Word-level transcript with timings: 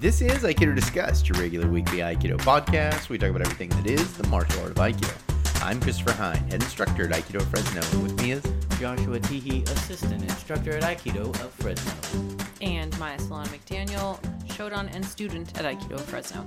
This 0.00 0.22
is 0.22 0.42
Aikido 0.44 0.74
Discussed, 0.74 1.28
your 1.28 1.38
regular 1.38 1.68
weekly 1.68 1.98
Aikido 1.98 2.38
podcast. 2.38 3.10
We 3.10 3.18
talk 3.18 3.28
about 3.28 3.42
everything 3.42 3.68
that 3.70 3.86
is 3.86 4.14
the 4.14 4.26
martial 4.28 4.62
art 4.62 4.70
of 4.70 4.76
Aikido. 4.76 5.14
I'm 5.62 5.78
Christopher 5.78 6.12
Hein, 6.12 6.38
head 6.48 6.54
instructor 6.62 7.04
at 7.04 7.10
Aikido 7.10 7.42
Fresno, 7.42 7.82
and 7.82 8.02
with 8.02 8.22
me 8.22 8.32
is 8.32 8.42
Joshua 8.78 9.20
Teehee, 9.20 9.68
assistant 9.68 10.22
instructor 10.22 10.74
at 10.74 10.82
Aikido 10.84 11.28
of 11.28 11.52
Fresno. 11.52 11.92
and 12.62 12.98
Maya 12.98 13.18
Solana 13.18 13.48
McDaniel, 13.48 14.18
Shodan 14.46 14.94
and 14.94 15.04
student 15.04 15.58
at 15.58 15.66
Aikido 15.66 15.92
of 15.96 16.04
Fresno. 16.06 16.46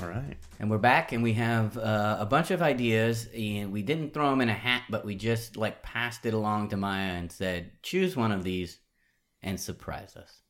all 0.00 0.08
right. 0.08 0.36
And 0.58 0.68
we're 0.68 0.78
back, 0.78 1.12
and 1.12 1.22
we 1.22 1.34
have 1.34 1.78
uh, 1.78 2.16
a 2.18 2.26
bunch 2.26 2.50
of 2.50 2.62
ideas, 2.62 3.28
and 3.32 3.70
we 3.70 3.82
didn't 3.82 4.12
throw 4.12 4.30
them 4.30 4.40
in 4.40 4.48
a 4.48 4.54
hat, 4.54 4.82
but 4.90 5.04
we 5.04 5.14
just 5.14 5.56
like 5.56 5.84
passed 5.84 6.26
it 6.26 6.34
along 6.34 6.70
to 6.70 6.76
Maya 6.76 7.12
and 7.12 7.30
said, 7.30 7.70
"Choose 7.82 8.16
one 8.16 8.32
of 8.32 8.42
these, 8.42 8.80
and 9.40 9.60
surprise 9.60 10.16
us." 10.16 10.40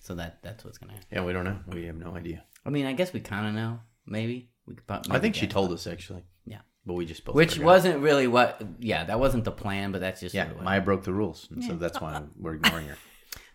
So 0.00 0.14
that 0.16 0.42
that's 0.42 0.64
what's 0.64 0.78
gonna 0.78 0.92
happen. 0.94 1.06
Yeah, 1.12 1.24
we 1.24 1.32
don't 1.32 1.44
know. 1.44 1.58
We 1.68 1.84
have 1.86 1.96
no 1.96 2.14
idea. 2.16 2.44
I 2.66 2.70
mean, 2.70 2.86
I 2.86 2.92
guess 2.92 3.12
we 3.12 3.20
kind 3.20 3.46
of 3.46 3.54
know. 3.54 3.80
Maybe 4.06 4.50
we 4.66 4.74
could. 4.74 4.86
prob- 4.86 5.06
I 5.08 5.12
maybe 5.14 5.20
think 5.22 5.34
she 5.36 5.42
guess. 5.46 5.52
told 5.52 5.72
us 5.72 5.86
actually, 5.86 6.24
Yeah, 6.46 6.60
but 6.84 6.94
we 6.94 7.06
just 7.06 7.24
both 7.24 7.34
which 7.34 7.54
forgot. 7.54 7.66
wasn't 7.66 8.00
really 8.00 8.26
what. 8.26 8.60
Yeah, 8.80 9.04
that 9.04 9.20
wasn't 9.20 9.44
the 9.44 9.52
plan, 9.52 9.92
but 9.92 10.00
that's 10.00 10.20
just 10.20 10.34
yeah. 10.34 10.44
what 10.44 10.50
it 10.52 10.56
was. 10.56 10.64
Maya 10.64 10.80
broke 10.80 11.04
the 11.04 11.12
rules, 11.12 11.48
and 11.50 11.62
so 11.62 11.74
that's 11.76 12.00
why 12.00 12.22
we're 12.38 12.54
ignoring 12.54 12.88
her. 12.88 12.96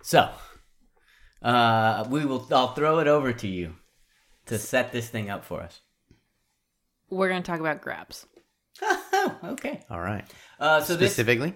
So, 0.04 0.30
uh, 1.42 2.06
we 2.10 2.26
will. 2.26 2.48
I'll 2.52 2.74
throw 2.74 3.00
it 3.00 3.08
over 3.08 3.34
to 3.34 3.48
you 3.48 3.76
to 4.46 4.58
set 4.60 4.92
this 4.92 5.10
thing 5.10 5.30
up 5.30 5.44
for 5.46 5.62
us. 5.62 5.82
We're 7.10 7.30
going 7.30 7.42
to 7.44 7.52
talk 7.52 7.60
about 7.60 7.82
grabs. 7.82 8.26
Oh, 9.18 9.38
okay. 9.44 9.82
All 9.90 10.02
right. 10.02 10.24
Uh, 10.60 10.82
so 10.82 10.96
this 10.96 11.14
Specifically, 11.14 11.56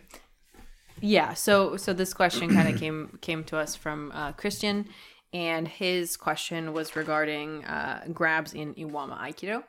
Yeah, 1.02 1.34
so 1.34 1.78
so 1.78 1.94
this 1.94 2.14
question 2.14 2.54
kind 2.54 2.74
of 2.74 2.80
came 2.80 3.18
came 3.22 3.44
to 3.46 3.58
us 3.58 3.76
from 3.76 4.12
uh, 4.14 4.32
Christian, 4.34 4.88
and 5.34 5.68
his 5.68 6.18
question 6.18 6.74
was 6.74 6.96
regarding 6.96 7.66
uh, 7.66 8.06
grabs 8.14 8.54
in 8.54 8.74
Iwama 8.76 9.18
Aikido, 9.20 9.64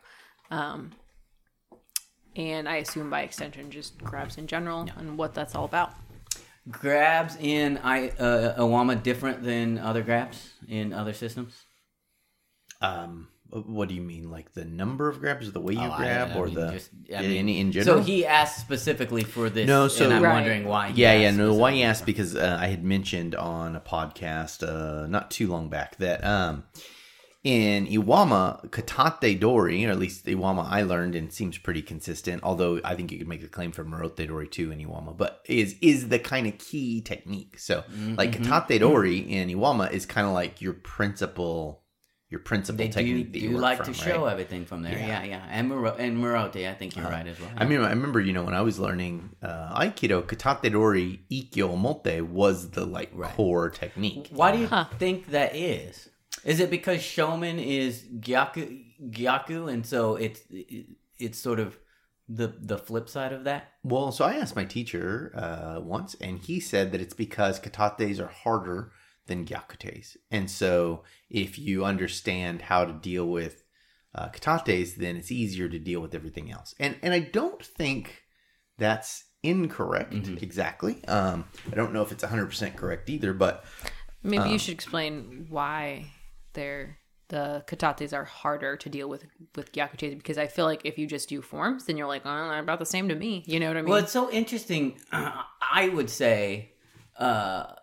um, 0.51 0.93
and 2.37 2.69
I 2.69 2.77
assume 2.77 3.11
by 3.11 3.23
extension 3.23 3.71
just 3.71 3.99
grabs 3.99 4.39
in 4.39 4.47
general 4.47 4.89
and 4.97 5.19
what 5.19 5.35
that's 5.35 5.55
all 5.55 5.65
about. 5.65 5.95
grabs 6.71 7.37
in 7.41 7.79
I 7.79 8.09
uh, 8.11 8.59
Iwama 8.59 9.03
different 9.03 9.43
than 9.43 9.79
other 9.79 10.03
grabs 10.03 10.51
in 10.69 10.93
other 10.93 11.13
systems. 11.13 11.65
um, 12.81 13.29
what 13.51 13.89
do 13.89 13.95
you 13.95 14.01
mean? 14.01 14.31
Like 14.31 14.53
the 14.55 14.65
number 14.65 15.09
of 15.09 15.21
grabs, 15.21 15.49
or 15.49 15.51
the 15.51 15.61
way 15.61 15.75
you 15.75 15.81
Oh, 15.81 15.91
I- 15.91 15.97
grab, 15.97 16.31
I 16.33 16.35
or 16.39 16.47
mean, 16.47 16.55
the 16.55 16.71
just- 16.73 16.91
I 17.15 17.23
in, 17.23 17.47
mean- 17.47 17.57
in 17.67 17.73
general? 17.73 17.99
So 17.99 18.03
he 18.05 18.25
asked 18.27 18.61
specifically 18.61 19.25
for 19.25 19.51
this. 19.51 19.67
No, 19.67 19.89
so- 19.89 20.05
and 20.05 20.15
I'm 20.15 20.23
Right. 20.23 20.33
wondering 20.35 20.65
why. 20.65 20.91
he 20.93 21.03
yeah, 21.03 21.15
yeah. 21.15 21.29
asked 21.29 21.39
No, 21.39 21.55
why 21.55 21.73
he 21.73 21.79
specifically 21.79 21.85
asked 21.85 22.07
because 22.07 22.37
uh, 22.37 22.59
I 22.61 22.67
had 22.69 22.85
mentioned 22.85 23.35
on 23.35 23.77
a 23.77 23.81
podcast 23.81 24.63
uh, 24.67 25.07
not 25.07 25.31
too 25.31 25.49
long 25.49 25.69
back 25.69 25.97
that 25.97 26.25
um, 26.25 26.65
in 27.43 27.87
Iwama, 27.87 28.69
Katate 28.69 29.41
Dori, 29.41 29.87
or 29.87 29.91
at 29.91 29.99
least 29.99 30.27
the 30.27 30.35
Iwama 30.35 30.67
I 30.69 30.83
learned 30.83 31.15
and 31.15 31.33
seems 31.33 31.57
pretty 31.57 31.81
consistent. 31.81 32.43
Although 32.43 32.81
I 32.85 32.95
think 32.95 33.11
you 33.11 33.19
could 33.19 33.29
make 33.29 33.43
a 33.43 33.49
claim 33.49 33.73
for 33.73 33.83
Morote 33.83 34.27
Dori 34.29 34.47
too 34.47 34.71
in 34.71 34.79
Iwama, 34.79 35.17
but 35.17 35.41
is 35.47 35.75
is 35.81 36.09
the 36.11 36.19
kind 36.19 36.47
of 36.47 36.59
key 36.59 37.01
technique. 37.01 37.59
So 37.59 37.83
like 38.17 38.33
Mm-hmm. 38.33 38.53
Katate 38.53 38.81
Dori 38.81 39.19
in 39.19 39.49
Iwama 39.49 39.91
is 39.91 40.05
kind 40.05 40.27
of 40.27 40.35
like 40.35 40.61
your 40.61 40.75
principal, 40.75 41.80
your 42.31 42.41
principal 42.41 42.79
They 42.79 42.87
do, 42.87 42.93
technique 42.93 43.33
that 43.33 43.39
you 43.41 43.49
do 43.49 43.55
work 43.55 43.63
like 43.63 43.77
from, 43.79 43.87
to 43.87 43.91
right? 43.93 44.01
show 44.09 44.25
everything 44.27 44.65
from 44.65 44.83
there. 44.83 44.97
Yeah. 44.97 45.07
Yeah, 45.09 45.25
yeah. 45.25 45.47
And 45.51 45.69
Moro- 45.69 45.97
and 45.97 46.17
Morote, 46.17 46.69
I 46.69 46.75
think 46.75 46.95
you're 46.97 47.07
Uh, 47.07 47.11
right 47.11 47.27
as 47.27 47.41
well. 47.41 47.51
I 47.57 47.65
mean, 47.67 47.81
I 47.81 47.91
remember, 47.91 48.21
you 48.21 48.33
know, 48.33 48.45
when 48.45 48.55
I 48.55 48.61
was 48.61 48.79
learning 48.79 49.31
uh, 49.43 49.77
Aikido, 49.81 50.23
Katate 50.23 50.71
Dori 50.71 51.21
Ikkyo 51.31 51.75
Omote 51.77 52.23
was 52.29 52.71
the 52.71 52.85
like 52.87 53.11
Right. 53.13 53.33
core 53.35 53.69
technique. 53.69 54.29
Why 54.31 54.53
do 54.53 54.59
you 54.59 54.69
Huh. 54.69 54.85
think 54.99 55.31
that 55.33 55.57
is? 55.57 56.09
Is 56.45 56.61
it 56.61 56.71
because 56.71 57.01
Shomen 57.01 57.59
is 57.63 58.05
Gyaku, 58.21 58.85
Gyaku 59.11 59.71
and 59.73 59.85
so 59.85 60.15
it's 60.17 60.41
it's 61.19 61.39
sort 61.39 61.59
of 61.59 61.79
the 62.29 62.47
the 62.61 62.79
flip 62.79 63.09
side 63.09 63.33
of 63.33 63.43
that? 63.45 63.73
Well, 63.83 64.13
so 64.13 64.25
I 64.25 64.35
asked 64.35 64.55
my 64.55 64.65
teacher 64.65 65.33
uh, 65.35 65.81
once, 65.81 66.15
and 66.21 66.39
he 66.39 66.61
said 66.61 66.93
that 66.93 67.01
it's 67.01 67.13
because 67.15 67.59
katates 67.59 68.21
are 68.21 68.29
harder 68.29 68.93
than 69.27 69.45
gyakutes, 69.45 70.17
and 70.31 70.51
so 70.51 71.05
if 71.29 71.59
you 71.59 71.85
understand 71.85 72.63
how 72.63 72.85
to 72.85 72.93
deal 72.93 73.27
with 73.27 73.65
uh, 74.15 74.29
katates, 74.29 74.97
then 74.97 75.17
it's 75.17 75.31
easier 75.31 75.69
to 75.69 75.79
deal 75.79 76.01
with 76.01 76.15
everything 76.15 76.51
else. 76.51 76.75
And 76.79 76.97
and 77.03 77.15
I 77.15 77.21
don't 77.21 77.65
think 77.65 78.23
that's 78.79 79.25
incorrect 79.43 80.15
exactly. 80.43 81.05
Um, 81.07 81.47
I 81.73 81.75
don't 81.75 81.93
know 81.93 82.03
if 82.03 82.13
it's 82.13 82.23
100 82.23 82.47
percent 82.47 82.77
correct 82.77 83.09
either, 83.09 83.33
but 83.33 83.65
Maybe 84.23 84.43
Um, 84.45 84.51
you 84.51 84.59
should 84.59 84.75
explain 84.75 85.47
why 85.49 86.13
they're 86.53 86.99
the 87.29 87.65
katates 87.69 88.13
are 88.13 88.25
harder 88.25 88.77
to 88.77 88.89
deal 88.89 89.09
with 89.09 89.25
with 89.55 89.73
gyakutes 89.73 90.17
because 90.17 90.37
I 90.37 90.49
feel 90.49 90.65
like 90.65 90.81
if 90.85 90.99
you 90.99 91.07
just 91.07 91.29
do 91.29 91.41
forms, 91.41 91.85
then 91.85 91.97
you're 91.97 92.09
like, 92.09 92.23
oh, 92.25 92.49
they're 92.49 92.59
about 92.59 92.81
the 92.81 92.87
same 92.87 93.09
to 93.09 93.15
me. 93.15 93.45
You 93.47 93.61
know 93.61 93.69
what 93.69 93.77
I 93.77 93.83
mean? 93.83 93.91
Well, 93.91 94.03
it's 94.03 94.13
so 94.13 94.31
interesting. 94.31 94.99
I 95.13 95.89
would 95.95 96.11
say, 96.11 96.73
uh, 97.17 97.75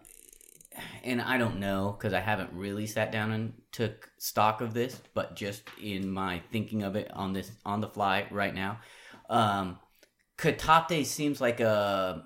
and 1.04 1.22
I 1.22 1.38
don't 1.38 1.60
know 1.60 1.96
because 1.98 2.14
I 2.14 2.20
haven't 2.20 2.52
really 2.54 2.88
sat 2.88 3.12
down 3.12 3.32
and 3.32 3.54
took 3.72 4.10
stock 4.18 4.62
of 4.62 4.74
this, 4.74 5.02
but 5.14 5.36
just 5.36 5.64
in 5.82 6.10
my 6.10 6.42
thinking 6.52 6.84
of 6.84 6.96
it 6.96 7.12
on 7.14 7.34
this 7.34 7.52
on 7.66 7.82
the 7.82 7.90
fly 7.90 8.28
right 8.32 8.54
now, 8.54 8.80
um, 9.30 9.80
katate 10.38 11.06
seems 11.06 11.42
like 11.42 11.60
a 11.60 12.24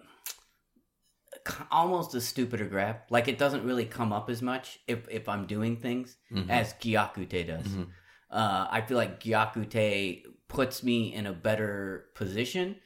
almost 1.72 2.14
a 2.14 2.22
stupider 2.22 2.66
grab. 2.66 2.98
Like 3.10 3.28
it 3.28 3.38
doesn't 3.38 3.64
really 3.64 3.86
come 3.86 4.14
up 4.14 4.30
as 4.30 4.42
much 4.42 4.80
if 4.88 5.08
if 5.10 5.28
I'm 5.28 5.46
doing 5.48 5.78
things 5.78 6.18
as 6.50 6.74
gyakute 6.74 7.48
does. 7.48 7.68
Mhm. 7.68 7.88
Uh, 8.30 8.68
I 8.70 8.82
feel 8.82 8.98
like 8.98 9.22
gyakute 9.22 10.24
puts 10.48 10.84
me 10.84 11.14
in 11.14 11.26
a 11.26 11.34
better 11.34 12.06
position 12.16 12.78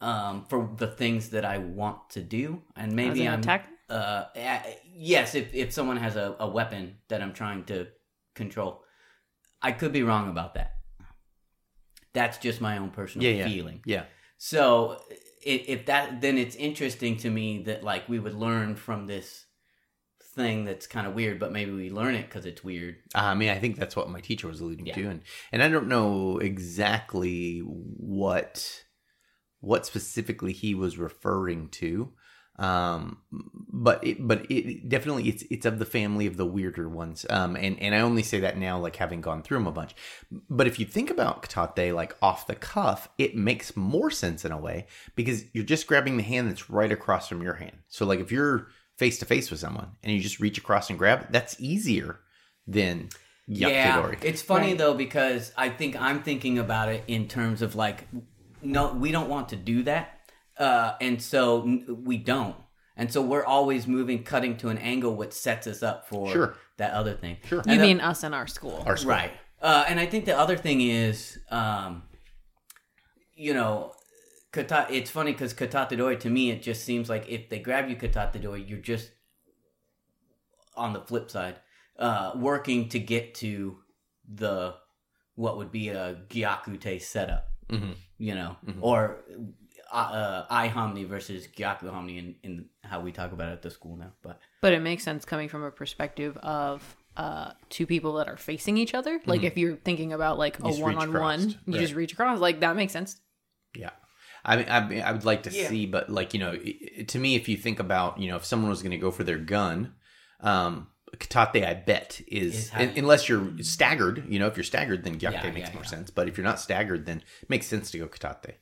um, 0.00 0.44
for 0.48 0.70
the 0.76 0.86
things 0.86 1.30
that 1.30 1.44
I 1.44 1.58
want 1.58 2.10
to 2.10 2.22
do, 2.22 2.62
and 2.76 2.90
As 2.90 2.94
maybe 2.94 3.26
an 3.26 3.34
I'm 3.34 3.40
attack. 3.40 3.68
Uh, 3.90 4.24
yes, 4.94 5.34
if 5.34 5.54
if 5.54 5.72
someone 5.72 5.96
has 5.96 6.16
a, 6.16 6.36
a 6.40 6.48
weapon 6.48 6.96
that 7.08 7.22
I'm 7.22 7.32
trying 7.32 7.64
to 7.64 7.88
control, 8.34 8.82
I 9.62 9.72
could 9.72 9.92
be 9.92 10.02
wrong 10.02 10.28
about 10.28 10.54
that. 10.54 10.72
That's 12.12 12.38
just 12.38 12.60
my 12.60 12.78
own 12.78 12.90
personal 12.90 13.26
yeah, 13.26 13.38
yeah, 13.38 13.48
feeling. 13.48 13.80
yeah. 13.84 14.04
So 14.38 15.00
if 15.42 15.86
that, 15.86 16.20
then 16.20 16.38
it's 16.38 16.56
interesting 16.56 17.16
to 17.18 17.30
me 17.30 17.62
that 17.64 17.82
like 17.82 18.08
we 18.08 18.18
would 18.18 18.34
learn 18.34 18.76
from 18.76 19.06
this 19.06 19.46
thing 20.34 20.64
that's 20.64 20.86
kind 20.86 21.06
of 21.06 21.14
weird, 21.14 21.38
but 21.38 21.52
maybe 21.52 21.72
we 21.72 21.90
learn 21.90 22.14
it 22.14 22.26
because 22.26 22.46
it's 22.46 22.64
weird. 22.64 22.96
I 23.14 23.34
mean, 23.34 23.50
I 23.50 23.58
think 23.58 23.76
that's 23.76 23.96
what 23.96 24.08
my 24.10 24.20
teacher 24.20 24.48
was 24.48 24.60
alluding 24.60 24.86
Yeah. 24.86 24.94
to, 24.94 25.08
and 25.08 25.22
and 25.52 25.62
I 25.62 25.68
don't 25.68 25.88
know 25.88 26.38
exactly 26.38 27.60
what 27.60 28.84
what 29.60 29.86
specifically 29.86 30.52
he 30.52 30.74
was 30.74 30.98
referring 30.98 31.68
to, 31.70 32.12
um, 32.56 33.18
but 33.72 34.04
it, 34.06 34.26
but 34.26 34.50
it 34.50 34.88
definitely 34.88 35.28
it's 35.28 35.42
it's 35.50 35.66
of 35.66 35.78
the 35.78 35.84
family 35.84 36.26
of 36.26 36.36
the 36.36 36.46
weirder 36.46 36.88
ones, 36.88 37.26
um, 37.30 37.56
and 37.56 37.78
and 37.80 37.94
I 37.94 38.00
only 38.00 38.22
say 38.22 38.40
that 38.40 38.56
now 38.56 38.78
like 38.78 38.96
having 38.96 39.20
gone 39.20 39.42
through 39.42 39.58
them 39.58 39.66
a 39.66 39.72
bunch, 39.72 39.94
but 40.48 40.66
if 40.66 40.78
you 40.78 40.86
think 40.86 41.10
about 41.10 41.42
katate 41.42 41.94
like 41.94 42.16
off 42.22 42.46
the 42.46 42.54
cuff, 42.54 43.08
it 43.18 43.36
makes 43.36 43.76
more 43.76 44.10
sense 44.10 44.44
in 44.44 44.52
a 44.52 44.58
way 44.58 44.86
because 45.16 45.44
you're 45.52 45.64
just 45.64 45.86
grabbing 45.86 46.16
the 46.16 46.22
hand 46.22 46.48
that's 46.48 46.70
right 46.70 46.92
across 46.92 47.28
from 47.28 47.42
your 47.42 47.54
hand. 47.54 47.78
So 47.88 48.06
like 48.06 48.20
if 48.20 48.30
you're 48.30 48.68
face 48.96 49.18
to 49.18 49.24
face 49.24 49.50
with 49.50 49.58
someone 49.58 49.90
and 50.04 50.12
you 50.12 50.20
just 50.20 50.38
reach 50.38 50.56
across 50.58 50.88
and 50.90 50.98
grab, 50.98 51.26
that's 51.32 51.56
easier 51.60 52.20
than 52.66 53.08
Yeah, 53.48 54.12
it's 54.22 54.40
funny 54.42 54.68
Right. 54.68 54.78
though 54.78 54.94
because 54.94 55.52
I 55.56 55.68
think 55.70 56.00
I'm 56.00 56.22
thinking 56.22 56.58
about 56.58 56.88
it 56.88 57.02
in 57.08 57.26
terms 57.26 57.60
of 57.62 57.74
like, 57.74 58.06
no, 58.62 58.92
we 58.94 59.10
don't 59.10 59.28
want 59.28 59.48
to 59.50 59.56
do 59.56 59.82
that, 59.82 60.13
uh, 60.58 60.94
and 61.00 61.20
so 61.20 61.80
we 62.04 62.16
don't, 62.18 62.56
and 62.96 63.12
so 63.12 63.20
we're 63.22 63.44
always 63.44 63.86
moving, 63.86 64.22
cutting 64.22 64.56
to 64.58 64.68
an 64.68 64.78
angle, 64.78 65.14
which 65.16 65.32
sets 65.32 65.66
us 65.66 65.82
up 65.82 66.08
for 66.08 66.30
Sure. 66.30 66.56
that 66.76 66.92
other 66.92 67.14
thing. 67.14 67.38
Sure. 67.44 67.60
And 67.60 67.72
You 67.72 67.78
the- 67.78 67.82
mean 67.86 68.00
us 68.00 68.22
in 68.24 68.32
our 68.34 68.46
school? 68.46 68.82
Our 68.86 68.96
school. 68.96 69.10
right? 69.10 69.32
Uh, 69.60 69.84
and 69.88 69.98
I 69.98 70.06
think 70.06 70.24
the 70.26 70.38
other 70.38 70.56
thing 70.56 70.80
is, 70.82 71.38
um, 71.50 72.02
you 73.34 73.54
know, 73.54 73.94
kata. 74.52 74.86
It's 74.90 75.10
funny 75.10 75.32
because 75.32 75.54
katatedori 75.54 76.20
to 76.20 76.30
me, 76.30 76.50
it 76.50 76.62
just 76.62 76.84
seems 76.84 77.08
like 77.08 77.28
if 77.28 77.48
they 77.48 77.58
grab 77.58 77.88
you 77.88 77.96
katatedori, 77.96 78.68
you're 78.68 78.78
just 78.78 79.10
on 80.76 80.92
the 80.92 81.00
flip 81.00 81.30
side, 81.30 81.56
uh, 81.98 82.32
working 82.36 82.88
to 82.90 82.98
get 82.98 83.34
to 83.36 83.78
the 84.32 84.74
what 85.36 85.56
would 85.56 85.72
be 85.72 85.88
a 85.88 86.14
gyakute 86.28 87.00
setup, 87.02 87.48
Mhm. 87.68 87.96
you 88.18 88.34
know, 88.34 88.56
Mhm. 88.66 88.78
or 88.80 89.24
uh, 89.94 90.12
uh, 90.12 90.46
Ai 90.50 90.68
Hanmi 90.68 91.06
versus 91.06 91.46
Gyaku 91.46 91.84
Hanmi 91.84 92.18
in, 92.18 92.34
in 92.42 92.64
how 92.82 93.00
we 93.00 93.12
talk 93.12 93.32
about 93.32 93.48
it 93.50 93.52
at 93.52 93.62
the 93.62 93.70
school 93.70 93.96
now. 93.96 94.12
But 94.22 94.40
But 94.60 94.72
it 94.72 94.80
makes 94.82 95.02
sense 95.04 95.24
coming 95.24 95.48
from 95.48 95.62
a 95.62 95.70
perspective 95.70 96.36
of 96.38 96.96
uh, 97.16 97.52
two 97.70 97.86
people 97.86 98.14
that 98.14 98.28
are 98.28 98.36
facing 98.36 98.76
each 98.76 98.92
other. 98.94 99.20
Like 99.24 99.42
if 99.44 99.56
you're 99.56 99.76
thinking 99.76 100.12
about 100.12 100.36
like 100.38 100.58
a 100.58 100.62
Mm-hmm. 100.62 100.68
just 100.70 100.82
reach 100.82 100.96
one 100.96 101.08
on 101.16 101.20
one, 101.20 101.40
you 101.66 101.74
right. 101.74 101.80
just 101.80 101.94
reach 101.94 102.12
across. 102.12 102.40
Like 102.40 102.60
that 102.60 102.74
makes 102.76 102.92
sense. 102.92 103.20
Yeah. 103.76 103.90
I 104.44 104.56
mean, 104.56 104.66
I, 104.68 104.86
mean, 104.86 105.00
I 105.02 105.12
would 105.12 105.24
like 105.24 105.44
to 105.44 105.50
Yeah. 105.50 105.68
see, 105.68 105.86
but 105.86 106.10
like 106.10 106.34
you 106.34 106.40
know, 106.40 106.56
to 107.06 107.18
me, 107.18 107.34
if 107.36 107.48
you 107.48 107.56
think 107.56 107.78
about 107.80 108.18
you 108.18 108.28
know, 108.28 108.36
if 108.36 108.44
someone 108.44 108.68
was 108.68 108.82
going 108.82 108.90
to 108.92 108.98
go 108.98 109.10
for 109.10 109.24
their 109.24 109.38
gun, 109.38 109.94
um, 110.40 110.88
katate, 111.16 111.64
I 111.64 111.74
bet, 111.74 112.20
is, 112.26 112.54
Is 112.56 112.68
how 112.70 112.82
you- 112.82 112.92
unless 112.96 113.28
you're 113.28 113.52
staggered. 113.62 114.24
You 114.28 114.38
know, 114.40 114.48
if 114.48 114.56
you're 114.56 114.64
staggered, 114.64 115.04
then 115.04 115.18
gyakute 115.18 115.44
Yeah, 115.44 115.50
makes 115.52 115.68
yeah, 115.68 115.74
more 115.74 115.84
yeah. 115.84 115.88
sense. 115.88 116.10
But 116.10 116.28
if 116.28 116.36
you're 116.36 116.44
not 116.44 116.58
staggered, 116.60 117.06
then 117.06 117.18
it 117.42 117.48
makes 117.48 117.66
sense 117.66 117.90
to 117.92 117.98
go 117.98 118.08
katate. 118.08 118.54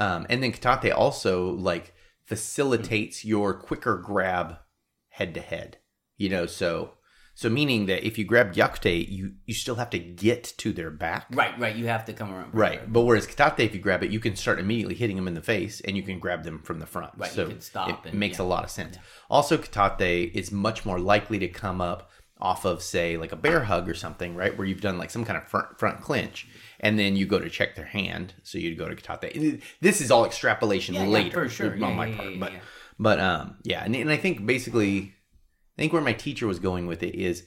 Um, 0.00 0.26
and 0.30 0.42
then 0.42 0.50
katate 0.52 0.92
also 0.96 1.50
like 1.50 1.94
facilitates 2.24 3.24
your 3.24 3.54
quicker 3.54 3.96
grab 3.98 4.56
head 5.10 5.34
to 5.34 5.40
head. 5.40 5.78
You 6.16 6.28
know, 6.30 6.46
so 6.46 6.94
so 7.34 7.48
meaning 7.48 7.86
that 7.86 8.06
if 8.06 8.18
you 8.18 8.24
grab 8.24 8.52
gyakute, 8.52 9.08
you 9.10 9.32
you 9.46 9.54
still 9.54 9.76
have 9.76 9.90
to 9.90 9.98
get 9.98 10.44
to 10.58 10.72
their 10.72 10.90
back. 10.90 11.26
Right, 11.30 11.58
right. 11.58 11.74
You 11.76 11.86
have 11.86 12.04
to 12.06 12.12
come 12.12 12.32
around. 12.32 12.54
Right, 12.54 12.92
but 12.92 13.02
whereas 13.02 13.26
katate, 13.26 13.60
if 13.60 13.74
you 13.74 13.80
grab 13.80 14.02
it, 14.02 14.10
you 14.10 14.20
can 14.20 14.36
start 14.36 14.58
immediately 14.58 14.94
hitting 14.94 15.16
them 15.16 15.28
in 15.28 15.34
the 15.34 15.42
face, 15.42 15.80
and 15.82 15.96
you 15.96 16.02
can 16.02 16.18
grab 16.18 16.44
them 16.44 16.60
from 16.62 16.80
the 16.80 16.86
front. 16.86 17.12
Right, 17.16 17.30
you 17.30 17.36
so 17.36 17.48
can 17.48 17.60
stop 17.60 17.88
It 18.06 18.10
and- 18.10 18.18
makes 18.18 18.38
yeah. 18.38 18.44
a 18.44 18.46
lot 18.46 18.64
of 18.64 18.70
sense. 18.70 18.96
Also, 19.30 19.56
katate 19.56 20.32
is 20.32 20.50
much 20.52 20.84
more 20.84 20.98
likely 20.98 21.38
to 21.38 21.48
come 21.48 21.80
up 21.80 22.10
off 22.40 22.64
of, 22.64 22.82
say, 22.82 23.16
like 23.16 23.32
a 23.32 23.36
bear 23.36 23.64
hug 23.64 23.88
or 23.88 23.94
something, 23.94 24.34
right, 24.34 24.56
where 24.56 24.66
you've 24.66 24.80
done 24.80 24.98
like 24.98 25.10
some 25.10 25.24
kind 25.24 25.36
of 25.36 25.48
front 25.48 25.78
front 25.78 26.00
clinch, 26.00 26.46
and 26.80 26.98
then 26.98 27.16
you 27.16 27.26
go 27.26 27.38
to 27.38 27.50
check 27.50 27.76
their 27.76 27.84
hand, 27.86 28.34
so 28.42 28.58
you'd 28.58 28.78
go 28.78 28.88
to 28.88 28.96
katate. 28.96 29.62
This 29.80 30.00
is 30.00 30.10
all 30.10 30.24
extrapolation 30.24 30.94
Yeah, 30.94 31.04
yeah, 31.04 31.08
later, 31.08 31.44
for 31.44 31.48
sure. 31.48 31.72
on 31.72 31.78
Yeah, 31.80 31.94
my 31.94 32.06
yeah, 32.06 32.16
part, 32.16 32.30
yeah, 32.32 32.38
but 32.40 32.52
yeah. 32.52 32.58
but 32.98 33.20
um, 33.20 33.56
yeah, 33.62 33.84
and, 33.84 33.94
and 33.96 34.10
I 34.10 34.16
think 34.16 34.44
basically, 34.46 35.14
I 35.76 35.82
think 35.82 35.92
where 35.92 36.02
my 36.02 36.12
teacher 36.12 36.46
was 36.46 36.58
going 36.58 36.86
with 36.86 37.02
it 37.02 37.14
is 37.14 37.46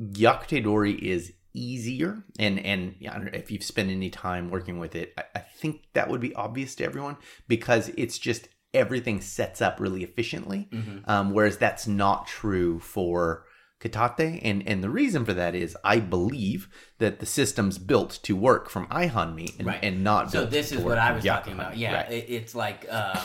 Gyakute 0.00 0.62
Dori 0.64 0.92
is 0.94 1.32
easier, 1.54 2.22
and 2.38 2.58
and 2.60 2.94
yeah, 3.00 3.12
I 3.12 3.16
don't 3.16 3.24
know 3.32 3.38
if 3.38 3.50
you've 3.50 3.62
spent 3.64 3.90
any 3.90 4.10
time 4.10 4.50
working 4.50 4.78
with 4.78 4.94
it, 4.94 5.12
I, 5.18 5.24
I 5.36 5.40
think 5.40 5.82
that 5.94 6.08
would 6.08 6.20
be 6.20 6.34
obvious 6.34 6.74
to 6.76 6.84
everyone 6.84 7.16
because 7.48 7.90
it's 7.96 8.18
just 8.18 8.48
everything 8.74 9.20
sets 9.20 9.60
up 9.62 9.80
really 9.80 10.04
efficiently, 10.04 10.68
Mm-hmm. 10.70 11.10
um, 11.10 11.32
whereas 11.32 11.56
that's 11.56 11.86
not 11.86 12.26
true 12.26 12.78
for 12.78 13.44
Katate, 13.80 14.40
and 14.42 14.66
and 14.66 14.82
the 14.82 14.90
reason 14.90 15.24
for 15.24 15.32
that 15.34 15.54
is 15.54 15.76
I 15.84 16.00
believe 16.00 16.68
that 16.98 17.20
the 17.20 17.26
system's 17.26 17.78
built 17.78 18.18
to 18.24 18.34
work 18.34 18.68
from 18.70 18.86
Aihanmi 18.88 19.58
and, 19.58 19.66
Right. 19.68 19.78
and 19.82 20.02
not 20.02 20.30
So 20.32 20.44
this 20.44 20.72
is 20.72 20.78
what 20.82 20.98
I 20.98 21.12
was 21.12 21.22
Gyaku 21.24 21.28
talking 21.28 21.52
about. 21.54 21.76
Yeah, 21.76 21.94
Right. 21.94 22.10
it, 22.12 22.24
it's 22.28 22.54
like, 22.54 22.86
uh, 22.90 23.20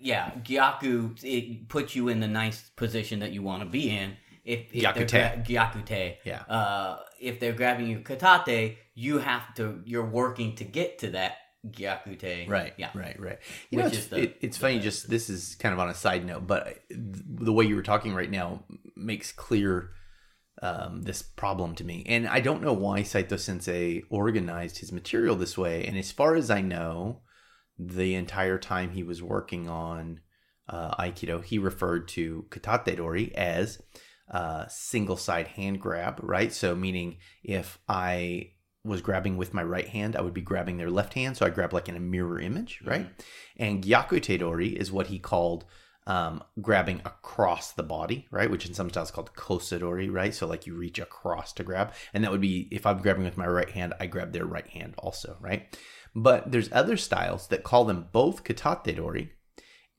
yeah, 0.00 0.30
Gyaku 0.44 1.18
it 1.24 1.68
puts 1.68 1.96
you 1.96 2.08
in 2.08 2.20
the 2.20 2.28
nice 2.28 2.70
position 2.76 3.20
that 3.20 3.32
you 3.32 3.42
want 3.42 3.62
to 3.62 3.68
be 3.68 3.90
in. 3.90 4.16
If, 4.44 4.72
if 4.72 4.84
Gyakute. 4.84 5.44
Gyakute. 5.46 6.16
Yeah. 6.24 6.42
Uh, 6.42 7.00
if 7.20 7.38
they're 7.40 7.52
grabbing 7.52 7.88
you 7.88 7.98
katate, 8.00 8.76
you 8.94 9.18
have 9.18 9.52
to. 9.56 9.82
You're 9.84 10.06
working 10.06 10.54
to 10.56 10.64
get 10.64 10.98
to 11.00 11.10
that 11.10 11.36
Gyakute. 11.72 12.48
Right. 12.48 12.74
Yeah. 12.76 12.90
Right. 12.94 13.18
Right. 13.20 13.38
You 13.70 13.78
Which 13.78 13.84
know, 13.84 13.86
it's, 13.88 13.98
is 13.98 14.08
the- 14.08 14.22
it, 14.22 14.36
it's 14.40 14.56
funny. 14.56 14.78
Just 14.78 15.08
this 15.08 15.28
is 15.30 15.54
kind 15.56 15.72
of 15.72 15.78
on 15.78 15.88
a 15.88 15.94
side 15.94 16.24
note, 16.24 16.46
but 16.46 16.78
the 16.90 17.52
way 17.52 17.64
you 17.66 17.76
were 17.76 17.82
talking 17.82 18.14
right 18.14 18.30
now 18.30 18.64
makes 18.96 19.32
clear 19.32 19.90
um, 20.62 21.02
this 21.02 21.22
problem 21.22 21.74
to 21.76 21.84
me, 21.84 22.04
and 22.06 22.26
I 22.26 22.40
don't 22.40 22.62
know 22.62 22.72
why 22.72 23.02
Saito 23.02 23.36
Sensei 23.36 24.02
organized 24.10 24.78
his 24.78 24.92
material 24.92 25.36
this 25.36 25.56
way. 25.56 25.84
And 25.86 25.96
as 25.96 26.10
far 26.10 26.34
as 26.34 26.50
I 26.50 26.60
know, 26.60 27.22
the 27.78 28.14
entire 28.16 28.58
time 28.58 28.90
he 28.90 29.04
was 29.04 29.22
working 29.22 29.68
on 29.68 30.20
uh, 30.68 30.96
Aikido, 30.96 31.44
he 31.44 31.58
referred 31.58 32.08
to 32.08 32.46
katate 32.50 32.96
dori 32.96 33.32
as 33.36 33.80
uh, 34.30 34.66
single 34.68 35.16
side 35.16 35.46
hand 35.48 35.80
grab, 35.80 36.20
right? 36.22 36.52
So, 36.52 36.74
meaning 36.74 37.18
if 37.44 37.78
I 37.88 38.50
was 38.88 39.02
grabbing 39.02 39.36
with 39.36 39.54
my 39.54 39.62
right 39.62 39.88
hand, 39.88 40.16
I 40.16 40.20
would 40.20 40.34
be 40.34 40.40
grabbing 40.40 40.76
their 40.76 40.90
left 40.90 41.14
hand. 41.14 41.36
So 41.36 41.46
I 41.46 41.50
grab 41.50 41.72
like 41.72 41.88
in 41.88 41.96
a 41.96 42.00
mirror 42.00 42.40
image, 42.40 42.80
right? 42.84 43.08
And 43.56 43.84
Gyakute 43.84 44.38
Dori 44.38 44.68
is 44.68 44.90
what 44.90 45.08
he 45.08 45.18
called 45.18 45.64
um, 46.06 46.42
grabbing 46.62 47.02
across 47.04 47.72
the 47.72 47.82
body, 47.82 48.26
right? 48.30 48.50
Which 48.50 48.66
in 48.66 48.74
some 48.74 48.88
styles 48.88 49.08
is 49.08 49.14
called 49.14 49.34
Kosadori, 49.34 50.10
right? 50.10 50.34
So 50.34 50.46
like 50.46 50.66
you 50.66 50.74
reach 50.74 50.98
across 50.98 51.52
to 51.54 51.62
grab. 51.62 51.92
And 52.14 52.24
that 52.24 52.32
would 52.32 52.40
be 52.40 52.66
if 52.70 52.86
I'm 52.86 53.02
grabbing 53.02 53.24
with 53.24 53.36
my 53.36 53.46
right 53.46 53.70
hand, 53.70 53.92
I 54.00 54.06
grab 54.06 54.32
their 54.32 54.46
right 54.46 54.66
hand 54.66 54.94
also, 54.96 55.36
right? 55.38 55.78
But 56.14 56.50
there's 56.50 56.72
other 56.72 56.96
styles 56.96 57.48
that 57.48 57.62
call 57.62 57.84
them 57.84 58.08
both 58.10 58.42
Katate 58.42 58.96
Dori 58.96 59.32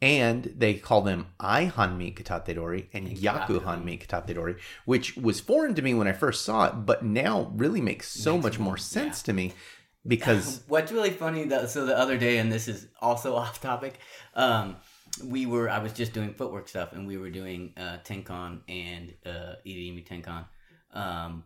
and 0.01 0.53
they 0.57 0.75
call 0.75 1.01
them 1.01 1.27
Ai 1.39 1.65
Hanmi 1.65 2.15
Katate 2.15 2.55
Dori 2.55 2.89
and 2.93 3.09
Gyaku 3.09 3.61
Hanmi 3.61 3.99
Katate 4.05 4.33
Dori, 4.33 4.55
which 4.85 5.17
was 5.17 5.39
foreign 5.39 5.75
to 5.75 5.81
me 5.81 5.93
when 5.93 6.07
I 6.07 6.13
first 6.13 6.45
saw 6.45 6.67
it, 6.67 6.85
but 6.85 7.03
now 7.03 7.51
really 7.55 7.81
makes 7.81 8.09
so 8.09 8.33
Makes 8.35 8.43
much 8.43 8.59
more- 8.59 8.77
sense 8.77 9.21
to 9.23 9.33
me 9.33 9.53
because 10.07 10.63
What's 10.67 10.91
really 10.91 11.09
funny 11.09 11.43
though, 11.45 11.65
so 11.65 11.85
the 11.85 11.97
other 11.97 12.17
day, 12.17 12.37
and 12.37 12.51
this 12.51 12.67
is 12.67 12.87
also 13.01 13.35
off 13.43 13.59
topic, 13.61 13.99
um, 14.35 14.77
we 15.25 15.45
were 15.45 15.69
I 15.69 15.79
was 15.79 15.91
just 15.91 16.13
doing 16.13 16.33
footwork 16.33 16.69
stuff, 16.69 16.93
and 16.93 17.05
we 17.05 17.17
were 17.17 17.29
doing 17.29 17.73
uh, 17.75 17.97
Tenkan 18.05 18.61
and 18.69 19.13
uh, 19.25 19.55
Irimi 19.65 20.07
Tenkan, 20.07 20.45
um, 20.93 21.43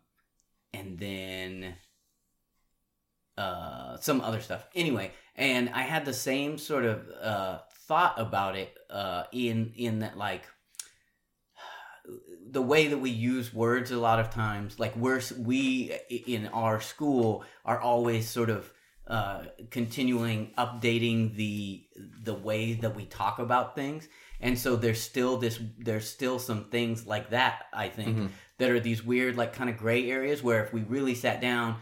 and 0.73 0.99
then 0.99 1.73
uh, 3.37 3.97
some 3.97 4.21
other 4.21 4.41
stuff. 4.41 4.67
Anyway, 4.75 5.11
and 5.35 5.69
I 5.69 5.81
had 5.83 6.05
the 6.05 6.13
same 6.13 6.57
sort 6.57 6.85
of 6.85 7.07
uh, 7.21 7.59
thought 7.87 8.19
about 8.19 8.55
it 8.55 8.75
uh, 8.89 9.23
in 9.31 9.73
in 9.75 9.99
that 9.99 10.17
like 10.17 10.43
the 12.51 12.61
way 12.61 12.87
that 12.87 12.97
we 12.97 13.09
use 13.09 13.53
words 13.53 13.91
a 13.91 13.97
lot 13.97 14.19
of 14.19 14.29
times 14.29 14.77
like 14.79 14.95
we're 14.95 15.21
we 15.39 15.91
in 16.27 16.47
our 16.47 16.81
school 16.81 17.43
are 17.65 17.79
always 17.79 18.27
sort 18.27 18.49
of 18.49 18.69
uh, 19.07 19.43
continuing 19.71 20.51
updating 20.57 21.35
the 21.35 21.83
the 22.23 22.33
way 22.33 22.73
that 22.73 22.95
we 22.95 23.05
talk 23.05 23.39
about 23.39 23.75
things 23.75 24.07
and 24.41 24.57
so 24.59 24.75
there's 24.75 25.01
still 25.01 25.37
this 25.37 25.59
there's 25.79 26.07
still 26.09 26.39
some 26.39 26.65
things 26.65 27.07
like 27.07 27.29
that 27.29 27.63
i 27.73 27.87
think 27.87 28.17
Mm-hmm. 28.17 28.27
that 28.59 28.69
are 28.69 28.79
these 28.79 29.03
weird 29.03 29.35
like 29.37 29.53
kind 29.53 29.69
of 29.69 29.77
gray 29.77 30.09
areas 30.11 30.43
where 30.43 30.63
if 30.63 30.73
we 30.73 30.81
really 30.83 31.15
sat 31.15 31.41
down 31.41 31.77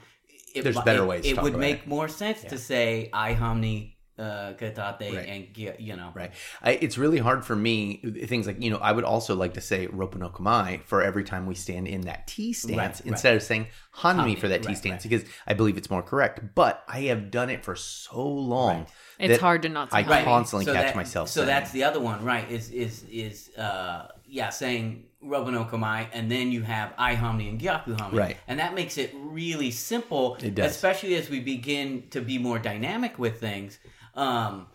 it, 0.55 0.63
There's 0.63 0.79
better 0.81 1.03
it, 1.03 1.07
ways 1.07 1.23
to 1.23 1.29
it 1.29 1.35
talk 1.35 1.43
would 1.43 1.53
about 1.53 1.59
make 1.61 1.79
it. 1.79 1.87
more 1.87 2.07
sense 2.07 2.41
to 2.43 2.57
say 2.57 3.09
ai 3.13 3.33
hanmi 3.35 3.95
uh, 4.19 4.53
katate 4.53 5.15
Right. 5.15 5.27
and 5.27 5.53
gi- 5.53 5.77
you 5.79 5.95
know 5.95 6.11
Right. 6.13 6.31
I, 6.61 6.71
it's 6.73 6.97
really 6.97 7.17
hard 7.17 7.43
for 7.43 7.55
me. 7.55 7.97
Things 8.27 8.45
like, 8.45 8.61
you 8.61 8.69
know, 8.69 8.77
I 8.77 8.91
would 8.91 9.03
also 9.05 9.33
like 9.35 9.55
to 9.55 9.61
say 9.61 9.87
Roppo 9.87 10.17
no 10.19 10.29
Kamae 10.29 10.83
for 10.83 11.01
every 11.01 11.23
time 11.23 11.47
we 11.47 11.55
stand 11.55 11.87
in 11.87 12.01
that 12.01 12.27
T 12.27 12.53
stance 12.53 12.99
Right, 12.99 13.07
instead 13.07 13.35
of 13.35 13.41
saying 13.41 13.67
Hanmi 13.97 14.35
Hanmi, 14.35 14.37
for 14.37 14.47
that 14.49 14.61
T 14.61 14.67
right, 14.67 14.77
stance 14.77 15.01
because 15.03 15.23
I 15.47 15.53
believe 15.55 15.75
it's 15.77 15.89
more 15.89 16.03
correct. 16.03 16.53
But 16.53 16.83
I 16.87 16.99
have 17.11 17.31
done 17.31 17.49
it 17.49 17.63
for 17.63 17.75
so 17.75 18.21
long. 18.27 18.85
It's 19.17 19.39
hard 19.39 19.63
to 19.63 19.69
not 19.69 19.91
say 19.91 19.99
Ai 19.99 20.03
Hanmi. 20.03 20.23
constantly 20.25 20.65
So 20.65 20.73
catch 20.73 20.87
that- 20.87 20.95
myself 20.95 21.29
So 21.29 21.39
saying 21.41 21.47
that's 21.47 21.71
the 21.71 21.83
other 21.85 21.99
one, 22.01 22.23
right? 22.23 22.47
Is 22.51 22.69
is 22.69 23.03
is 23.09 23.49
uh 23.57 24.07
yeah, 24.27 24.49
saying 24.49 25.05
Roppo 25.23 25.51
no 25.51 25.65
Kamae, 25.65 26.07
and 26.13 26.31
then 26.31 26.51
you 26.51 26.61
have 26.63 26.93
Ai 26.97 27.15
Hanmi 27.15 27.49
and 27.49 27.59
Gyaku 27.59 27.97
Hanmi. 27.97 28.13
Right. 28.13 28.37
And 28.47 28.59
that 28.59 28.73
makes 28.73 28.97
it 28.97 29.13
really 29.15 29.71
simple, 29.71 30.35
It 30.41 30.55
does. 30.55 30.71
especially 30.71 31.15
as 31.15 31.29
we 31.29 31.39
begin 31.39 32.07
to 32.09 32.21
be 32.21 32.37
more 32.37 32.59
dynamic 32.59 33.19
with 33.19 33.39
things, 33.39 33.79
um, 34.15 34.67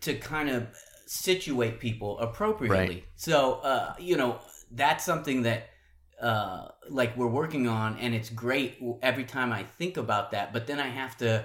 to 0.00 0.14
kind 0.14 0.48
of 0.48 0.68
situate 1.06 1.78
people 1.78 2.18
appropriately. 2.20 2.78
Right. 2.78 3.04
So 3.16 3.54
uh, 3.62 3.94
you 3.98 4.16
know, 4.16 4.38
that's 4.70 5.04
something 5.04 5.42
that 5.42 5.68
uh, 6.20 6.68
like 6.88 7.16
we're 7.16 7.26
working 7.26 7.68
on, 7.68 7.98
and 7.98 8.14
it's 8.14 8.30
great 8.30 8.78
every 9.02 9.24
time 9.24 9.52
I 9.52 9.64
think 9.64 9.96
about 9.96 10.30
that. 10.30 10.52
But 10.52 10.66
then 10.66 10.80
I 10.80 10.88
have 10.88 11.16
to 11.18 11.44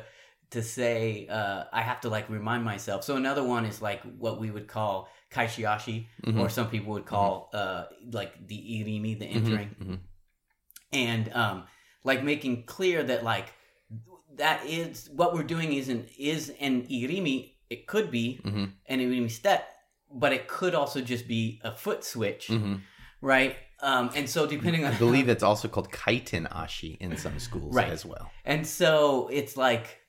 to 0.52 0.64
say 0.64 1.28
uh, 1.30 1.66
I 1.74 1.82
have 1.82 2.00
to 2.02 2.10
like 2.10 2.30
remind 2.30 2.64
myself. 2.64 3.04
So 3.04 3.16
another 3.16 3.44
one 3.44 3.66
is 3.66 3.82
like 3.82 4.02
what 4.18 4.40
we 4.40 4.50
would 4.52 4.68
call 4.68 5.10
kaishiashi, 5.32 6.08
Mm-hmm. 6.26 6.40
or 6.40 6.50
some 6.50 6.70
people 6.70 6.94
would 6.94 7.06
call 7.06 7.50
uh, 7.54 7.86
like 8.12 8.48
the 8.48 8.58
irimi, 8.58 9.18
the 9.20 9.26
entering, 9.26 9.76
mhm. 9.80 10.00
and 10.94 11.32
um, 11.34 11.64
like 12.04 12.24
making 12.24 12.64
clear 12.64 13.04
that 13.04 13.24
like 13.24 13.54
that 14.36 14.66
is 14.66 15.10
what 15.14 15.34
we're 15.34 15.44
doing 15.44 15.74
isn't 15.74 16.10
is 16.18 16.50
an 16.60 16.84
irimi. 16.84 17.54
It 17.70 17.88
could 17.88 18.12
be 18.12 18.40
Mhm. 18.46 18.72
an 18.88 19.00
irimi 19.00 19.30
step, 19.32 19.68
but 20.12 20.32
it 20.34 20.48
could 20.48 20.74
also 20.76 21.02
just 21.02 21.28
be 21.28 21.60
a 21.64 21.74
foot 21.76 22.04
switch, 22.04 22.50
right? 23.22 23.56
Um, 23.82 24.10
and 24.16 24.28
so 24.30 24.48
depending 24.48 24.86
on 24.86 24.94
I 24.94 24.98
believe 24.98 25.30
it's 25.30 25.44
also 25.44 25.68
called 25.68 25.92
Kaiten 25.92 26.48
Ashi 26.52 26.98
in 27.00 27.16
some 27.18 27.38
schools 27.40 27.76
Right. 27.76 27.90
as 27.92 28.06
well. 28.06 28.32
And 28.46 28.66
so 28.66 29.28
it's 29.32 29.56
like 29.58 30.00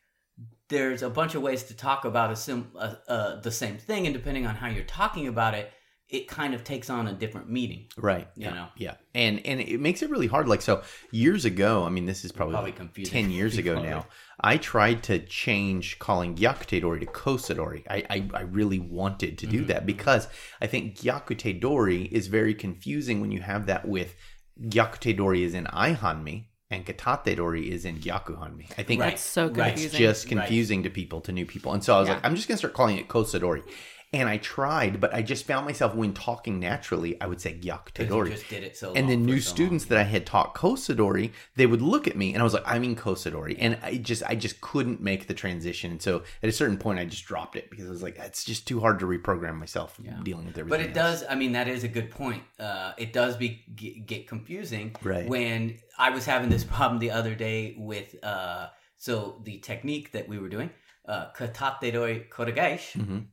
there's 0.69 1.03
a 1.03 1.11
bunch 1.11 1.35
of 1.35 1.43
ways 1.43 1.63
to 1.65 1.75
talk 1.75 2.05
about 2.05 2.31
a 2.31 2.37
sim- 2.37 2.73
uh, 2.77 2.95
uh, 3.09 3.41
the 3.41 3.51
same 3.51 3.79
thing, 3.79 4.07
and 4.07 4.15
depending 4.15 4.47
on 4.47 4.55
how 4.55 4.69
you're 4.69 4.85
talking 4.85 5.27
about 5.27 5.55
it, 5.55 5.73
it 6.09 6.27
kind 6.27 6.55
of 6.55 6.65
takes 6.65 6.89
on 6.89 7.07
a 7.07 7.13
different 7.13 7.51
meaning. 7.51 7.87
Right. 7.99 8.29
You 8.35 8.47
yeah. 8.47 8.55
know. 8.55 8.69
Yeah. 8.77 8.95
And 9.15 9.45
and 9.45 9.61
it 9.61 9.79
makes 9.81 10.03
it 10.03 10.09
really 10.09 10.27
hard. 10.27 10.49
Like 10.49 10.63
so 10.63 10.83
years 11.11 11.45
ago, 11.45 11.85
I 11.85 11.91
mean 11.91 12.07
this 12.07 12.25
is 12.25 12.33
probably, 12.33 12.55
Probably 12.55 12.73
like 12.73 13.05
ten 13.11 13.31
years 13.31 13.59
ago 13.59 13.83
now. 13.83 14.07
I 14.41 14.57
tried 14.57 15.03
to 15.05 15.19
change 15.19 15.99
calling 15.99 16.35
Gyakute 16.37 16.81
Dori 16.81 17.01
to 17.01 17.07
Kosadori. 17.07 17.83
I, 17.91 18.05
I 18.09 18.31
I 18.33 18.41
really 18.43 18.79
wanted 18.79 19.37
to 19.39 19.47
Mm-hmm. 19.47 19.57
do 19.59 19.65
that 19.67 19.85
because 19.85 20.29
I 20.63 20.67
think 20.67 20.97
Gyakute 20.97 21.61
Dori 21.61 22.05
is 22.05 22.27
very 22.29 22.55
confusing 22.55 23.21
when 23.21 23.31
you 23.31 23.41
have 23.43 23.67
that 23.67 23.87
with 23.87 24.15
Gyakute 24.61 25.17
Dori 25.17 25.43
is 25.45 25.55
in 25.55 25.65
Aihanmi 25.67 26.47
and 26.71 26.85
Katate 26.85 27.37
Dori 27.37 27.71
is 27.71 27.85
in 27.85 27.99
Gyakuhanmi. 27.99 28.67
I 28.77 28.83
think 28.83 29.01
Right. 29.01 29.11
That's 29.11 29.23
so 29.23 29.49
Right. 29.49 29.73
it's 29.73 29.83
confusing. 29.83 29.99
just 29.99 30.25
Right. 30.27 30.29
confusing 30.31 30.83
to 30.83 30.91
people, 30.91 31.21
to 31.23 31.33
new 31.33 31.47
people. 31.47 31.73
And 31.73 31.83
so 31.83 31.97
I 31.97 32.01
was 32.01 32.09
Yeah. 32.09 32.15
like, 32.17 32.25
I'm 32.25 32.37
just 32.37 32.47
going 32.49 32.57
to 32.57 32.59
start 32.59 32.75
calling 32.75 32.99
it 32.99 33.09
Kosadori. 33.09 33.63
And 34.11 34.27
I 34.27 34.39
tried, 34.39 35.01
but 35.03 35.13
I 35.13 35.21
just 35.21 35.47
found 35.47 35.67
myself 35.67 35.95
when 35.95 36.15
talking 36.15 36.59
naturally, 36.59 37.21
I 37.21 37.27
would 37.27 37.43
say 37.43 37.53
Gyaku 37.53 37.93
'Cause 37.93 38.05
you 38.05 38.07
Dori. 38.07 38.31
just 38.31 38.49
did 38.49 38.65
it 38.65 38.75
so 38.75 38.89
And 38.95 39.01
long 39.01 39.09
then 39.09 39.27
new 39.27 39.39
so 39.39 39.51
long. 39.51 39.57
students 39.57 39.85
that 39.87 39.99
I 39.99 40.05
had 40.05 40.25
taught 40.25 40.55
Kosadori, 40.55 41.33
they 41.57 41.67
would 41.67 41.83
look 41.83 42.09
at 42.09 42.17
me 42.17 42.33
and 42.33 42.41
I 42.41 42.43
was 42.45 42.55
like, 42.55 42.63
I 42.65 42.79
mean 42.79 42.97
Kosadori. 42.97 43.57
And 43.59 43.79
I 43.83 43.99
just 43.99 44.23
I 44.27 44.35
just 44.35 44.63
couldn't 44.63 45.03
make 45.03 45.27
the 45.27 45.35
transition. 45.35 46.01
So 46.01 46.23
at 46.43 46.49
a 46.49 46.53
certain 46.53 46.79
point 46.79 46.99
I 46.99 47.05
just 47.05 47.27
dropped 47.27 47.55
it 47.55 47.69
because 47.69 47.87
I 47.87 47.91
was 47.91 48.03
like, 48.03 48.19
it's 48.19 48.45
just 48.45 48.67
too 48.67 48.81
hard 48.81 48.99
to 49.01 49.05
reprogram 49.07 49.57
myself 49.59 49.99
yeah. 50.03 50.19
dealing 50.23 50.47
with 50.47 50.57
everything. 50.57 50.71
But 50.71 50.81
it 50.81 50.97
else. 50.97 51.21
does. 51.21 51.29
I 51.29 51.35
mean, 51.35 51.53
that 51.53 51.69
is 51.69 51.85
a 51.85 51.89
good 51.89 52.11
point. 52.11 52.43
Uh, 52.59 52.93
it 52.97 53.13
does 53.13 53.37
be 53.37 53.63
get, 53.77 54.07
get 54.07 54.27
confusing 54.27 54.97
Right. 55.03 55.29
when 55.29 55.77
I 55.99 56.09
was 56.11 56.25
having 56.25 56.49
this 56.49 56.65
problem 56.77 56.99
the 56.99 57.11
other 57.11 57.35
day 57.35 57.75
with. 57.77 58.17
Uh, 58.25 58.69
so 58.97 59.41
the 59.45 59.59
technique 59.59 60.13
that 60.13 60.29
we 60.29 60.39
were 60.39 60.49
doing, 60.49 60.71
uh, 61.07 61.27
katate 61.37 61.93
dori 61.93 62.27
kotegaeshi, 62.31 62.97
Mhm. 62.97 63.25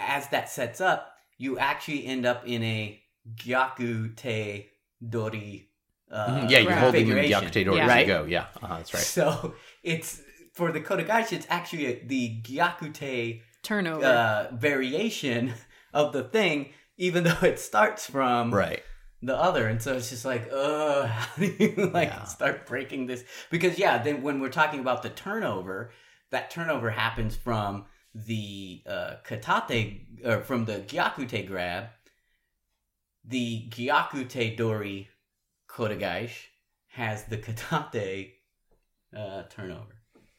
As 0.00 0.28
that 0.28 0.48
sets 0.48 0.80
up, 0.80 1.12
you 1.36 1.58
actually 1.58 2.06
end 2.06 2.24
up 2.26 2.46
in 2.46 2.62
a 2.62 3.00
gyaku 3.34 4.16
te 4.16 4.70
dori. 5.06 5.68
Uh, 6.10 6.26
Mhm. 6.28 6.50
yeah, 6.50 6.58
you're 6.60 6.72
holding 6.72 7.06
them 7.08 7.16
configuration. 7.18 7.50
Gyaku 7.50 7.64
Dori 7.66 7.76
Yeah. 7.76 7.84
as 7.84 7.88
Right? 7.88 8.06
go. 8.06 8.24
Yeah, 8.24 8.46
uh-huh, 8.62 8.76
that's 8.78 8.94
right. 8.94 9.02
So 9.02 9.54
it's 9.82 10.22
for 10.54 10.72
the 10.72 10.80
kotegaeshi. 10.80 11.32
It's 11.34 11.46
actually 11.50 11.86
a, 11.86 12.04
the 12.06 12.40
gyakute 12.42 13.42
Turnover. 13.62 14.04
uh, 14.06 14.48
variation 14.56 15.52
of 15.92 16.12
the 16.12 16.22
thing, 16.24 16.72
even 16.96 17.24
though 17.24 17.38
it 17.42 17.58
starts 17.58 18.06
from 18.06 18.54
Right. 18.54 18.82
the 19.22 19.36
other. 19.36 19.66
And 19.68 19.82
so 19.82 19.94
it's 19.96 20.10
just 20.10 20.24
like, 20.24 20.48
uh, 20.52 21.06
how 21.06 21.36
do 21.36 21.46
you 21.46 21.90
like 21.92 22.08
Yeah. 22.08 22.24
start 22.24 22.66
breaking 22.66 23.06
this? 23.06 23.24
Because 23.50 23.78
yeah, 23.78 23.98
then 24.02 24.22
when 24.22 24.40
we're 24.40 24.48
talking 24.48 24.80
about 24.80 25.02
the 25.02 25.10
turnover, 25.10 25.92
that 26.30 26.50
turnover 26.50 26.90
happens 26.90 27.36
from 27.36 27.84
the 28.14 28.82
uh, 28.86 29.14
katate 29.26 30.24
or 30.24 30.40
from 30.42 30.64
the 30.64 30.80
gyakute 30.80 31.46
grab. 31.46 31.86
The 33.24 33.68
gyakute 33.70 34.56
dori 34.56 35.08
kotegaeshi 35.68 36.46
has 36.88 37.24
the 37.24 37.36
katate 37.38 38.32
uh, 39.16 39.42
turnover. 39.50 39.94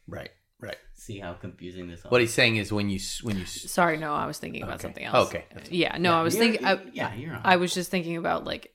Right. 0.07 0.29
Right. 0.61 0.77
See 0.93 1.19
how 1.19 1.33
confusing 1.33 1.87
this 1.87 2.03
all 2.03 2.09
What 2.11 2.19
he's 2.19 2.33
saying 2.33 2.57
is 2.57 2.73
when 2.73 2.89
you 2.89 2.99
when 3.21 3.37
you 3.37 3.45
Sorry, 3.45 3.97
no, 3.97 4.13
I 4.13 4.25
was 4.25 4.39
thinking 4.39 4.61
about 4.63 4.75
Okay. 4.75 4.81
something 4.81 5.03
else. 5.05 5.29
Okay. 5.29 5.45
Yeah, 5.69 5.97
no, 5.97 6.13
I 6.13 6.21
was 6.21 6.35
You're- 6.35 6.49
thinking. 6.57 6.67
I, 6.67 6.79
yeah, 6.91 7.13
you're 7.15 7.33
on. 7.35 7.41
I 7.45 7.55
was 7.55 7.73
just 7.73 7.89
thinking 7.89 8.17
about 8.17 8.43
like 8.43 8.73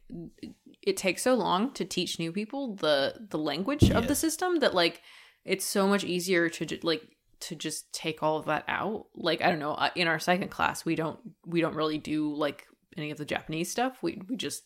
it 0.80 0.96
takes 0.96 1.22
so 1.22 1.34
long 1.34 1.72
to 1.72 1.84
teach 1.84 2.18
new 2.18 2.32
people 2.32 2.74
the 2.76 3.26
the 3.28 3.36
language 3.38 3.90
of 3.90 4.06
the 4.08 4.14
system 4.14 4.60
that 4.60 4.74
like 4.74 5.02
it's 5.44 5.66
so 5.66 5.86
much 5.86 6.04
easier 6.04 6.48
to 6.48 6.64
ju- 6.64 6.78
like 6.82 7.02
to 7.48 7.54
just 7.54 7.92
take 7.92 8.22
all 8.22 8.36
of 8.38 8.46
that 8.46 8.64
out. 8.68 9.06
Like 9.14 9.42
I 9.42 9.50
don't 9.50 9.58
know, 9.58 9.72
uh, 9.74 9.90
in 9.94 10.08
our 10.08 10.18
second 10.18 10.50
class 10.50 10.84
we 10.84 10.94
don't 10.94 11.18
we 11.46 11.60
don't 11.60 11.76
really 11.76 11.98
do 11.98 12.34
like 12.34 12.66
any 12.96 13.10
of 13.10 13.18
the 13.18 13.24
Japanese 13.24 13.70
stuff. 13.70 14.02
We 14.02 14.20
we 14.28 14.36
just 14.36 14.64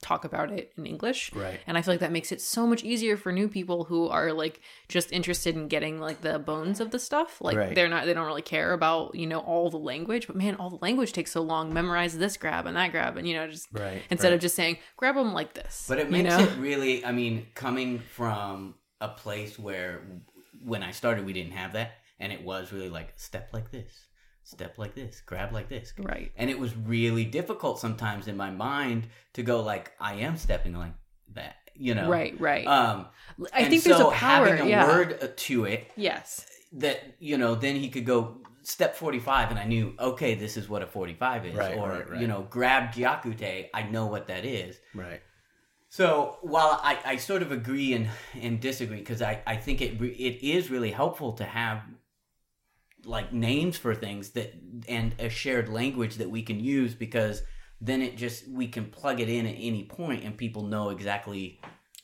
talk 0.00 0.24
about 0.24 0.52
it 0.52 0.72
in 0.78 0.86
English. 0.86 1.32
Right. 1.34 1.58
And 1.66 1.76
I 1.76 1.82
feel 1.82 1.92
like 1.92 2.00
that 2.00 2.12
makes 2.12 2.30
it 2.30 2.40
so 2.40 2.68
much 2.68 2.84
easier 2.84 3.16
for 3.16 3.32
new 3.32 3.48
people 3.48 3.82
who 3.82 4.06
are 4.06 4.32
like 4.32 4.60
just 4.88 5.10
interested 5.12 5.56
in 5.56 5.66
getting 5.66 5.98
like 5.98 6.20
the 6.20 6.38
bones 6.38 6.78
of 6.78 6.92
the 6.92 7.00
stuff. 7.00 7.40
Like 7.40 7.56
Right. 7.56 7.74
they're 7.74 7.88
not 7.88 8.06
they 8.06 8.14
don't 8.14 8.26
really 8.26 8.40
care 8.42 8.72
about, 8.72 9.16
you 9.16 9.26
know, 9.26 9.40
all 9.40 9.70
the 9.70 9.76
language, 9.78 10.28
but 10.28 10.36
man, 10.36 10.54
all 10.54 10.70
the 10.70 10.78
language 10.80 11.12
takes 11.12 11.32
so 11.32 11.42
long. 11.42 11.74
Memorize 11.74 12.16
this 12.16 12.36
grab 12.36 12.66
and 12.66 12.76
that 12.76 12.92
grab 12.92 13.16
and 13.16 13.26
you 13.26 13.34
know, 13.34 13.48
just 13.48 13.66
Right. 13.72 14.02
instead 14.08 14.28
right. 14.28 14.34
of 14.34 14.40
just 14.40 14.54
saying 14.54 14.78
grab 14.96 15.16
them 15.16 15.32
like 15.32 15.54
this. 15.54 15.86
But 15.88 15.98
it 15.98 16.06
you 16.06 16.12
makes 16.12 16.28
know? 16.30 16.44
it 16.44 16.56
really. 16.58 17.04
I 17.04 17.10
mean, 17.10 17.48
coming 17.56 17.98
from 17.98 18.76
a 19.00 19.08
place 19.08 19.58
where 19.58 20.02
when 20.64 20.84
I 20.84 20.92
started 20.92 21.26
we 21.26 21.32
didn't 21.32 21.52
have 21.52 21.72
that, 21.72 21.92
and 22.20 22.32
it 22.32 22.42
was 22.44 22.72
really 22.72 22.88
like 22.90 23.12
step 23.16 23.50
like 23.52 23.70
this, 23.70 24.06
step 24.42 24.78
like 24.78 24.94
this, 24.94 25.22
grab 25.24 25.52
like 25.52 25.68
this, 25.68 25.92
right. 25.98 26.32
and 26.36 26.50
it 26.50 26.58
was 26.58 26.76
really 26.76 27.24
difficult 27.24 27.78
sometimes 27.78 28.28
in 28.28 28.36
my 28.36 28.50
mind 28.50 29.06
to 29.34 29.42
go 29.42 29.62
like 29.62 29.92
I 30.00 30.14
am 30.14 30.36
stepping 30.36 30.74
like 30.74 30.94
that, 31.34 31.56
you 31.74 31.94
know? 31.94 32.08
Right, 32.08 32.38
right. 32.40 32.66
Um, 32.66 33.06
I 33.52 33.60
and 33.60 33.70
think 33.70 33.82
there's 33.84 34.00
a 34.00 34.04
power. 34.04 34.12
having 34.12 34.60
a 34.60 34.68
yeah. 34.68 34.86
word 34.86 35.18
uh, 35.22 35.28
to 35.36 35.64
it 35.66 35.90
Yes. 35.96 36.46
that 36.72 37.02
you 37.20 37.38
know 37.38 37.54
then 37.54 37.76
he 37.76 37.88
could 37.88 38.04
go 38.06 38.38
step 38.62 38.94
45 38.96 39.50
and 39.50 39.58
i 39.58 39.64
knew 39.64 39.94
okay 39.98 40.34
this 40.34 40.58
is 40.58 40.68
what 40.68 40.82
a 40.82 40.86
45 40.86 41.46
is 41.46 41.54
Right, 41.54 41.78
or 41.78 41.88
right, 41.88 42.10
right. 42.10 42.20
you 42.20 42.26
know 42.26 42.46
grab 42.50 42.92
gyakute 42.92 43.68
i 43.72 43.82
know 43.84 44.04
what 44.06 44.26
that 44.26 44.44
is 44.44 44.76
right. 44.94 45.22
so 45.88 46.36
while 46.42 46.78
I, 46.82 46.98
I 47.06 47.16
sort 47.16 47.40
of 47.40 47.50
agree 47.52 47.94
and, 47.94 48.08
and 48.38 48.60
disagree 48.60 48.98
because 48.98 49.22
I, 49.22 49.40
I 49.46 49.56
think 49.56 49.80
it 49.80 49.98
re- 49.98 50.10
it 50.10 50.42
is 50.46 50.70
really 50.70 50.90
helpful 50.90 51.32
to 51.34 51.44
have 51.44 51.80
like 53.04 53.32
names 53.32 53.76
for 53.76 53.94
things 53.94 54.30
that 54.30 54.54
and 54.88 55.14
a 55.18 55.28
shared 55.28 55.68
language 55.68 56.16
that 56.16 56.30
we 56.30 56.42
can 56.42 56.60
use 56.60 56.94
because 56.94 57.42
then 57.80 58.02
it 58.02 58.16
just 58.16 58.48
we 58.48 58.66
can 58.66 58.86
plug 58.86 59.20
it 59.20 59.28
in 59.28 59.46
at 59.46 59.54
any 59.58 59.84
point 59.84 60.24
and 60.24 60.36
people 60.36 60.64
know 60.64 60.90
exactly 60.90 61.60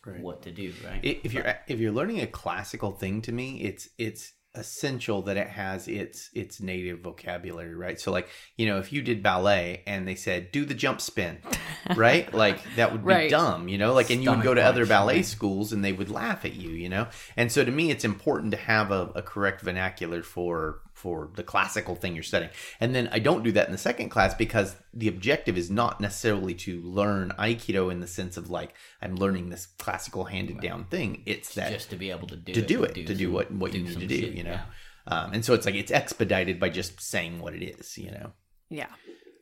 Right. 0.07 0.21
what 0.21 0.43
to 0.43 0.51
do 0.51 0.73
right 0.85 1.01
If 1.03 1.33
you're 1.33 1.55
if 1.67 1.81
you're 1.81 1.93
learning 1.93 2.21
a 2.21 2.27
classical 2.27 2.93
thing 2.93 3.23
to 3.23 3.33
me, 3.33 3.63
it's 3.63 3.89
it's 3.97 4.33
essential 4.56 5.23
that 5.23 5.37
it 5.37 5.49
has 5.49 5.88
its 5.88 6.30
its 6.34 6.61
native 6.61 7.00
vocabulary, 7.00 7.75
right? 7.75 8.00
So 8.00 8.12
like, 8.12 8.28
you 8.56 8.66
know, 8.66 8.78
if 8.78 8.92
you 8.92 9.02
did 9.02 9.23
ballet 9.23 9.82
and 9.87 10.06
they 10.06 10.14
said 10.14 10.52
do 10.52 10.64
the 10.64 10.75
jump 10.75 11.00
spin, 11.00 11.38
right? 11.96 12.32
like 12.32 12.61
that 12.76 12.92
would 12.92 13.02
be 13.02 13.08
Right. 13.12 13.30
dumb, 13.30 13.68
you 13.68 13.78
know? 13.78 13.92
Like 13.92 14.11
and 14.11 14.23
you 14.23 14.30
would 14.30 14.42
go 14.42 14.54
to 14.54 14.62
other 14.62 14.87
ballet 14.87 15.16
right. 15.16 15.26
schools 15.26 15.73
and 15.73 15.84
they 15.84 15.92
would 15.92 16.11
laugh 16.11 16.44
at 16.44 16.54
you, 16.54 16.70
you 16.70 16.88
know? 16.88 17.08
And 17.37 17.50
so 17.50 17.64
to 17.64 17.70
me 17.70 17.90
it's 17.90 18.04
important 18.04 18.52
to 18.52 18.56
have 18.58 18.90
a, 18.90 19.11
a 19.14 19.23
correct 19.23 19.61
vernacular 19.62 20.23
for 20.23 20.80
for 21.04 21.28
the 21.37 21.42
classical 21.42 21.94
thing 21.94 22.14
you're 22.14 22.23
studying. 22.23 22.50
And 22.80 22.94
then 22.94 23.11
I 23.12 23.18
don't 23.18 23.44
do 23.44 23.52
that 23.52 23.66
in 23.66 23.73
the 23.73 23.78
second 23.90 24.08
class 24.08 24.32
because 24.32 24.75
the 24.94 25.08
objective 25.08 25.58
is 25.58 25.70
not 25.70 26.00
necessarily 26.00 26.54
to 26.54 26.80
learn 26.80 27.30
aikido 27.38 27.92
in 27.92 28.00
the 28.00 28.06
sense 28.06 28.38
of 28.38 28.49
like 28.49 28.73
I'm 29.02 29.16
learning 29.16 29.50
this 29.50 29.66
classical 29.66 30.25
handed 30.25 30.61
down 30.62 30.87
thing. 30.87 31.23
It's 31.26 31.54
that 31.56 31.70
just 31.73 31.90
to 31.90 31.96
be 31.96 32.11
able 32.11 32.26
to 32.28 32.37
do 32.37 32.54
to 32.54 32.61
it 32.61 32.66
do 32.66 32.84
and 32.84 32.96
it, 32.96 33.06
to 33.06 33.14
do 33.14 33.26
some- 33.26 33.34
what 33.34 33.52
what 33.52 33.75
you 33.75 33.82
need 33.82 34.00
to 34.00 34.06
do, 34.06 34.18
shit, 34.18 34.32
you 34.32 34.44
know. 34.44 34.52
yeah. 34.52 34.62
Um, 35.06 35.34
and 35.34 35.44
so 35.44 35.52
it's 35.52 35.66
like 35.66 35.75
it's 35.75 35.92
expedited 35.92 36.58
by 36.58 36.70
just 36.70 36.99
saying 37.02 37.38
what 37.38 37.52
it 37.54 37.62
is, 37.62 37.99
you 37.99 38.11
know. 38.11 38.32
Yeah. 38.70 38.88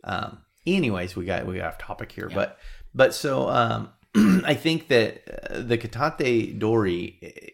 Um, 0.02 0.38
anyways, 0.66 1.14
we 1.14 1.24
got 1.24 1.46
we 1.46 1.58
got 1.58 1.66
off 1.74 1.78
topic 1.78 2.10
here, 2.10 2.28
but 2.28 2.58
but 2.92 3.14
so 3.14 3.48
um, 3.48 3.90
I 4.44 4.54
think 4.54 4.88
that 4.88 5.22
uh, 5.48 5.60
the 5.62 5.78
katate 5.78 6.58
dori. 6.58 7.51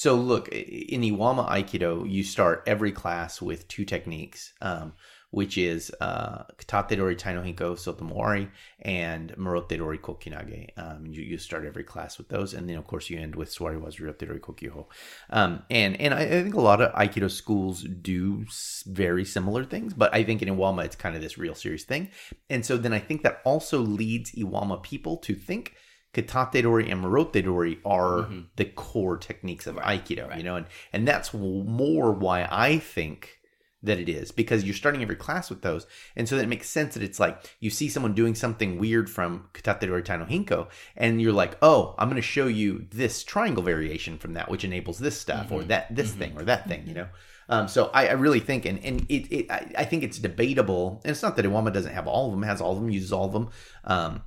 So 0.00 0.14
look, 0.14 0.48
in 0.48 1.02
Iwama 1.02 1.46
Aikido, 1.46 2.10
you 2.10 2.24
start 2.24 2.62
every 2.66 2.90
class 2.90 3.42
with 3.42 3.68
two 3.68 3.84
techniques, 3.84 4.54
um, 4.62 4.94
which 5.30 5.58
is 5.58 5.92
uh, 6.00 6.44
katate 6.56 6.96
dori 6.96 7.14
tai 7.14 7.34
no 7.34 7.42
henko 7.42 7.76
sotomori 7.76 8.48
and 8.80 9.34
morote 9.36 9.76
dori 9.76 9.98
kokyunage. 9.98 10.70
Um, 10.78 11.04
you, 11.04 11.20
you 11.20 11.36
start 11.36 11.66
every 11.66 11.84
class 11.84 12.16
with 12.16 12.30
those, 12.30 12.54
and 12.54 12.66
then 12.66 12.78
of 12.78 12.86
course 12.86 13.10
you 13.10 13.18
end 13.18 13.36
with 13.36 13.50
suwari 13.50 13.78
waza 13.78 14.00
ryote 14.00 14.26
dori 14.26 14.40
kokyuho. 14.40 14.86
Um, 15.28 15.64
and 15.68 16.00
and 16.00 16.14
I, 16.14 16.22
I 16.22 16.42
think 16.44 16.54
a 16.54 16.62
lot 16.62 16.80
of 16.80 16.90
Aikido 16.94 17.30
schools 17.30 17.82
do 17.82 18.46
very 18.86 19.26
similar 19.26 19.66
things, 19.66 19.92
but 19.92 20.14
I 20.14 20.24
think 20.24 20.40
in 20.40 20.48
Iwama 20.48 20.86
it's 20.86 20.96
kind 20.96 21.14
of 21.14 21.20
this 21.20 21.36
real 21.36 21.54
serious 21.54 21.84
thing. 21.84 22.08
And 22.48 22.64
so 22.64 22.78
then 22.78 22.94
I 22.94 23.00
think 23.00 23.22
that 23.24 23.42
also 23.44 23.80
leads 23.80 24.32
Iwama 24.32 24.82
people 24.82 25.18
to 25.18 25.34
think 25.34 25.74
katate 26.12 26.62
dori 26.62 26.90
and 26.90 27.04
morote 27.04 27.42
dori 27.42 27.78
are 27.84 28.28
the 28.56 28.64
core 28.64 29.16
techniques 29.16 29.66
of 29.66 29.76
Aikido, 29.76 30.36
you 30.36 30.42
know, 30.42 30.56
and 30.56 30.66
and 30.92 31.06
that's 31.06 31.32
more 31.32 32.12
why 32.12 32.48
I 32.50 32.78
think 32.78 33.38
that 33.82 33.98
it 33.98 34.10
is 34.10 34.30
because 34.30 34.64
you're 34.64 34.74
starting 34.74 35.02
every 35.02 35.16
class 35.16 35.48
with 35.48 35.62
those, 35.62 35.86
and 36.14 36.28
so 36.28 36.36
that 36.36 36.42
it 36.42 36.48
makes 36.48 36.68
sense 36.68 36.94
that 36.94 37.02
it's 37.02 37.18
like 37.20 37.56
you 37.60 37.70
see 37.70 37.88
someone 37.88 38.12
doing 38.12 38.34
something 38.34 38.78
weird 38.78 39.08
from 39.08 39.48
katate 39.54 39.86
dori 39.86 40.02
tai 40.02 40.16
no 40.16 40.24
henko, 40.24 40.68
and 40.96 41.20
you're 41.22 41.32
like, 41.32 41.56
oh, 41.62 41.94
I'm 41.98 42.08
going 42.08 42.16
to 42.16 42.22
show 42.22 42.46
you 42.46 42.86
this 42.90 43.22
triangle 43.22 43.62
variation 43.62 44.18
from 44.18 44.34
that, 44.34 44.50
which 44.50 44.64
enables 44.64 44.98
this 44.98 45.18
stuff 45.18 45.50
or 45.50 45.62
that 45.64 45.94
this 45.94 46.12
thing 46.12 46.36
or 46.36 46.44
that 46.44 46.68
thing, 46.68 46.86
you 46.86 46.94
know. 46.94 47.08
Um, 47.48 47.66
so 47.66 47.90
I, 47.92 48.08
I 48.08 48.12
really 48.12 48.40
think, 48.40 48.64
and 48.64 48.82
and 48.84 49.06
it, 49.08 49.32
it 49.32 49.50
I, 49.50 49.72
I 49.78 49.84
think 49.84 50.04
it's 50.04 50.18
debatable, 50.18 51.00
and 51.04 51.10
it's 51.10 51.22
not 51.22 51.36
that 51.36 51.44
Iwama 51.44 51.72
doesn't 51.72 51.92
have 51.92 52.06
all 52.06 52.26
of 52.26 52.32
them, 52.32 52.42
has 52.42 52.60
all 52.60 52.72
of 52.72 52.80
them, 52.80 52.90
uses 52.90 53.12
all 53.12 53.26
of 53.26 53.32
them. 53.32 53.50
Um, 53.84 54.22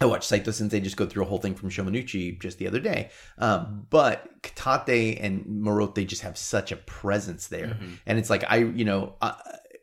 I 0.00 0.06
watched 0.06 0.24
Saito 0.24 0.50
Sensei 0.50 0.80
just 0.80 0.96
go 0.96 1.06
through 1.06 1.22
a 1.22 1.26
whole 1.26 1.38
thing 1.38 1.54
from 1.54 1.70
Shomenuchi 1.70 2.40
just 2.40 2.58
the 2.58 2.66
other 2.66 2.80
day. 2.80 3.10
Um, 3.38 3.86
but 3.90 4.42
Katate 4.42 5.18
and 5.22 5.44
Morote 5.46 6.06
just 6.06 6.22
have 6.22 6.36
such 6.36 6.72
a 6.72 6.76
presence 6.76 7.46
there. 7.46 7.78
And 8.06 8.18
it's 8.18 8.28
like, 8.28 8.44
I, 8.48 8.56
you 8.56 8.84
know, 8.84 9.14
I, 9.22 9.34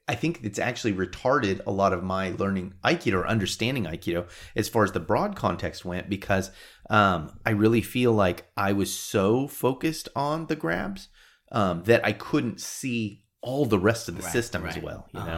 I 0.10 0.16
think 0.16 0.42
it's 0.44 0.60
actually 0.60 0.94
retarded 0.94 1.62
a 1.66 1.72
lot 1.72 1.94
of 1.94 2.04
my 2.04 2.32
learning 2.32 2.74
Aikido 2.84 3.14
or 3.20 3.28
understanding 3.28 3.86
Aikido 3.86 4.28
as 4.56 4.68
far 4.68 4.84
as 4.84 4.92
the 4.92 5.00
broad 5.00 5.36
context 5.38 5.86
went 5.86 6.10
because 6.10 6.52
um, 6.90 7.40
I 7.46 7.52
really 7.52 7.82
feel 7.82 8.12
like 8.12 8.48
I 8.58 8.74
was 8.74 8.94
so 8.94 9.48
focused 9.48 10.10
on 10.14 10.48
the 10.48 10.58
grabs 10.58 11.08
um, 11.54 11.84
that 11.84 12.06
I 12.06 12.12
couldn't 12.12 12.60
see 12.60 13.24
all 13.42 13.66
the 13.66 13.80
rest 13.80 14.10
of 14.10 14.18
the 14.18 14.24
Right, 14.24 14.32
system 14.32 14.66
as 14.66 14.78
well, 14.78 15.08
you 15.14 15.20
Uh-huh. 15.22 15.30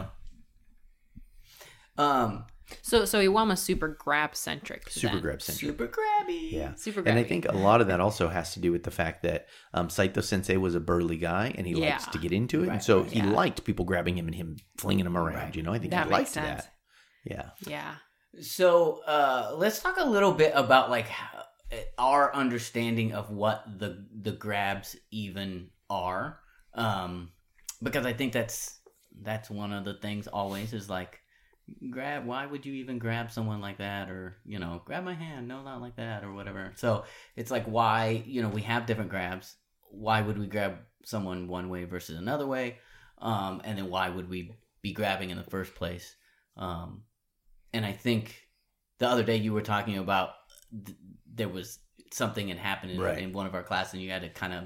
know? 1.96 2.04
Um, 2.04 2.44
So 2.82 3.04
so 3.04 3.18
Iwama's 3.20 3.60
super 3.60 3.88
grab 3.88 4.34
centric. 4.36 4.90
Super 4.90 5.20
grab 5.20 5.40
centric. 5.42 5.70
Super 5.70 5.86
grabby. 5.88 6.52
Yeah, 6.52 6.74
Super 6.74 7.02
grabby. 7.02 7.06
and 7.10 7.18
I 7.18 7.24
think 7.24 7.46
a 7.48 7.52
lot 7.52 7.80
of 7.80 7.86
that 7.88 8.00
also 8.00 8.28
has 8.28 8.52
to 8.54 8.60
do 8.60 8.72
with 8.72 8.82
the 8.84 8.90
fact 8.90 9.22
that 9.22 9.46
um, 9.72 9.88
Saito 9.90 10.20
Sensei 10.20 10.56
was 10.56 10.74
a 10.74 10.80
burly 10.80 11.16
guy 11.16 11.54
and 11.56 11.66
he 11.66 11.72
Yeah. 11.74 11.90
likes 11.92 12.06
to 12.08 12.18
get 12.18 12.32
into 12.32 12.64
it, 12.64 12.68
and 12.68 12.82
so 12.82 13.02
he 13.02 13.18
yeah. 13.18 13.30
liked 13.30 13.64
people 13.64 13.84
grabbing 13.84 14.16
him 14.18 14.26
and 14.26 14.34
him 14.34 14.56
flinging 14.78 15.06
him 15.06 15.16
around. 15.16 15.34
Right. 15.36 15.56
You 15.56 15.62
know, 15.62 15.72
I 15.72 15.78
think 15.78 15.90
That 15.92 16.04
he 16.06 16.10
makes 16.10 16.18
liked 16.18 16.30
sense. 16.30 16.62
that. 16.64 16.72
Yeah, 17.24 17.50
Yeah. 17.66 17.94
So 18.40 19.00
uh, 19.06 19.54
let's 19.56 19.80
talk 19.80 19.96
a 19.98 20.04
little 20.04 20.32
bit 20.32 20.52
about 20.54 20.90
like 20.90 21.06
how, 21.08 21.44
our 21.98 22.34
understanding 22.34 23.12
of 23.12 23.30
what 23.30 23.64
the 23.78 24.06
the 24.20 24.32
grabs 24.32 24.96
even 25.10 25.70
are, 25.88 26.40
um, 26.74 27.30
because 27.82 28.04
I 28.06 28.12
think 28.12 28.32
that's 28.32 28.80
that's 29.22 29.48
one 29.48 29.72
of 29.72 29.84
the 29.84 29.94
things 29.94 30.26
always 30.26 30.72
is 30.72 30.90
like 30.90 31.20
grab. 31.90 32.26
Why 32.26 32.46
would 32.46 32.66
you 32.66 32.74
even 32.74 32.98
grab 32.98 33.30
someone 33.30 33.60
like 33.60 33.78
that, 33.78 34.10
or 34.10 34.36
you 34.44 34.58
know, 34.58 34.82
grab 34.84 35.04
my 35.04 35.14
hand? 35.14 35.48
No, 35.48 35.62
not 35.62 35.80
like 35.80 35.96
that, 35.96 36.24
or 36.24 36.32
whatever. 36.32 36.72
So 36.76 37.04
it's 37.36 37.50
like 37.50 37.64
why 37.66 38.22
you 38.26 38.42
know 38.42 38.48
we 38.48 38.62
have 38.62 38.86
different 38.86 39.10
grabs. 39.10 39.56
Why 39.90 40.20
would 40.22 40.38
we 40.38 40.46
grab 40.46 40.78
someone 41.04 41.48
one 41.48 41.68
way 41.68 41.84
versus 41.84 42.18
another 42.18 42.46
way? 42.46 42.78
Um, 43.18 43.60
and 43.64 43.78
then 43.78 43.88
why 43.88 44.08
would 44.08 44.28
we 44.28 44.56
be 44.82 44.92
grabbing 44.92 45.30
in 45.30 45.36
the 45.36 45.44
first 45.44 45.74
place? 45.74 46.16
Um, 46.56 47.02
and 47.72 47.84
I 47.86 47.92
think 47.92 48.48
the 48.98 49.08
other 49.08 49.22
day 49.22 49.36
you 49.36 49.52
were 49.52 49.62
talking 49.62 49.98
about 49.98 50.30
th- 50.84 50.98
there 51.32 51.48
was 51.48 51.78
something 52.12 52.48
had 52.48 52.58
happened 52.58 52.92
in, 52.92 53.00
Right. 53.00 53.18
in 53.18 53.32
one 53.32 53.46
of 53.46 53.54
our 53.54 53.62
classes, 53.62 53.94
and 53.94 54.02
you 54.02 54.10
had 54.10 54.22
to 54.22 54.28
kind 54.28 54.52
of 54.52 54.64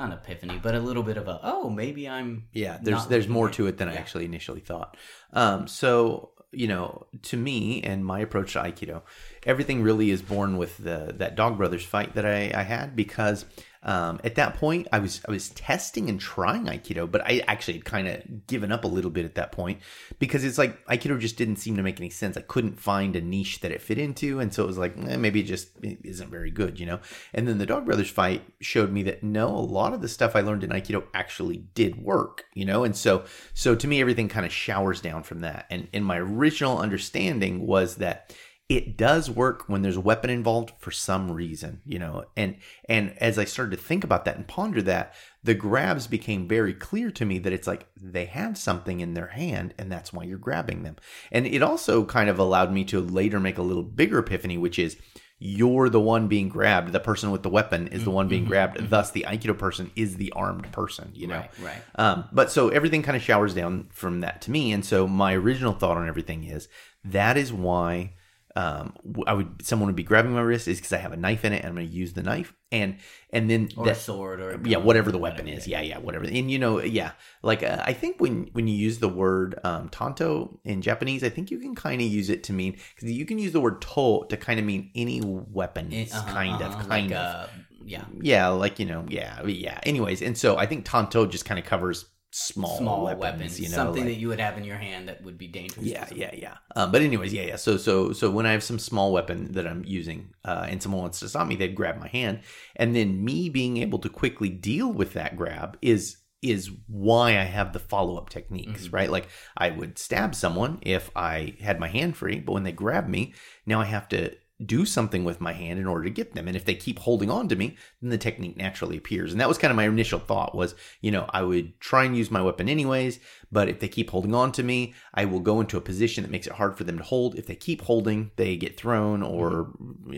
not 0.00 0.12
an 0.12 0.18
epiphany, 0.18 0.58
but 0.60 0.74
a 0.74 0.80
little 0.80 1.02
bit 1.02 1.16
of 1.16 1.28
a 1.28 1.38
oh 1.42 1.70
maybe 1.70 2.08
I'm 2.08 2.44
yeah. 2.52 2.78
There's 2.82 3.06
there's 3.06 3.28
more 3.28 3.48
at- 3.48 3.54
to 3.54 3.66
it 3.66 3.78
than 3.78 3.88
I 3.88 3.94
actually 3.94 4.24
initially 4.24 4.60
thought. 4.60 4.96
Um, 5.32 5.68
so 5.68 6.30
you 6.52 6.66
know, 6.66 7.06
to 7.22 7.36
me 7.36 7.80
and 7.82 8.04
my 8.04 8.18
approach 8.18 8.54
to 8.54 8.60
Aikido, 8.60 9.02
everything 9.44 9.82
really 9.82 10.10
is 10.10 10.20
born 10.20 10.56
with 10.56 10.76
the 10.78 11.14
that 11.18 11.36
Dog 11.36 11.56
Brothers 11.58 11.84
fight 11.84 12.14
that 12.14 12.26
I, 12.26 12.50
I 12.52 12.62
had 12.62 12.96
because 12.96 13.44
um, 13.82 14.20
at 14.24 14.34
that 14.34 14.54
point 14.54 14.88
I 14.92 14.98
was 14.98 15.22
I 15.26 15.30
was 15.30 15.48
testing 15.50 16.08
and 16.10 16.20
trying 16.20 16.66
Aikido, 16.66 17.10
but 17.10 17.22
I 17.22 17.42
actually 17.48 17.74
had 17.74 17.84
kind 17.84 18.08
of 18.08 18.46
given 18.46 18.72
up 18.72 18.84
a 18.84 18.88
little 18.88 19.10
bit 19.10 19.24
at 19.24 19.36
that 19.36 19.52
point 19.52 19.80
because 20.18 20.44
it's 20.44 20.58
like 20.58 20.84
Aikido 20.86 21.18
just 21.18 21.36
didn't 21.36 21.56
seem 21.56 21.76
to 21.76 21.82
make 21.82 21.98
any 21.98 22.10
sense. 22.10 22.36
I 22.36 22.42
couldn't 22.42 22.78
find 22.78 23.16
a 23.16 23.20
niche 23.20 23.60
that 23.60 23.70
it 23.70 23.80
fit 23.80 23.98
into, 23.98 24.38
and 24.38 24.52
so 24.52 24.64
it 24.64 24.66
was 24.66 24.78
like 24.78 24.96
eh, 24.98 25.16
maybe 25.16 25.40
it 25.40 25.44
just 25.44 25.70
isn't 25.82 26.30
very 26.30 26.50
good, 26.50 26.78
you 26.78 26.84
know. 26.84 27.00
And 27.32 27.48
then 27.48 27.58
the 27.58 27.66
Dog 27.66 27.86
Brothers 27.86 28.10
fight 28.10 28.42
showed 28.60 28.92
me 28.92 29.02
that 29.04 29.22
no, 29.22 29.48
a 29.48 29.58
lot 29.58 29.94
of 29.94 30.02
the 30.02 30.08
stuff 30.08 30.36
I 30.36 30.40
learned 30.40 30.64
in 30.64 30.70
Aikido 30.70 31.04
actually 31.14 31.58
did 31.74 32.02
work, 32.02 32.44
you 32.52 32.66
know. 32.66 32.84
And 32.84 32.94
so 32.94 33.24
so 33.54 33.74
to 33.74 33.88
me 33.88 34.00
everything 34.00 34.28
kind 34.28 34.44
of 34.44 34.52
showers 34.52 35.00
down 35.00 35.22
from 35.22 35.40
that. 35.40 35.66
And 35.70 35.88
and 35.94 36.04
my 36.04 36.18
original 36.18 36.78
understanding 36.78 37.66
was 37.66 37.96
that 37.96 38.34
it 38.70 38.96
does 38.96 39.28
work 39.28 39.64
when 39.66 39.82
there's 39.82 39.96
a 39.96 40.00
weapon 40.00 40.30
involved 40.30 40.72
for 40.78 40.92
some 40.92 41.32
reason, 41.32 41.80
you 41.84 41.98
know. 41.98 42.24
And 42.36 42.56
and 42.88 43.18
as 43.18 43.36
I 43.36 43.44
started 43.44 43.72
to 43.72 43.82
think 43.82 44.04
about 44.04 44.24
that 44.24 44.36
and 44.36 44.46
ponder 44.46 44.80
that, 44.82 45.12
the 45.42 45.54
grabs 45.54 46.06
became 46.06 46.46
very 46.46 46.72
clear 46.72 47.10
to 47.10 47.24
me 47.24 47.40
that 47.40 47.52
it's 47.52 47.66
like 47.66 47.88
they 48.00 48.26
have 48.26 48.56
something 48.56 49.00
in 49.00 49.14
their 49.14 49.26
hand 49.26 49.74
and 49.76 49.90
that's 49.90 50.12
why 50.12 50.22
you're 50.22 50.38
grabbing 50.38 50.84
them. 50.84 50.94
And 51.32 51.48
it 51.48 51.64
also 51.64 52.04
kind 52.04 52.30
of 52.30 52.38
allowed 52.38 52.72
me 52.72 52.84
to 52.84 53.00
later 53.00 53.40
make 53.40 53.58
a 53.58 53.62
little 53.62 53.82
bigger 53.82 54.20
epiphany, 54.20 54.56
which 54.56 54.78
is 54.78 54.96
you're 55.40 55.88
the 55.88 55.98
one 55.98 56.28
being 56.28 56.48
grabbed. 56.48 56.92
The 56.92 57.00
person 57.00 57.32
with 57.32 57.42
the 57.42 57.48
weapon 57.48 57.88
is 57.88 58.04
the 58.04 58.10
one 58.10 58.28
being 58.28 58.44
grabbed. 58.44 58.88
Thus, 58.88 59.10
the 59.10 59.24
Aikido 59.26 59.58
person 59.58 59.90
is 59.96 60.16
the 60.16 60.30
armed 60.32 60.70
person, 60.70 61.10
you 61.14 61.26
know? 61.26 61.40
right 61.40 61.50
right 61.60 61.82
Um, 61.96 62.24
but 62.30 62.52
so 62.52 62.68
everything 62.68 63.02
kind 63.02 63.16
of 63.16 63.22
showers 63.22 63.52
down 63.52 63.88
from 63.90 64.20
that 64.20 64.42
to 64.42 64.52
me. 64.52 64.70
And 64.70 64.84
so 64.84 65.08
my 65.08 65.34
original 65.34 65.72
thought 65.72 65.96
on 65.96 66.06
everything 66.06 66.44
is 66.44 66.68
that 67.04 67.36
is 67.36 67.52
why 67.52 68.12
um, 68.56 68.94
I 69.26 69.34
would 69.34 69.64
someone 69.64 69.86
would 69.86 69.96
be 69.96 70.02
grabbing 70.02 70.32
my 70.32 70.40
wrist 70.40 70.66
is 70.68 70.78
because 70.78 70.92
I 70.92 70.98
have 70.98 71.12
a 71.12 71.16
knife 71.16 71.44
in 71.44 71.52
it 71.52 71.58
and 71.58 71.66
I'm 71.66 71.74
going 71.74 71.86
to 71.88 71.92
use 71.92 72.12
the 72.14 72.22
knife. 72.22 72.52
And 72.72 72.96
and 73.32 73.50
then 73.50 73.68
or 73.76 73.84
that, 73.86 73.96
a 73.96 74.00
sword 74.00 74.40
or 74.40 74.50
a 74.50 74.60
yeah 74.68 74.78
whatever 74.78 75.10
the 75.12 75.18
weapon 75.18 75.48
is. 75.48 75.66
yeah 75.66 75.80
yeah 75.80 75.98
whatever. 75.98 76.24
And 76.24 76.50
you 76.50 76.58
know 76.58 76.80
yeah 76.80 77.12
like 77.42 77.62
uh, 77.62 77.82
I 77.84 77.92
think 77.92 78.20
when 78.20 78.48
when 78.52 78.66
you 78.68 78.74
use 78.76 78.98
the 78.98 79.08
word 79.08 79.58
um, 79.64 79.88
tanto 79.88 80.58
in 80.64 80.80
Japanese 80.82 81.24
I 81.24 81.30
think 81.30 81.50
you 81.50 81.58
can 81.58 81.74
kind 81.74 82.00
of 82.00 82.06
use 82.08 82.28
it 82.30 82.44
to 82.44 82.52
mean 82.52 82.76
because 82.94 83.10
you 83.10 83.24
can 83.26 83.38
use 83.38 83.52
the 83.52 83.60
word 83.60 83.80
to 83.82 84.26
to 84.28 84.36
kind 84.36 84.58
of 84.60 84.66
mean 84.66 84.90
any 84.94 85.20
weapon 85.24 85.92
Eh, 85.92 86.06
uh-huh, 86.12 86.32
kind 86.32 86.62
uh-huh, 86.62 86.78
of 86.78 86.88
kind 86.88 87.10
like, 87.10 87.18
of. 87.18 87.34
uh, 87.34 87.46
yeah. 87.84 88.04
Yeah 88.20 88.48
like 88.48 88.78
you 88.78 88.86
know 88.86 89.04
yeah 89.08 89.44
yeah. 89.46 89.80
Anyways 89.84 90.22
and 90.22 90.36
so 90.36 90.56
I 90.56 90.66
think 90.66 90.84
tanto 90.84 91.26
just 91.26 91.44
kind 91.44 91.58
of 91.58 91.64
covers 91.64 92.04
small 92.32 92.78
small 92.78 93.04
weapons, 93.04 93.20
weapons, 93.20 93.60
you 93.60 93.68
know 93.68 93.74
something 93.74 94.04
like- 94.04 94.14
that 94.14 94.20
you 94.20 94.28
would 94.28 94.38
have 94.40 94.56
in 94.56 94.64
your 94.64 94.76
hand 94.76 95.08
that 95.08 95.22
would 95.24 95.36
be 95.36 95.46
dangerous. 95.48 95.84
yeah, 95.86 96.06
yeah, 96.14 96.30
yeah. 96.34 96.56
Um, 96.76 96.92
but 96.92 97.02
anyways, 97.02 97.32
yeah, 97.32 97.42
yeah. 97.42 97.56
So, 97.56 97.76
so, 97.76 98.12
so 98.12 98.30
when 98.30 98.46
I 98.46 98.52
have 98.52 98.62
some 98.62 98.78
small 98.78 99.12
weapon 99.12 99.52
that 99.52 99.66
I'm 99.66 99.84
using, 99.84 100.32
uh, 100.44 100.66
and 100.68 100.82
someone 100.82 101.00
wants 101.02 101.18
to 101.20 101.28
stop 101.28 101.46
me, 101.48 101.56
they'd 101.56 101.74
grab 101.74 101.98
my 101.98 102.08
hand, 102.08 102.40
and 102.76 102.94
then 102.94 103.24
me 103.24 103.48
being 103.48 103.78
able 103.78 103.98
to 104.00 104.08
quickly 104.08 104.48
deal 104.48 104.92
with 104.92 105.12
that 105.14 105.36
grab 105.36 105.76
is 105.82 106.16
is 106.42 106.70
why 106.86 107.32
I 107.32 107.42
have 107.44 107.74
the 107.74 107.78
follow 107.78 108.16
up 108.16 108.30
techniques, 108.30 108.86
Mhm. 108.86 108.92
right? 108.94 109.10
Like 109.10 109.28
I 109.58 109.68
would 109.68 109.98
stab 109.98 110.34
someone 110.34 110.78
if 110.80 111.10
I 111.14 111.54
had 111.60 111.78
my 111.78 111.88
hand 111.88 112.16
free, 112.16 112.38
but 112.40 112.52
when 112.52 112.62
they 112.62 112.72
grab 112.72 113.06
me, 113.08 113.34
now 113.66 113.78
I 113.78 113.84
have 113.84 114.08
to 114.08 114.32
do 114.64 114.84
something 114.84 115.24
with 115.24 115.40
my 115.40 115.52
hand 115.52 115.78
in 115.78 115.86
order 115.86 116.04
to 116.04 116.10
get 116.10 116.34
them. 116.34 116.46
And 116.46 116.56
if 116.56 116.64
they 116.64 116.74
keep 116.74 116.98
holding 116.98 117.30
on 117.30 117.48
to 117.48 117.56
me, 117.56 117.76
then 118.00 118.10
the 118.10 118.18
technique 118.18 118.56
naturally 118.56 118.96
appears. 118.98 119.32
And 119.32 119.40
that 119.40 119.48
was 119.48 119.58
kind 119.58 119.70
of 119.70 119.76
my 119.76 119.86
initial 119.86 120.18
thought 120.18 120.54
was, 120.54 120.74
you 121.00 121.10
know, 121.10 121.28
I 121.30 121.42
would 121.42 121.80
try 121.80 122.04
and 122.04 122.16
use 122.16 122.30
my 122.30 122.42
weapon 122.42 122.68
anyways, 122.68 123.20
but 123.50 123.68
if 123.68 123.80
they 123.80 123.88
keep 123.88 124.10
holding 124.10 124.34
on 124.34 124.52
to 124.52 124.62
me, 124.62 124.94
I 125.14 125.24
will 125.24 125.40
go 125.40 125.60
into 125.60 125.76
a 125.76 125.80
position 125.80 126.22
that 126.22 126.30
makes 126.30 126.46
it 126.46 126.52
hard 126.52 126.76
for 126.76 126.84
them 126.84 126.98
to 126.98 127.04
hold. 127.04 127.36
If 127.36 127.46
they 127.46 127.54
keep 127.54 127.82
holding, 127.82 128.32
they 128.36 128.56
get 128.56 128.76
thrown 128.76 129.22
or 129.22 129.72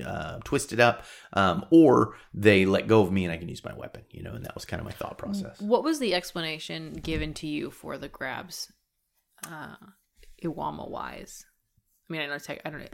uh, 0.05 0.38
twisted 0.44 0.81
up, 0.81 1.05
um, 1.35 1.64
or 1.70 2.16
they 2.35 2.66
let 2.66 2.88
go 2.88 3.02
of 3.02 3.12
me 3.12 3.24
and 3.24 3.33
I 3.33 3.37
can 3.37 3.48
use 3.48 3.64
my 3.64 3.74
weapon, 3.74 4.02
you 4.11 4.22
know, 4.22 4.33
and 4.33 4.44
that 4.44 4.55
was 4.55 4.64
kind 4.64 4.81
of 4.81 4.85
my 4.85 4.92
thought 4.92 5.18
process. 5.18 5.61
What 5.61 5.85
was 5.85 5.98
the 5.98 6.14
explanation 6.14 6.94
given 6.94 7.33
to 7.35 7.46
you 7.46 7.70
for 7.70 7.96
the 7.96 8.09
grabs, 8.09 8.72
uh, 9.46 9.76
Iwama 10.42 10.90
wise? 10.90 11.44
I 12.09 12.12
mean, 12.12 12.22
I 12.22 12.26
know 12.26 12.38
tech, 12.38 12.61
I 12.64 12.70
don't 12.70 12.81
know. 12.81 12.87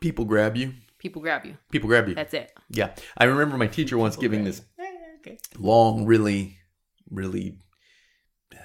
People 0.00 0.24
grab 0.24 0.56
you. 0.56 0.74
People 1.02 1.20
grab 1.20 1.44
you. 1.44 1.56
People 1.72 1.88
grab 1.88 2.06
you. 2.06 2.14
That's 2.14 2.32
it. 2.32 2.52
Yeah. 2.70 2.94
I 3.18 3.24
remember 3.24 3.56
my 3.56 3.66
teacher 3.66 3.98
once 3.98 4.16
giving 4.16 4.44
this 4.44 4.62
okay. 5.18 5.36
long, 5.58 6.06
really, 6.06 6.58
really 7.10 7.58
uh, 8.54 8.56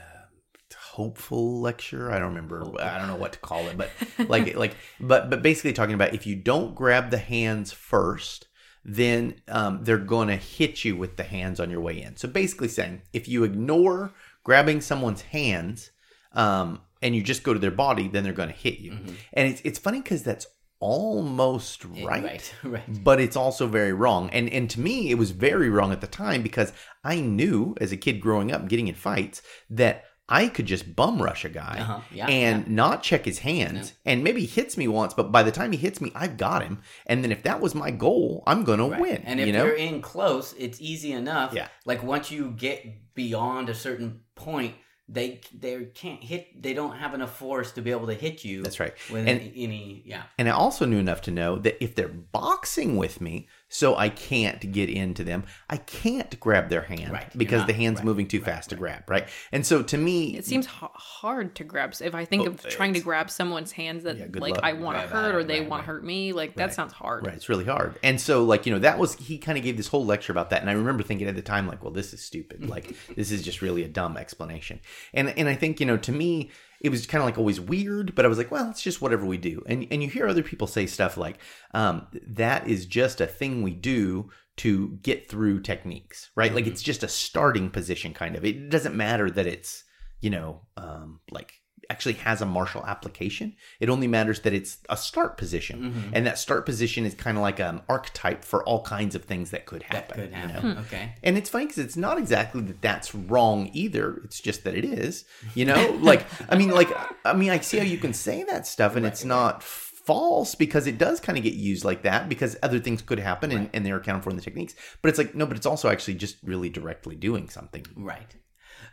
hopeful 0.75 1.59
lecture. 1.59 2.11
I 2.11 2.19
don't 2.19 2.35
remember. 2.35 2.63
I 2.79 2.99
don't 2.99 3.07
know 3.07 3.15
what 3.15 3.33
to 3.33 3.39
call 3.39 3.67
it, 3.69 3.75
but 3.75 3.89
like, 4.29 4.55
like, 4.55 4.75
but 4.99 5.31
but 5.31 5.41
basically 5.41 5.73
talking 5.73 5.95
about 5.95 6.13
if 6.13 6.27
you 6.27 6.35
don't 6.35 6.75
grab 6.75 7.09
the 7.09 7.17
hands 7.17 7.71
first, 7.71 8.47
then 8.85 9.41
um, 9.47 9.83
they're 9.83 9.97
going 9.97 10.27
to 10.27 10.35
hit 10.35 10.85
you 10.85 10.95
with 10.95 11.17
the 11.17 11.23
hands 11.23 11.59
on 11.59 11.71
your 11.71 11.81
way 11.81 11.99
in. 11.99 12.17
So 12.17 12.27
basically 12.27 12.67
saying 12.67 13.01
if 13.13 13.27
you 13.27 13.45
ignore 13.45 14.13
grabbing 14.43 14.81
someone's 14.81 15.23
hands 15.23 15.89
um, 16.33 16.81
and 17.01 17.15
you 17.15 17.23
just 17.23 17.41
go 17.41 17.51
to 17.51 17.59
their 17.59 17.71
body, 17.71 18.07
then 18.07 18.23
they're 18.23 18.31
going 18.31 18.49
to 18.49 18.55
hit 18.55 18.77
you. 18.77 18.91
And 19.33 19.49
it's 19.51 19.61
it's 19.63 19.79
funny 19.79 20.01
because 20.01 20.21
that's 20.21 20.45
almost 20.79 21.85
Eh, 21.85 22.05
right 22.05 22.23
right, 22.23 22.53
right. 22.63 23.03
but 23.03 23.19
it's 23.19 23.35
also 23.35 23.67
very 23.67 23.93
wrong. 23.93 24.29
And 24.31 24.49
and 24.49 24.69
to 24.71 24.79
me, 24.79 25.09
it 25.11 25.15
was 25.17 25.31
very 25.31 25.69
wrong 25.69 25.91
at 25.91 26.01
the 26.01 26.07
time 26.07 26.41
because 26.43 26.73
I 27.03 27.19
knew 27.19 27.75
as 27.79 27.91
a 27.91 27.97
kid 27.97 28.19
growing 28.21 28.51
up, 28.51 28.67
getting 28.67 28.87
in 28.87 28.95
fights, 28.95 29.41
that 29.69 30.05
I 30.29 30.49
could 30.49 30.65
just 30.65 30.93
bum 30.93 31.21
rush 31.21 31.45
a 31.45 31.49
guy 31.49 31.77
Uh-huh, 31.79 32.01
yeah, 32.11 32.27
and 32.27 32.67
not 32.67 33.01
check 33.01 33.23
his 33.23 33.39
hands, 33.39 33.93
and 34.05 34.25
maybe 34.25 34.41
he 34.41 34.47
hits 34.47 34.75
me 34.75 34.85
once, 34.89 35.13
but 35.13 35.31
by 35.31 35.41
the 35.41 35.53
time 35.53 35.71
he 35.71 35.77
hits 35.77 36.01
me, 36.01 36.11
I've 36.13 36.35
got 36.35 36.63
him. 36.63 36.81
And 37.05 37.23
then 37.23 37.31
if 37.31 37.43
that 37.43 37.61
was 37.61 37.73
my 37.73 37.91
goal, 37.91 38.43
I'm 38.45 38.65
gonna 38.65 38.89
Right. 38.89 38.99
win. 39.01 39.21
And 39.25 39.39
if 39.39 39.47
you 39.47 39.53
know, 39.53 39.65
you're 39.65 39.75
in 39.75 40.01
close, 40.01 40.53
it's 40.57 40.81
easy 40.81 41.13
enough. 41.13 41.53
Yeah. 41.53 41.69
Like 41.85 42.03
once 42.03 42.29
you 42.29 42.51
get 42.51 42.83
beyond 43.15 43.69
a 43.69 43.73
certain 43.73 44.21
point, 44.35 44.75
they 45.09 45.39
they 45.57 45.85
can't 45.85 46.23
hit. 46.23 46.61
They 46.61 46.73
don't 46.73 46.97
have 46.97 47.13
enough 47.13 47.37
force 47.37 47.71
to 47.73 47.81
be 47.81 47.91
able 47.91 48.07
to 48.07 48.13
hit 48.13 48.43
you. 48.43 48.63
That's 48.63 48.79
right. 48.79 48.93
With 49.11 49.27
And- 49.27 49.39
any, 49.55 50.01
yeah. 50.05 50.23
And 50.37 50.47
I 50.49 50.51
also 50.51 50.85
knew 50.85 50.97
enough 50.99 51.21
to 51.23 51.31
know 51.31 51.57
that 51.59 51.81
if 51.83 51.95
they're 51.95 52.07
boxing 52.09 52.97
with 52.97 53.21
me, 53.21 53.47
so 53.69 53.95
I 53.97 54.09
can't 54.09 54.71
get 54.71 54.89
into 54.89 55.23
them, 55.23 55.43
I 55.69 55.77
can't 55.77 56.39
grab 56.39 56.69
their 56.69 56.81
hand 56.83 57.11
Right. 57.11 57.37
Because 57.37 57.59
not- 57.59 57.67
the 57.67 57.73
hand's 57.73 57.99
right, 57.99 58.05
moving 58.05 58.27
too 58.27 58.37
right, 58.39 58.45
fast 58.45 58.69
to 58.69 58.75
grab, 58.75 59.03
right? 59.09 59.27
And 59.51 59.65
so 59.65 59.83
to 59.83 59.97
me, 59.97 60.37
It 60.37 60.45
seems 60.45 60.65
h- 60.67 60.89
hard 60.93 61.55
to 61.55 61.63
grab. 61.63 61.93
If 62.01 62.15
I 62.15 62.25
think 62.25 62.43
Oh, 62.43 62.47
of 62.51 62.65
trying 62.67 62.93
to 62.93 62.99
grab 62.99 63.29
someone's 63.29 63.73
hands 63.73 64.03
that 64.03 64.17
Yeah, 64.17 64.25
like 64.33 64.51
luck. 64.55 64.59
I 64.63 64.73
want 64.73 64.97
to 64.97 65.01
Right, 65.03 65.09
hurt 65.09 65.35
or 65.35 65.43
they 65.43 65.59
right, 65.61 65.69
want 65.69 65.83
to 65.83 65.87
hurt 65.87 66.03
me, 66.03 66.33
like 66.33 66.55
that 66.55 66.65
Right. 66.65 66.73
sounds 66.73 66.93
hard. 66.93 67.25
Right, 67.25 67.35
it's 67.35 67.49
really 67.49 67.65
hard. 67.65 67.97
And 68.03 68.19
so, 68.21 68.43
like, 68.43 68.65
you 68.65 68.71
know, 68.73 68.79
that 68.79 68.97
was, 68.99 69.15
he 69.15 69.37
kind 69.37 69.57
of 69.57 69.63
gave 69.63 69.77
this 69.77 69.87
whole 69.87 70.05
lecture 70.05 70.31
about 70.31 70.49
that. 70.51 70.61
And 70.61 70.69
I 70.69 70.73
remember 70.73 71.03
thinking 71.03 71.27
at 71.27 71.35
the 71.35 71.41
time, 71.41 71.67
like, 71.67 71.83
well, 71.83 71.91
this 71.93 72.13
is 72.13 72.21
stupid. 72.21 72.67
Like, 72.69 72.93
this 73.15 73.31
is 73.31 73.41
just 73.43 73.61
really 73.61 73.83
a 73.83 73.87
dumb 73.89 74.17
explanation. 74.17 74.79
And, 75.13 75.29
and 75.37 75.49
I 75.49 75.55
think, 75.55 75.79
you 75.79 75.85
know, 75.85 75.97
to 75.97 76.11
me, 76.11 76.51
it 76.81 76.89
was 76.89 77.05
kind 77.07 77.21
of 77.21 77.25
like 77.25 77.37
always 77.37 77.59
weird, 77.59 78.15
but 78.15 78.25
I 78.25 78.27
was 78.27 78.37
like, 78.37 78.51
well, 78.51 78.69
it's 78.69 78.81
just 78.81 79.01
whatever 79.01 79.25
we 79.25 79.37
do. 79.37 79.63
And, 79.67 79.87
and 79.89 80.03
you 80.03 80.09
hear 80.09 80.27
other 80.27 80.43
people 80.43 80.67
say 80.67 80.85
stuff 80.85 81.17
like, 81.17 81.39
um, 81.73 82.07
that 82.27 82.67
is 82.67 82.85
just 82.85 83.21
a 83.21 83.27
thing 83.27 83.61
we 83.61 83.73
do 83.73 84.29
to 84.57 84.97
get 85.01 85.29
through 85.29 85.61
techniques, 85.61 86.31
right? 86.35 86.53
Like, 86.53 86.67
it's 86.67 86.81
just 86.81 87.03
a 87.03 87.07
starting 87.07 87.69
position 87.69 88.13
kind 88.13 88.35
of. 88.35 88.43
It 88.43 88.69
doesn't 88.69 88.95
matter 88.95 89.29
that 89.29 89.47
it's, 89.47 89.83
you 90.19 90.29
know, 90.29 90.61
um, 90.77 91.19
like 91.31 91.53
actually 91.89 92.13
has 92.15 92.41
a 92.41 92.45
martial 92.45 92.85
application. 92.85 93.55
It 93.79 93.89
only 93.89 94.07
matters 94.07 94.41
that 94.41 94.53
it's 94.53 94.77
a 94.89 94.97
start 94.97 95.37
position, 95.37 95.77
Mm-hmm. 95.83 96.09
and 96.13 96.25
that 96.25 96.37
start 96.37 96.65
position 96.65 97.05
is 97.05 97.13
kind 97.15 97.37
of 97.37 97.41
like 97.41 97.59
an 97.59 97.81
archetype 97.87 98.43
for 98.43 98.63
all 98.63 98.83
kinds 98.83 99.15
of 99.15 99.23
things 99.25 99.51
that 99.51 99.65
could 99.65 99.81
That 99.91 100.11
happen. 100.11 100.21
you 100.23 100.29
know? 100.29 100.37
happen. 100.47 100.77
Okay. 100.79 101.13
And 101.23 101.37
it's 101.37 101.49
funny 101.49 101.65
because 101.65 101.79
it's 101.79 101.97
not 101.97 102.17
exactly 102.17 102.61
that 102.61 102.81
that's 102.81 103.13
wrong 103.15 103.69
either. 103.73 104.21
It's 104.23 104.39
just 104.41 104.63
that 104.65 104.75
it 104.75 104.85
is. 104.85 105.25
You 105.55 105.65
know, 105.65 105.97
like 106.01 106.25
I 106.49 106.57
mean, 106.57 106.71
like 106.71 106.89
I 107.25 107.33
mean, 107.33 107.51
I 107.51 107.59
see 107.59 107.77
how 107.77 107.83
you 107.85 107.97
can 107.97 108.13
say 108.13 108.43
that 108.43 108.67
stuff, 108.67 108.95
and 108.95 109.05
it's 109.05 109.23
not 109.25 109.63
false 109.63 110.55
because 110.55 110.87
it 110.87 110.97
does 110.97 111.19
kind 111.19 111.37
of 111.37 111.43
get 111.43 111.53
used 111.53 111.83
like 111.83 112.03
that 112.03 112.29
because 112.29 112.55
other 112.63 112.79
things 112.79 113.01
could 113.01 113.19
happen 113.19 113.51
and, 113.51 113.69
and 113.73 113.85
they're 113.85 113.97
accounted 113.97 114.23
for 114.23 114.29
in 114.29 114.37
the 114.37 114.41
techniques. 114.41 114.73
But 115.01 115.09
it's 115.09 115.17
like 115.17 115.35
no, 115.35 115.45
but 115.45 115.57
it's 115.57 115.65
also 115.65 115.89
actually 115.89 116.15
just 116.15 116.37
really 116.43 116.69
directly 116.69 117.15
doing 117.15 117.49
something. 117.49 117.85
Right. 117.95 118.35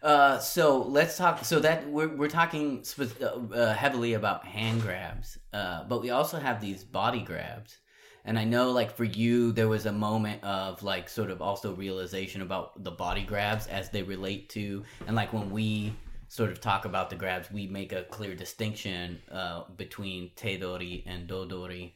Uh, 0.04 0.38
so 0.38 0.82
let's 0.82 1.16
talk. 1.16 1.42
So 1.46 1.60
that 1.60 1.88
we're 1.88 2.14
we're 2.14 2.28
talking 2.28 2.84
spe- 2.84 3.22
uh, 3.22 3.54
uh, 3.54 3.72
heavily 3.72 4.12
about 4.12 4.44
hand 4.44 4.82
grabs, 4.82 5.38
uh, 5.54 5.84
but 5.84 6.02
we 6.02 6.10
also 6.10 6.38
have 6.38 6.60
these 6.60 6.84
body 6.84 7.22
grabs. 7.22 7.78
And 8.26 8.38
I 8.38 8.44
know, 8.44 8.70
like 8.70 8.94
for 8.94 9.04
you, 9.04 9.52
there 9.52 9.68
was 9.68 9.86
a 9.86 9.92
moment 9.92 10.44
of 10.44 10.82
like 10.82 11.08
sort 11.08 11.30
of 11.30 11.40
also 11.40 11.74
realization 11.74 12.42
about 12.42 12.84
the 12.84 12.90
body 12.90 13.22
grabs 13.22 13.66
as 13.66 13.88
they 13.88 14.02
relate 14.02 14.50
to, 14.50 14.84
and 15.06 15.16
like 15.16 15.32
when 15.32 15.50
we 15.50 15.94
sort 16.28 16.50
of 16.50 16.60
talk 16.60 16.84
about 16.84 17.08
the 17.08 17.16
grabs, 17.16 17.50
we 17.50 17.66
make 17.66 17.92
a 17.92 18.02
clear 18.02 18.34
distinction 18.34 19.22
uh, 19.32 19.64
between 19.76 20.32
teidori 20.36 21.02
and 21.06 21.28
dodori 21.28 21.92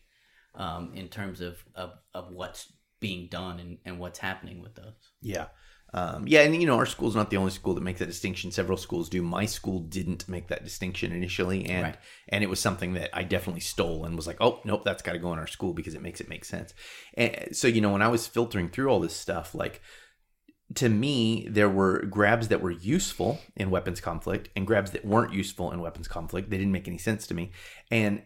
um, 0.54 0.92
in 0.94 1.08
terms 1.08 1.42
of, 1.42 1.62
of 1.74 1.92
of 2.14 2.30
what's 2.30 2.72
being 3.00 3.28
done 3.28 3.60
and, 3.60 3.78
and 3.84 3.98
what's 3.98 4.18
happening 4.18 4.62
with 4.62 4.74
those. 4.74 5.12
Yeah. 5.20 5.48
Um, 5.94 6.24
yeah, 6.28 6.42
and 6.42 6.54
you 6.54 6.66
know, 6.66 6.76
our 6.76 6.84
school's 6.86 7.16
not 7.16 7.30
the 7.30 7.38
only 7.38 7.50
school 7.50 7.74
that 7.74 7.82
makes 7.82 8.00
that 8.00 8.06
distinction. 8.06 8.50
Several 8.52 8.76
schools 8.76 9.08
do. 9.08 9.22
My 9.22 9.46
school 9.46 9.80
didn't 9.80 10.28
make 10.28 10.48
that 10.48 10.62
distinction 10.62 11.12
initially, 11.12 11.64
and 11.66 11.82
Right. 11.82 11.96
and 12.28 12.44
it 12.44 12.50
was 12.50 12.60
something 12.60 12.92
that 12.94 13.10
I 13.14 13.22
definitely 13.22 13.60
stole 13.62 14.04
and 14.04 14.14
was 14.14 14.26
like, 14.26 14.36
oh 14.40 14.60
nope, 14.64 14.84
that's 14.84 15.02
got 15.02 15.12
to 15.12 15.18
go 15.18 15.32
in 15.32 15.38
our 15.38 15.46
school 15.46 15.72
because 15.72 15.94
it 15.94 16.02
makes 16.02 16.20
it 16.20 16.28
make 16.28 16.44
sense. 16.44 16.74
And 17.14 17.56
so 17.56 17.68
you 17.68 17.80
know, 17.80 17.92
when 17.92 18.02
I 18.02 18.08
was 18.08 18.26
filtering 18.26 18.68
through 18.68 18.88
all 18.88 19.00
this 19.00 19.16
stuff, 19.16 19.54
like 19.54 19.80
to 20.74 20.88
me, 20.90 21.46
there 21.48 21.68
were 21.68 22.04
grabs 22.04 22.48
that 22.48 22.60
were 22.60 22.70
useful 22.70 23.40
in 23.56 23.70
weapons 23.70 24.02
conflict 24.02 24.50
and 24.54 24.66
grabs 24.66 24.90
that 24.90 25.04
weren't 25.04 25.32
useful 25.32 25.72
in 25.72 25.80
weapons 25.80 26.08
conflict. 26.08 26.50
They 26.50 26.58
didn't 26.58 26.72
make 26.72 26.86
any 26.86 26.98
sense 26.98 27.26
to 27.28 27.34
me. 27.34 27.52
And 27.90 28.22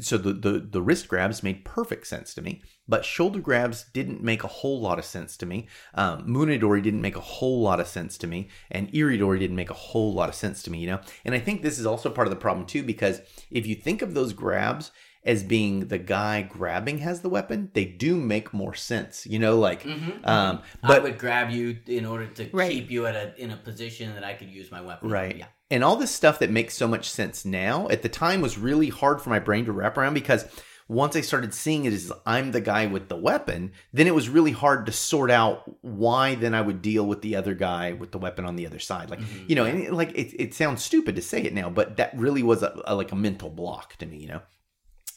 so 0.00 0.16
the, 0.16 0.32
the, 0.32 0.52
the 0.58 0.80
wrist 0.80 1.06
grabs 1.06 1.42
made 1.42 1.66
perfect 1.66 2.06
sense 2.06 2.32
to 2.34 2.42
me, 2.42 2.62
but 2.88 3.04
shoulder 3.04 3.40
grabs 3.40 3.84
didn't 3.92 4.22
make 4.22 4.42
a 4.42 4.48
whole 4.48 4.80
lot 4.80 4.98
of 4.98 5.04
sense 5.04 5.36
to 5.38 5.46
me. 5.46 5.68
Um, 5.94 6.26
Munedori 6.26 6.82
didn't 6.82 7.02
make 7.02 7.16
a 7.16 7.20
whole 7.20 7.60
lot 7.60 7.78
of 7.78 7.86
sense 7.86 8.16
to 8.18 8.26
me. 8.26 8.48
And 8.70 8.90
Iridori 8.92 9.38
didn't 9.38 9.56
make 9.56 9.70
a 9.70 9.74
whole 9.74 10.14
lot 10.14 10.30
of 10.30 10.34
sense 10.34 10.62
to 10.62 10.70
me, 10.70 10.78
you 10.78 10.86
know? 10.86 11.00
And 11.26 11.34
I 11.34 11.40
think 11.40 11.60
this 11.60 11.78
is 11.78 11.84
also 11.84 12.08
part 12.08 12.26
of 12.26 12.32
the 12.32 12.40
problem 12.40 12.64
too, 12.64 12.82
because 12.82 13.20
if 13.50 13.66
you 13.66 13.74
think 13.74 14.00
of 14.00 14.14
those 14.14 14.32
grabs 14.32 14.92
as 15.24 15.42
being 15.42 15.88
the 15.88 15.98
guy 15.98 16.42
grabbing 16.42 16.98
has 16.98 17.20
the 17.20 17.28
weapon, 17.28 17.70
they 17.74 17.84
do 17.84 18.16
make 18.16 18.52
more 18.52 18.74
sense, 18.74 19.26
you 19.26 19.38
know, 19.38 19.58
like, 19.58 19.84
mm-hmm, 19.84 20.10
mm-hmm. 20.10 20.26
um, 20.26 20.62
I 20.82 20.88
but 20.88 21.02
would 21.04 21.18
grab 21.18 21.50
you 21.50 21.78
in 21.86 22.04
order 22.04 22.26
to 22.26 22.50
Right. 22.52 22.72
keep 22.72 22.90
you 22.90 23.06
at 23.06 23.14
a 23.14 23.40
in 23.40 23.50
a 23.50 23.56
position 23.56 24.14
that 24.14 24.24
I 24.24 24.34
could 24.34 24.50
use 24.50 24.70
my 24.70 24.80
weapon. 24.80 25.10
Right. 25.10 25.36
Yeah. 25.36 25.46
And 25.70 25.82
all 25.82 25.96
this 25.96 26.10
stuff 26.10 26.38
that 26.40 26.50
makes 26.50 26.74
so 26.74 26.86
much 26.86 27.08
sense 27.08 27.44
now 27.44 27.88
at 27.88 28.02
the 28.02 28.08
time 28.08 28.40
was 28.40 28.58
really 28.58 28.88
hard 28.88 29.22
for 29.22 29.30
my 29.30 29.38
brain 29.38 29.64
to 29.66 29.72
wrap 29.72 29.96
around 29.96 30.14
because 30.14 30.44
once 30.88 31.16
I 31.16 31.20
started 31.22 31.54
seeing 31.54 31.84
it 31.84 31.92
as 31.92 32.12
I'm 32.26 32.52
the 32.52 32.60
guy 32.60 32.86
with 32.86 33.08
the 33.08 33.16
weapon, 33.16 33.72
then 33.92 34.06
it 34.06 34.14
was 34.14 34.28
really 34.28 34.50
hard 34.50 34.86
to 34.86 34.92
sort 34.92 35.30
out 35.30 35.62
why 35.82 36.34
then 36.34 36.54
I 36.54 36.60
would 36.60 36.82
deal 36.82 37.06
with 37.06 37.22
the 37.22 37.36
other 37.36 37.54
guy 37.54 37.92
with 37.92 38.12
the 38.12 38.18
weapon 38.18 38.44
on 38.44 38.56
the 38.56 38.66
other 38.66 38.78
side. 38.78 39.08
Like, 39.08 39.20
mm-hmm. 39.20 39.44
you 39.48 39.54
know, 39.54 39.64
and 39.64 39.80
it, 39.80 39.92
like 39.92 40.10
it, 40.12 40.34
it 40.38 40.54
sounds 40.54 40.84
stupid 40.84 41.16
to 41.16 41.22
say 41.22 41.42
it 41.42 41.54
now, 41.54 41.70
but 41.70 41.96
that 41.96 42.16
really 42.18 42.42
was 42.42 42.62
a, 42.62 42.78
a 42.84 42.94
like 42.94 43.12
a 43.12 43.16
mental 43.16 43.48
block 43.48 43.96
to 43.96 44.06
me, 44.06 44.18
you 44.18 44.28
know? 44.28 44.42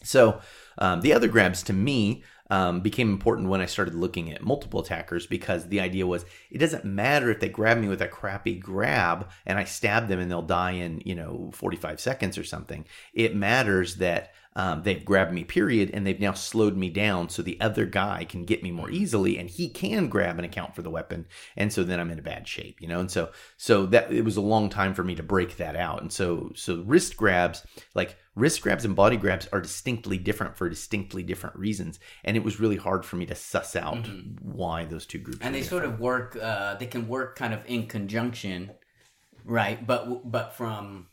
So 0.06 0.40
um, 0.78 1.02
the 1.02 1.14
other 1.14 1.28
grabs 1.28 1.64
to 1.64 1.74
me 1.74 2.24
um, 2.50 2.82
became 2.82 3.10
important 3.10 3.50
when 3.50 3.62
I 3.62 3.66
started 3.66 3.96
looking 3.96 4.32
at 4.32 4.44
multiple 4.44 4.80
attackers 4.80 5.26
because 5.26 5.68
the 5.68 5.80
idea 5.80 6.06
was 6.06 6.26
it 6.52 6.60
doesn't 6.60 6.86
matter 6.86 7.32
if 7.32 7.40
they 7.40 7.50
grab 7.50 7.80
me 7.80 7.88
with 7.88 8.02
a 8.02 8.08
crappy 8.08 8.56
grab 8.56 9.30
and 9.46 9.58
I 9.58 9.64
stab 9.64 10.08
them 10.08 10.20
and 10.20 10.30
they'll 10.30 10.44
die 10.44 10.72
in 10.72 11.02
you 11.06 11.16
know 11.16 11.50
45 11.54 12.00
seconds 12.00 12.38
or 12.38 12.44
something. 12.44 12.86
It 13.14 13.36
matters 13.36 13.96
that 13.96 14.34
um, 14.56 14.82
they've 14.84 15.06
grabbed 15.06 15.32
me 15.32 15.44
period 15.44 15.92
and 15.94 16.06
they've 16.06 16.20
now 16.20 16.34
slowed 16.34 16.76
me 16.76 16.90
down 16.90 17.30
so 17.30 17.42
the 17.42 17.60
other 17.62 17.86
guy 17.86 18.26
can 18.26 18.44
get 18.44 18.64
me 18.64 18.72
more 18.72 18.90
easily 18.90 19.38
and 19.38 19.50
he 19.50 19.70
can 19.70 20.10
grab 20.10 20.38
and 20.38 20.46
account 20.46 20.76
for 20.76 20.82
the 20.82 20.90
weapon 20.90 21.26
and 21.56 21.72
so 21.72 21.84
then 21.84 22.00
I'm 22.00 22.12
in 22.12 22.20
a 22.20 22.24
bad 22.24 22.48
shape 22.48 22.82
you 22.82 22.88
know 22.88 23.00
and 23.00 23.12
so 23.12 23.30
so 23.58 23.86
that 23.88 24.12
it 24.12 24.26
was 24.26 24.38
a 24.38 24.42
long 24.42 24.70
time 24.70 24.94
for 24.94 25.04
me 25.04 25.16
to 25.16 25.24
break 25.24 25.58
that 25.58 25.76
out 25.76 26.02
and 26.02 26.12
so 26.12 26.52
so 26.56 26.82
wrist 26.86 27.16
grabs 27.16 27.64
like 27.94 28.18
wrist 28.36 28.62
grabs 28.62 28.84
and 28.84 28.96
body 28.96 29.16
grabs 29.16 29.48
are 29.54 29.62
distinctly 29.62 30.18
different 30.18 30.58
for 30.58 30.68
distinctly 30.70 31.24
different 31.24 31.56
reasons 31.56 32.00
and 32.24 32.36
it 32.36 32.44
was 32.44 32.60
really 32.60 32.78
hard 32.78 33.06
for 33.06 33.16
me 33.16 33.26
to 33.26 33.36
suss 33.36 33.76
out 33.76 34.08
why 34.42 34.86
those 34.86 35.06
two 35.06 35.20
groups 35.20 35.36
Mm-hmm. 35.36 35.46
And 35.46 35.56
they 35.56 35.62
different. 35.62 35.84
sort 35.84 35.94
of 35.94 36.00
work. 36.00 36.38
Uh, 36.42 36.76
they 36.76 36.86
can 36.88 37.08
work 37.08 37.36
kind 37.36 37.54
of 37.54 37.62
in 37.66 37.88
conjunction, 37.88 38.72
right? 39.44 39.86
But 39.86 40.30
but 40.30 40.54
from 40.54 41.08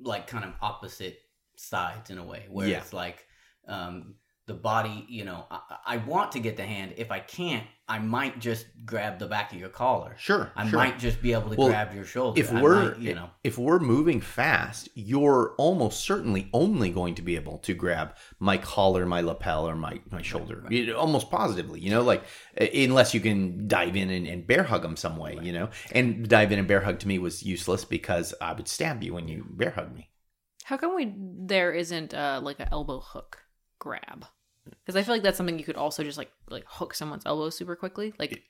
like 0.00 0.26
kind 0.26 0.44
of 0.44 0.52
opposite 0.62 1.18
sides 1.58 2.10
in 2.10 2.18
a 2.18 2.24
way, 2.24 2.46
where 2.50 2.68
Yeah. 2.68 2.78
it's 2.78 2.92
like 2.92 3.26
um, 3.66 4.14
the 4.46 4.54
body. 4.54 5.04
You 5.08 5.24
know, 5.26 5.44
I, 5.50 5.60
I 5.86 5.96
want 5.98 6.32
to 6.32 6.40
get 6.40 6.56
the 6.56 6.64
hand. 6.64 6.94
If 6.96 7.10
I 7.10 7.18
can't, 7.20 7.66
I 7.86 7.98
might 7.98 8.38
just 8.38 8.66
grab 8.84 9.18
the 9.18 9.26
back 9.26 9.52
of 9.52 9.58
your 9.58 9.68
collar. 9.70 10.14
sure 10.18 10.50
I 10.56 10.68
sure. 10.68 10.78
might 10.78 10.98
just 10.98 11.20
be 11.22 11.32
able 11.32 11.50
to 11.50 11.56
Well, 11.56 11.68
grab 11.68 11.94
your 11.94 12.04
shoulder. 12.04 12.38
if 12.40 12.52
I 12.52 12.62
we're 12.62 12.90
might, 12.90 12.98
you 12.98 13.14
know, 13.14 13.30
if 13.44 13.56
we're 13.58 13.78
moving 13.78 14.20
fast 14.20 14.88
you're 14.94 15.54
almost 15.58 16.00
certainly 16.04 16.50
only 16.52 16.90
going 16.90 17.14
to 17.14 17.22
be 17.22 17.34
able 17.36 17.58
to 17.58 17.72
grab 17.74 18.14
my 18.40 18.58
collar 18.58 19.06
my 19.06 19.22
lapel 19.22 19.66
or 19.66 19.74
my, 19.74 20.00
my 20.10 20.20
shoulder 20.22 20.64
You- 20.68 20.94
almost 20.96 21.30
positively 21.30 21.80
you 21.80 21.88
know 21.90 22.02
like 22.02 22.24
uh, 22.60 22.66
unless 22.74 23.14
you 23.14 23.20
can 23.20 23.66
dive 23.68 23.96
in 23.96 24.10
and, 24.10 24.26
and 24.26 24.46
bear 24.46 24.64
hug 24.64 24.82
them 24.82 24.96
some 24.96 25.16
way 25.16 25.38
you 25.42 25.52
know 25.52 25.70
and 25.92 26.28
dive 26.28 26.52
in 26.52 26.58
and 26.58 26.68
bear 26.68 26.80
hug 26.82 26.98
to 27.00 27.08
me 27.08 27.18
was 27.18 27.42
useless 27.42 27.84
because 27.86 28.34
i 28.42 28.52
would 28.52 28.68
stab 28.68 29.02
you 29.02 29.14
when 29.14 29.28
you 29.28 29.46
bear 29.50 29.70
hug 29.70 29.94
me 29.94 30.10
How 30.68 30.76
come 30.76 30.94
we 30.94 31.14
there 31.16 31.72
isn't 31.72 32.12
uh, 32.12 32.40
like 32.42 32.60
an 32.60 32.68
elbow 32.70 33.00
hook 33.00 33.38
grab? 33.78 34.26
Because 34.68 34.96
I 34.96 35.02
feel 35.02 35.14
like 35.14 35.22
that's 35.22 35.38
something 35.38 35.58
you 35.58 35.64
could 35.64 35.76
also 35.76 36.04
just 36.04 36.18
like 36.18 36.30
like 36.50 36.64
hook 36.66 36.92
someone's 36.92 37.24
elbow 37.24 37.48
super 37.48 37.74
quickly. 37.74 38.12
Like 38.18 38.42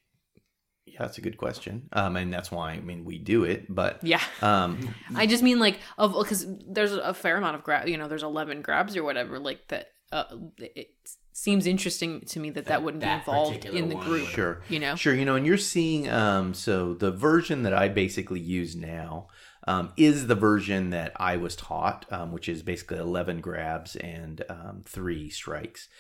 yeah 0.85 1.01
that's 1.01 1.19
a 1.19 1.21
good 1.21 1.37
question 1.37 1.87
um 1.93 2.17
and 2.17 2.33
that's 2.33 2.51
why 2.51 2.71
i 2.71 2.81
mean 2.81 3.05
we 3.05 3.19
do 3.19 3.45
it 3.45 3.67
but 3.69 4.03
yeah, 4.03 4.23
um 4.43 4.95
I 5.15 5.27
just 5.27 5.43
mean 5.43 5.59
like 5.59 5.79
of 5.99 6.15
because 6.15 6.47
there's 6.67 6.93
a 6.93 7.13
fair 7.13 7.37
amount 7.37 7.57
of 7.57 7.63
grab. 7.63 7.87
You 7.89 7.99
know, 7.99 8.09
there's 8.09 8.23
eleven 8.23 8.63
grabs 8.63 8.97
or 8.97 9.05
whatever. 9.05 9.39
Like 9.39 9.69
that. 9.69 9.89
Uh, 10.11 10.25
it 10.57 10.89
seems 11.33 11.67
interesting 11.67 12.23
to 12.23 12.41
me 12.41 12.51
that 12.51 12.65
that 12.65 12.83
wouldn't 12.83 13.03
be 13.03 13.09
involved 13.09 13.65
in 13.67 13.91
the 13.91 13.97
one 13.97 14.05
group. 14.07 14.27
Sure. 14.29 14.63
You 14.69 14.81
know. 14.81 14.97
Sure. 14.97 15.15
You 15.15 15.27
know, 15.27 15.37
and 15.37 15.47
you're 15.47 15.59
seeing, 15.59 16.09
um, 16.09 16.55
so 16.55 16.95
the 16.95 17.13
version 17.13 17.63
that 17.65 17.75
I 17.75 17.89
basically 17.89 18.41
use 18.41 18.75
now 18.75 19.29
um, 19.69 19.93
is 19.99 20.27
the 20.27 20.35
version 20.35 20.89
that 20.91 21.13
I 21.17 21.37
was 21.37 21.55
taught, 21.55 22.07
um, 22.11 22.33
which 22.33 22.49
is 22.49 22.63
basically 22.63 22.97
11 22.97 23.43
grabs 23.43 23.97
and 23.97 24.43
um, 24.49 24.83
three 24.87 25.29
strikes. 25.29 25.91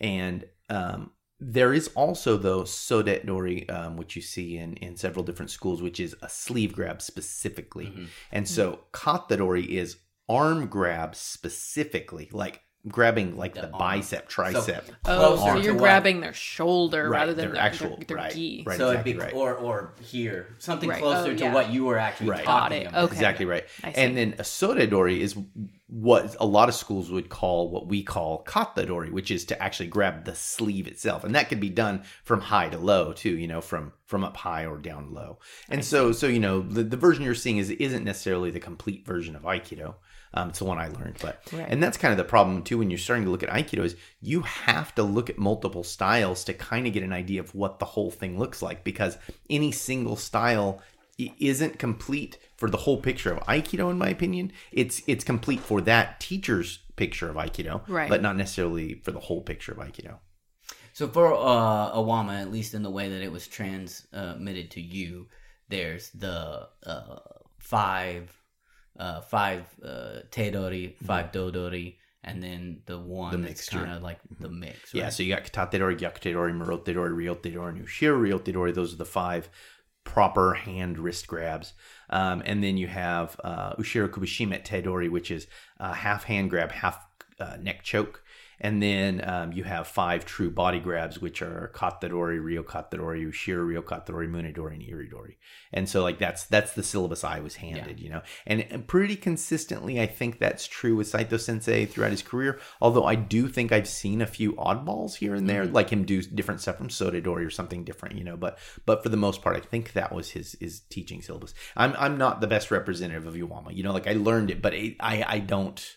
And 0.00 0.44
um, 0.70 1.10
there 1.40 1.74
is 1.74 1.88
also, 1.96 2.36
though, 2.36 2.62
Sode 2.62 3.26
Dori, 3.26 3.68
um, 3.68 3.96
which 3.96 4.14
you 4.14 4.22
see 4.22 4.56
in, 4.56 4.74
in 4.74 4.96
several 4.96 5.24
different 5.24 5.50
schools, 5.50 5.82
which 5.82 5.98
is 5.98 6.14
a 6.22 6.28
sleeve 6.28 6.72
grab 6.72 7.02
specifically. 7.02 7.86
Mhm. 7.86 8.06
And 8.30 8.48
so 8.48 8.84
Katadori 8.92 9.66
is 9.66 9.96
arm 10.28 10.68
grab 10.68 11.16
specifically, 11.16 12.28
like 12.32 12.62
grabbing 12.88 13.36
like 13.36 13.54
The 13.54 13.62
the, 13.62 13.66
bicep, 13.68 14.28
tricep. 14.28 14.82
Oh, 15.04 15.36
Closer 15.36 15.52
so 15.52 15.56
you're 15.62 15.74
what- 15.74 15.80
grabbing 15.80 16.20
their 16.20 16.32
shoulder 16.34 17.08
Right, 17.08 17.18
rather 17.20 17.34
than 17.34 17.46
their 17.46 17.54
their, 17.54 17.62
actual- 17.62 17.96
their, 17.96 18.04
their 18.06 18.16
right, 18.16 18.32
gi. 18.32 18.62
right. 18.66 18.76
so 18.76 18.90
exactly 18.90 19.10
it'd 19.12 19.20
be 19.20 19.24
right. 19.26 19.34
or 19.34 19.54
or 19.54 19.94
here 20.00 20.54
something 20.58 20.88
Right. 20.88 21.00
closer 21.02 21.32
Oh, 21.32 21.36
to 21.36 21.50
what 21.50 21.70
you 21.70 21.84
were 21.84 21.98
actually 21.98 22.30
Right. 22.30 22.44
Talking 22.44 22.86
about. 22.86 23.04
Okay. 23.04 23.14
Exactly 23.14 23.46
right. 23.46 23.64
And 23.82 24.16
then 24.16 24.34
a 24.38 24.42
sodedori 24.42 25.18
is 25.18 25.36
what 25.88 26.34
a 26.40 26.46
lot 26.46 26.68
of 26.68 26.74
schools 26.74 27.10
would 27.12 27.28
call 27.28 27.70
what 27.70 27.86
we 27.86 28.02
call 28.02 28.42
katadori, 28.44 29.10
which 29.12 29.30
is 29.30 29.44
to 29.46 29.62
actually 29.62 29.86
grab 29.86 30.24
the 30.24 30.34
sleeve 30.34 30.88
itself, 30.88 31.22
and 31.22 31.34
that 31.36 31.48
can 31.48 31.60
be 31.60 31.68
done 31.70 32.02
from 32.24 32.40
high 32.40 32.68
to 32.68 32.76
low 32.78 33.12
too. 33.12 33.36
You 33.36 33.46
know, 33.46 33.60
from 33.60 33.92
from 34.04 34.24
up 34.24 34.36
high 34.36 34.66
or 34.66 34.78
down 34.78 35.12
low. 35.12 35.38
And 35.68 35.84
so 35.84 36.10
so 36.12 36.26
you 36.26 36.40
know 36.40 36.60
the, 36.60 36.82
the 36.82 36.96
version 36.96 37.22
you're 37.24 37.34
seeing 37.36 37.58
is 37.58 37.70
isn't 37.70 38.04
necessarily 38.04 38.50
the 38.50 38.58
complete 38.60 39.06
version 39.06 39.36
of 39.36 39.42
aikido. 39.42 39.94
Um, 40.36 40.50
it's 40.50 40.58
the 40.58 40.64
one 40.66 40.78
I 40.78 40.88
learned, 40.88 41.16
but 41.22 41.40
Right. 41.52 41.66
and 41.68 41.82
that's 41.82 41.96
kind 41.96 42.12
of 42.12 42.18
the 42.18 42.24
problem 42.24 42.62
too 42.62 42.78
when 42.78 42.90
you're 42.90 42.98
starting 42.98 43.24
to 43.24 43.30
look 43.30 43.42
at 43.42 43.48
aikido 43.48 43.84
is 43.84 43.96
you 44.20 44.42
have 44.42 44.94
to 44.96 45.02
look 45.02 45.30
at 45.30 45.38
multiple 45.38 45.82
styles 45.82 46.44
to 46.44 46.52
kind 46.54 46.86
of 46.86 46.92
get 46.92 47.02
an 47.02 47.12
idea 47.12 47.40
of 47.40 47.54
what 47.54 47.78
the 47.78 47.86
whole 47.86 48.10
thing 48.10 48.38
looks 48.38 48.60
like 48.62 48.84
because 48.84 49.16
any 49.48 49.72
single 49.72 50.16
style 50.16 50.82
isn't 51.40 51.78
complete 51.78 52.36
for 52.58 52.68
the 52.68 52.76
whole 52.76 52.98
picture 53.00 53.32
of 53.32 53.38
aikido 53.46 53.90
in 53.90 53.96
my 53.96 54.08
opinion 54.10 54.52
it's 54.72 55.00
it's 55.06 55.24
complete 55.24 55.60
for 55.60 55.80
that 55.80 56.20
teacher's 56.20 56.80
picture 56.96 57.30
of 57.30 57.36
aikido 57.36 57.80
Right. 57.88 58.10
but 58.10 58.20
not 58.20 58.36
necessarily 58.36 59.00
for 59.04 59.12
the 59.12 59.20
whole 59.20 59.40
picture 59.40 59.72
of 59.72 59.78
aikido 59.78 60.18
So 60.92 61.08
for 61.08 61.32
uh, 61.32 61.92
Iwama, 61.96 62.40
at 62.40 62.50
least 62.52 62.74
in 62.74 62.82
the 62.82 62.90
way 62.90 63.08
that 63.08 63.22
it 63.22 63.32
was 63.32 63.46
transmitted 63.48 64.70
to 64.72 64.80
you, 64.80 65.28
there's 65.68 66.10
the 66.10 66.68
uh, 66.84 67.18
five 67.58 68.35
uh, 68.98 69.20
five 69.20 69.64
uh, 69.84 70.20
teidori, 70.30 70.96
5 71.04 71.32
dodori, 71.32 71.96
and 72.24 72.42
then 72.42 72.80
the 72.86 72.98
one 72.98 73.30
The 73.40 73.48
that's 73.48 73.68
kind 73.68 73.92
of 73.92 74.02
like 74.02 74.18
the 74.40 74.48
mix. 74.48 74.92
Yeah, 74.92 75.04
right? 75.04 75.12
so 75.12 75.22
you 75.22 75.34
got 75.34 75.44
katatedori, 75.44 75.98
gyakutedori, 75.98 76.52
morotedori, 76.52 77.12
ryotedori, 77.12 77.68
and 77.68 77.86
ushiro 77.86 78.20
ryotedori. 78.20 78.74
Those 78.74 78.92
are 78.92 78.96
the 78.96 79.04
five 79.04 79.48
proper 80.04 80.54
hand 80.54 80.98
wrist 80.98 81.26
grabs. 81.26 81.74
Um, 82.10 82.42
and 82.46 82.62
then 82.62 82.76
you 82.76 82.86
have 82.88 83.38
uh, 83.44 83.74
ushiro 83.76 84.08
kubishime 84.08 84.60
tedori, 84.64 85.10
which 85.10 85.30
is 85.30 85.46
uh, 85.78 85.92
half 85.92 86.24
hand 86.24 86.50
grab, 86.50 86.72
half 86.72 86.98
uh, 87.38 87.56
neck 87.60 87.82
choke. 87.82 88.22
And 88.58 88.82
then 88.82 89.22
um, 89.28 89.52
you 89.52 89.64
have 89.64 89.86
five 89.86 90.24
true 90.24 90.50
body 90.50 90.80
grabs, 90.80 91.20
which 91.20 91.42
are 91.42 91.70
katadori, 91.74 92.42
ryo 92.42 92.62
katadori, 92.62 93.28
ushiro 93.28 93.66
ryo 93.66 93.82
katadori, 93.82 94.28
munedori, 94.28 94.74
and 94.74 94.82
iridori. 94.82 95.34
And 95.72 95.88
so, 95.88 96.02
like 96.02 96.18
that's 96.18 96.44
that's 96.44 96.72
the 96.72 96.82
syllabus 96.82 97.22
I 97.22 97.40
was 97.40 97.56
handed, 97.56 98.00
you 98.00 98.08
know. 98.08 98.22
And, 98.46 98.66
and 98.70 98.86
pretty 98.86 99.16
consistently, 99.16 100.00
I 100.00 100.06
think 100.06 100.38
that's 100.38 100.66
true 100.66 100.96
with 100.96 101.08
Saito 101.08 101.36
Sensei 101.36 101.84
throughout 101.84 102.12
his 102.12 102.22
career. 102.22 102.58
Although 102.80 103.04
I 103.04 103.14
do 103.14 103.48
think 103.48 103.72
I've 103.72 103.88
seen 103.88 104.22
a 104.22 104.26
few 104.26 104.54
oddballs 104.54 105.16
here 105.16 105.34
and 105.34 105.48
there, 105.48 105.66
like 105.66 105.90
him 105.90 106.04
do 106.04 106.22
different 106.22 106.62
stuff 106.62 106.78
from 106.78 106.88
Sodedori 106.88 107.46
or 107.46 107.50
something 107.50 107.84
different, 107.84 108.16
you 108.16 108.24
know. 108.24 108.38
But 108.38 108.58
but 108.86 109.02
for 109.02 109.10
the 109.10 109.18
most 109.18 109.42
part, 109.42 109.56
I 109.56 109.60
think 109.60 109.92
that 109.92 110.12
was 110.12 110.30
his 110.30 110.56
his 110.60 110.80
teaching 110.80 111.20
syllabus. 111.20 111.52
I'm 111.76 111.94
I'm 111.98 112.16
not 112.16 112.40
the 112.40 112.46
best 112.46 112.70
representative 112.70 113.26
of 113.26 113.34
Iwama, 113.34 113.76
you 113.76 113.82
know. 113.82 113.92
Like 113.92 114.06
I 114.06 114.14
learned 114.14 114.50
it, 114.50 114.62
but 114.62 114.72
it, 114.72 114.96
I 115.00 115.24
I 115.26 115.38
don't. 115.40 115.96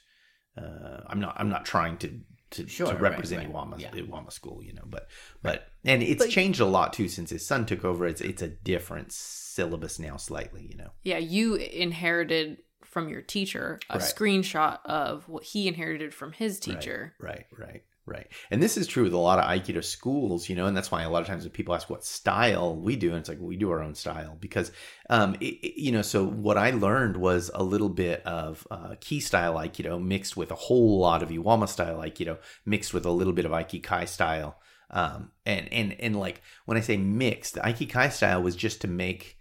Uh, 0.57 1.01
I'm 1.07 1.21
not. 1.21 1.35
I'm 1.37 1.49
not 1.49 1.63
trying 1.63 1.97
to 1.99 2.19
to, 2.51 2.67
Sure, 2.67 2.87
to 2.87 2.93
right, 2.93 3.01
represent 3.01 3.43
right. 3.45 3.53
Iwama 3.53 3.79
Yeah. 3.79 3.91
Iwama 3.91 4.31
school, 4.31 4.63
you 4.63 4.73
know. 4.73 4.83
But 4.85 5.07
but 5.41 5.67
and 5.85 6.01
it's 6.03 6.23
But- 6.25 6.31
changed 6.31 6.59
a 6.59 6.65
lot 6.65 6.93
too 6.93 7.07
since 7.07 7.29
his 7.29 7.45
son 7.45 7.65
took 7.65 7.85
over. 7.85 8.05
It's 8.05 8.21
it's 8.21 8.41
a 8.41 8.47
different 8.47 9.11
syllabus 9.11 9.99
now, 9.99 10.17
slightly, 10.17 10.65
you 10.69 10.77
know. 10.77 10.91
Yeah, 11.03 11.17
you 11.17 11.55
inherited 11.55 12.57
from 12.83 13.09
your 13.09 13.21
teacher 13.21 13.79
a 13.89 13.99
Right. 13.99 14.01
screenshot 14.07 14.79
of 14.85 15.27
what 15.29 15.43
he 15.43 15.67
inherited 15.67 16.13
from 16.13 16.31
his 16.31 16.59
teacher. 16.59 17.13
Right, 17.19 17.45
right, 17.51 17.67
right. 17.67 17.83
And 18.51 18.61
this 18.61 18.77
is 18.77 18.87
true 18.87 19.03
with 19.03 19.13
a 19.13 19.17
lot 19.17 19.39
of 19.39 19.45
Aikido 19.45 19.83
schools, 19.83 20.49
you 20.49 20.55
know, 20.55 20.65
and 20.65 20.75
that's 20.75 20.91
why 20.91 21.03
a 21.03 21.09
lot 21.09 21.21
of 21.21 21.27
times 21.27 21.43
when 21.43 21.51
people 21.51 21.75
ask 21.75 21.89
what 21.89 22.03
style 22.03 22.75
we 22.75 22.95
do, 22.95 23.09
and 23.09 23.17
it's 23.19 23.29
like 23.29 23.37
we 23.39 23.55
do 23.57 23.69
our 23.71 23.81
own 23.81 23.95
style 23.95 24.37
because, 24.39 24.71
um, 25.09 25.35
it, 25.39 25.45
it- 25.45 25.79
you 25.79 25.91
know, 25.91 26.01
so 26.01 26.25
what 26.25 26.57
I 26.57 26.71
learned 26.71 27.17
was 27.17 27.51
a 27.53 27.63
little 27.63 27.89
bit 27.89 28.23
of 28.25 28.67
uh, 28.71 28.95
key 28.99 29.19
style 29.19 29.55
Aikido 29.55 30.01
mixed 30.03 30.35
with 30.37 30.51
a 30.51 30.55
whole 30.55 30.99
lot 30.99 31.23
of 31.23 31.29
Iwama 31.29 31.67
style 31.69 31.97
Aikido 31.99 32.39
mixed 32.65 32.93
with 32.93 33.05
a 33.05 33.11
little 33.11 33.33
bit 33.33 33.45
of 33.45 33.51
Aikikai 33.51 34.07
style. 34.07 34.59
Um, 34.91 35.31
and 35.45 35.71
and 35.71 35.95
and 35.99 36.19
like 36.19 36.41
when 36.65 36.77
I 36.77 36.81
say 36.81 36.97
mixed, 36.97 37.53
the 37.53 37.61
Aikikai 37.61 38.11
style 38.11 38.41
was 38.41 38.55
just 38.55 38.81
to 38.81 38.87
make 38.87 39.37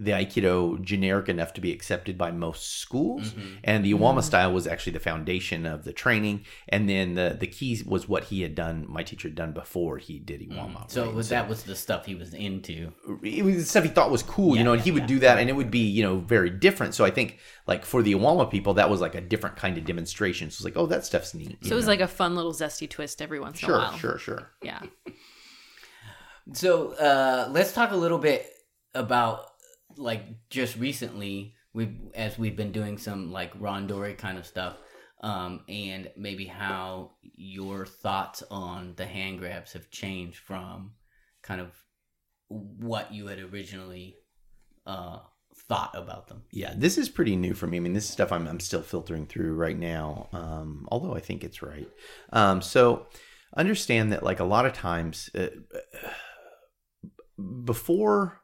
the 0.00 0.12
Aikido 0.12 0.80
generic 0.82 1.28
enough 1.28 1.52
to 1.54 1.60
be 1.60 1.72
accepted 1.72 2.16
by 2.16 2.30
most 2.30 2.78
schools, 2.80 3.32
Mm-hmm. 3.32 3.54
and 3.64 3.84
the 3.84 3.92
Iwama 3.94 4.22
style 4.22 4.52
was 4.52 4.66
actually 4.66 4.92
the 4.92 5.00
foundation 5.00 5.66
of 5.66 5.84
the 5.84 5.92
training, 5.92 6.44
and 6.68 6.88
then 6.88 7.14
the 7.14 7.36
the 7.38 7.46
keys 7.46 7.84
was 7.84 8.08
what 8.08 8.24
he 8.24 8.42
had 8.42 8.54
done. 8.54 8.86
My 8.88 9.02
teacher 9.02 9.28
had 9.28 9.34
done 9.34 9.52
before 9.52 9.98
he 9.98 10.18
did 10.18 10.40
Iwama. 10.40 10.86
Mm. 10.86 10.90
So 10.90 11.06
right? 11.06 11.14
was, 11.14 11.28
that 11.30 11.48
was 11.48 11.62
the 11.64 11.74
stuff 11.74 12.06
he 12.06 12.14
was 12.14 12.32
into. 12.34 12.92
it 13.22 13.44
was 13.44 13.68
stuff 13.68 13.84
he 13.84 13.90
thought 13.90 14.10
was 14.10 14.22
cool, 14.22 14.56
you 14.56 14.64
know, 14.64 14.72
and 14.72 14.80
yeah, 14.80 14.84
he 14.84 14.90
would 14.92 15.02
yeah. 15.02 15.06
do 15.06 15.18
that, 15.20 15.38
and 15.38 15.48
it 15.50 15.54
would 15.54 15.70
be 15.70 15.80
you 15.80 16.02
know 16.02 16.18
very 16.18 16.50
different. 16.50 16.94
So 16.94 17.04
I 17.04 17.10
think 17.10 17.38
like 17.66 17.84
for 17.84 18.02
the 18.02 18.14
Iwama 18.14 18.50
people, 18.50 18.74
that 18.74 18.88
was 18.90 19.00
like 19.00 19.14
a 19.14 19.20
different 19.20 19.56
kind 19.56 19.76
of 19.76 19.84
demonstration. 19.84 20.50
So 20.50 20.56
it's 20.58 20.64
like, 20.64 20.76
oh, 20.76 20.86
that 20.86 21.04
stuff's 21.04 21.34
neat. 21.34 21.58
So 21.64 21.72
it 21.72 21.76
was 21.76 21.86
like 21.86 22.00
a 22.00 22.08
fun 22.08 22.34
little 22.34 22.52
zesty 22.52 22.88
twist 22.88 23.20
every 23.20 23.40
once 23.40 23.62
in 23.62 23.70
a 23.70 23.72
while. 23.72 23.96
sure, 23.96 24.18
sure, 24.18 24.36
sure. 24.36 24.50
Yeah. 24.62 24.80
So 26.54 26.92
uh, 26.94 27.48
let's 27.52 27.72
talk 27.72 27.90
a 27.90 27.96
little 27.96 28.18
bit 28.18 28.46
about 28.94 29.47
like 29.98 30.48
just 30.48 30.76
recently 30.76 31.54
we 31.74 31.98
as 32.14 32.38
we've 32.38 32.56
been 32.56 32.72
doing 32.72 32.96
some 32.98 33.32
like 33.32 33.58
randori 33.60 34.16
kind 34.16 34.38
of 34.38 34.46
stuff, 34.46 34.76
um, 35.22 35.60
and 35.68 36.10
maybe 36.16 36.46
how 36.46 37.12
your 37.22 37.84
thoughts 37.84 38.42
on 38.50 38.94
the 38.96 39.06
hand 39.06 39.38
grabs 39.40 39.72
have 39.72 39.90
changed 39.90 40.38
from 40.38 40.92
kind 41.42 41.60
of 41.60 41.72
what 42.48 43.12
you 43.12 43.26
had 43.26 43.38
originally 43.38 44.16
uh, 44.86 45.18
thought 45.54 45.94
about 45.94 46.28
them. 46.28 46.42
Yeah, 46.52 46.72
this 46.76 46.96
is 46.96 47.08
pretty 47.08 47.36
new 47.36 47.52
for 47.52 47.66
me. 47.66 47.76
I 47.76 47.80
mean, 47.80 47.92
this 47.92 48.04
is 48.04 48.10
stuff 48.10 48.32
I'm, 48.32 48.46
I'm 48.46 48.60
still 48.60 48.82
filtering 48.82 49.26
through 49.26 49.54
right 49.54 49.78
now, 49.78 50.28
um, 50.32 50.86
although 50.90 51.14
I 51.14 51.20
think 51.20 51.44
it's 51.44 51.62
right. 51.62 51.88
Um, 52.32 52.62
so 52.62 53.06
understand 53.56 54.12
that, 54.12 54.22
like, 54.22 54.40
a 54.40 54.44
lot 54.44 54.64
of 54.64 54.72
times 54.72 55.28
uh, 55.34 55.48
before. 57.64 58.40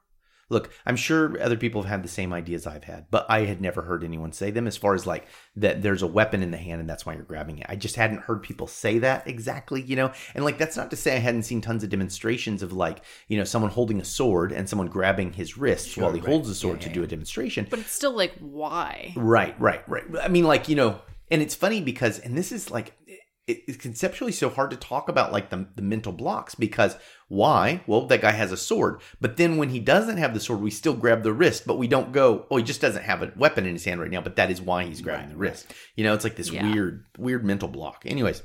Look, 0.50 0.70
I'm 0.86 0.96
sure 0.96 1.40
other 1.40 1.56
people 1.56 1.82
have 1.82 1.90
had 1.90 2.02
the 2.04 2.08
same 2.08 2.32
ideas 2.32 2.66
I've 2.66 2.84
had, 2.84 3.06
but 3.10 3.26
I 3.28 3.44
had 3.44 3.60
never 3.60 3.82
heard 3.82 4.04
anyone 4.04 4.32
say 4.32 4.50
them 4.50 4.66
as 4.66 4.76
far 4.76 4.94
as 4.94 5.06
like 5.06 5.26
that 5.56 5.82
there's 5.82 6.02
a 6.02 6.06
weapon 6.06 6.42
in 6.42 6.50
the 6.50 6.56
hand 6.56 6.80
and 6.80 6.88
that's 6.88 7.06
why 7.06 7.14
you're 7.14 7.22
grabbing 7.22 7.58
it. 7.58 7.66
I 7.68 7.76
just 7.76 7.96
hadn't 7.96 8.20
heard 8.22 8.42
people 8.42 8.66
say 8.66 8.98
that 8.98 9.26
exactly, 9.26 9.82
you 9.82 9.96
know? 9.96 10.12
And 10.34 10.44
like, 10.44 10.58
that's 10.58 10.76
not 10.76 10.90
to 10.90 10.96
say 10.96 11.16
I 11.16 11.20
hadn't 11.20 11.44
seen 11.44 11.60
tons 11.60 11.82
of 11.84 11.90
demonstrations 11.90 12.62
of 12.62 12.72
like, 12.72 13.02
you 13.28 13.36
know, 13.36 13.44
someone 13.44 13.70
holding 13.70 14.00
a 14.00 14.04
sword 14.04 14.52
and 14.52 14.68
someone 14.68 14.88
grabbing 14.88 15.32
his 15.32 15.56
wrist 15.56 15.88
Sure, 15.88 16.04
while 16.04 16.12
he 16.12 16.20
right. 16.20 16.28
holds 16.28 16.48
the 16.48 16.54
sword 16.54 16.78
Yeah, 16.78 16.84
to 16.84 16.88
yeah, 16.88 16.94
do 16.94 17.02
a 17.04 17.06
demonstration. 17.06 17.66
But 17.70 17.78
it's 17.78 17.92
still 17.92 18.14
like, 18.16 18.34
why? 18.40 19.12
Right, 19.16 19.58
right, 19.60 19.88
right. 19.88 20.04
I 20.22 20.28
mean, 20.28 20.44
like 20.44 20.68
you 20.68 20.76
know, 20.76 21.00
and 21.30 21.40
it's 21.40 21.54
funny 21.54 21.80
because, 21.80 22.18
and 22.18 22.36
this 22.36 22.52
is 22.52 22.70
like, 22.70 22.92
it, 23.03 23.03
it's 23.46 23.76
conceptually 23.76 24.32
so 24.32 24.48
hard 24.48 24.70
to 24.70 24.76
talk 24.76 25.08
about 25.08 25.32
like 25.32 25.50
the, 25.50 25.66
the 25.76 25.82
mental 25.82 26.12
blocks 26.12 26.54
because 26.54 26.96
why? 27.28 27.82
Well, 27.86 28.06
that 28.06 28.22
guy 28.22 28.30
has 28.30 28.52
a 28.52 28.56
sword, 28.56 29.00
but 29.20 29.36
then 29.36 29.56
when 29.58 29.68
he 29.68 29.80
doesn't 29.80 30.16
have 30.16 30.32
the 30.32 30.40
sword, 30.40 30.60
we 30.60 30.70
still 30.70 30.94
grab 30.94 31.22
the 31.22 31.32
wrist, 31.32 31.66
but 31.66 31.76
we 31.78 31.86
don't 31.86 32.12
go. 32.12 32.46
Oh, 32.50 32.56
he 32.56 32.62
just 32.62 32.80
doesn't 32.80 33.02
have 33.04 33.22
a 33.22 33.32
weapon 33.36 33.66
in 33.66 33.72
his 33.74 33.84
hand 33.84 34.00
right 34.00 34.10
now, 34.10 34.20
but 34.22 34.36
that 34.36 34.50
is 34.50 34.62
why 34.62 34.84
he's 34.84 35.00
grabbing 35.02 35.26
Right, 35.26 35.32
the 35.32 35.36
wrist. 35.38 35.74
You 35.94 36.04
know, 36.04 36.14
it's 36.14 36.24
like 36.24 36.36
this 36.36 36.50
Yeah. 36.50 36.70
weird, 36.70 37.04
weird 37.18 37.44
mental 37.44 37.68
block. 37.68 38.04
Anyways, 38.06 38.42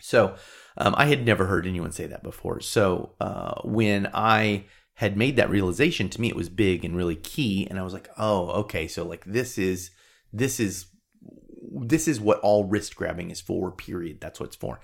so 0.00 0.34
um, 0.76 0.94
I 0.96 1.06
had 1.06 1.24
never 1.24 1.46
heard 1.46 1.66
anyone 1.66 1.92
say 1.92 2.06
that 2.06 2.22
before. 2.22 2.60
So 2.60 3.14
uh, 3.20 3.60
when 3.64 4.08
I 4.12 4.64
had 4.94 5.16
made 5.16 5.36
that 5.36 5.50
realization, 5.50 6.08
to 6.10 6.20
me 6.20 6.28
it 6.28 6.36
was 6.36 6.48
big 6.48 6.84
and 6.84 6.96
really 6.96 7.16
key, 7.16 7.66
and 7.68 7.78
I 7.78 7.82
was 7.82 7.92
like, 7.92 8.08
oh, 8.18 8.48
okay, 8.62 8.88
so 8.88 9.04
like 9.04 9.24
this 9.24 9.58
is 9.58 9.90
this 10.32 10.58
is 10.60 10.86
this 11.74 12.08
is 12.08 12.20
what 12.20 12.40
all 12.40 12.64
wrist 12.64 12.96
grabbing 12.96 13.30
is 13.30 13.40
for. 13.40 13.70
Period. 13.72 14.20
That's 14.20 14.40
what 14.40 14.48
it's 14.48 14.56
for. 14.56 14.80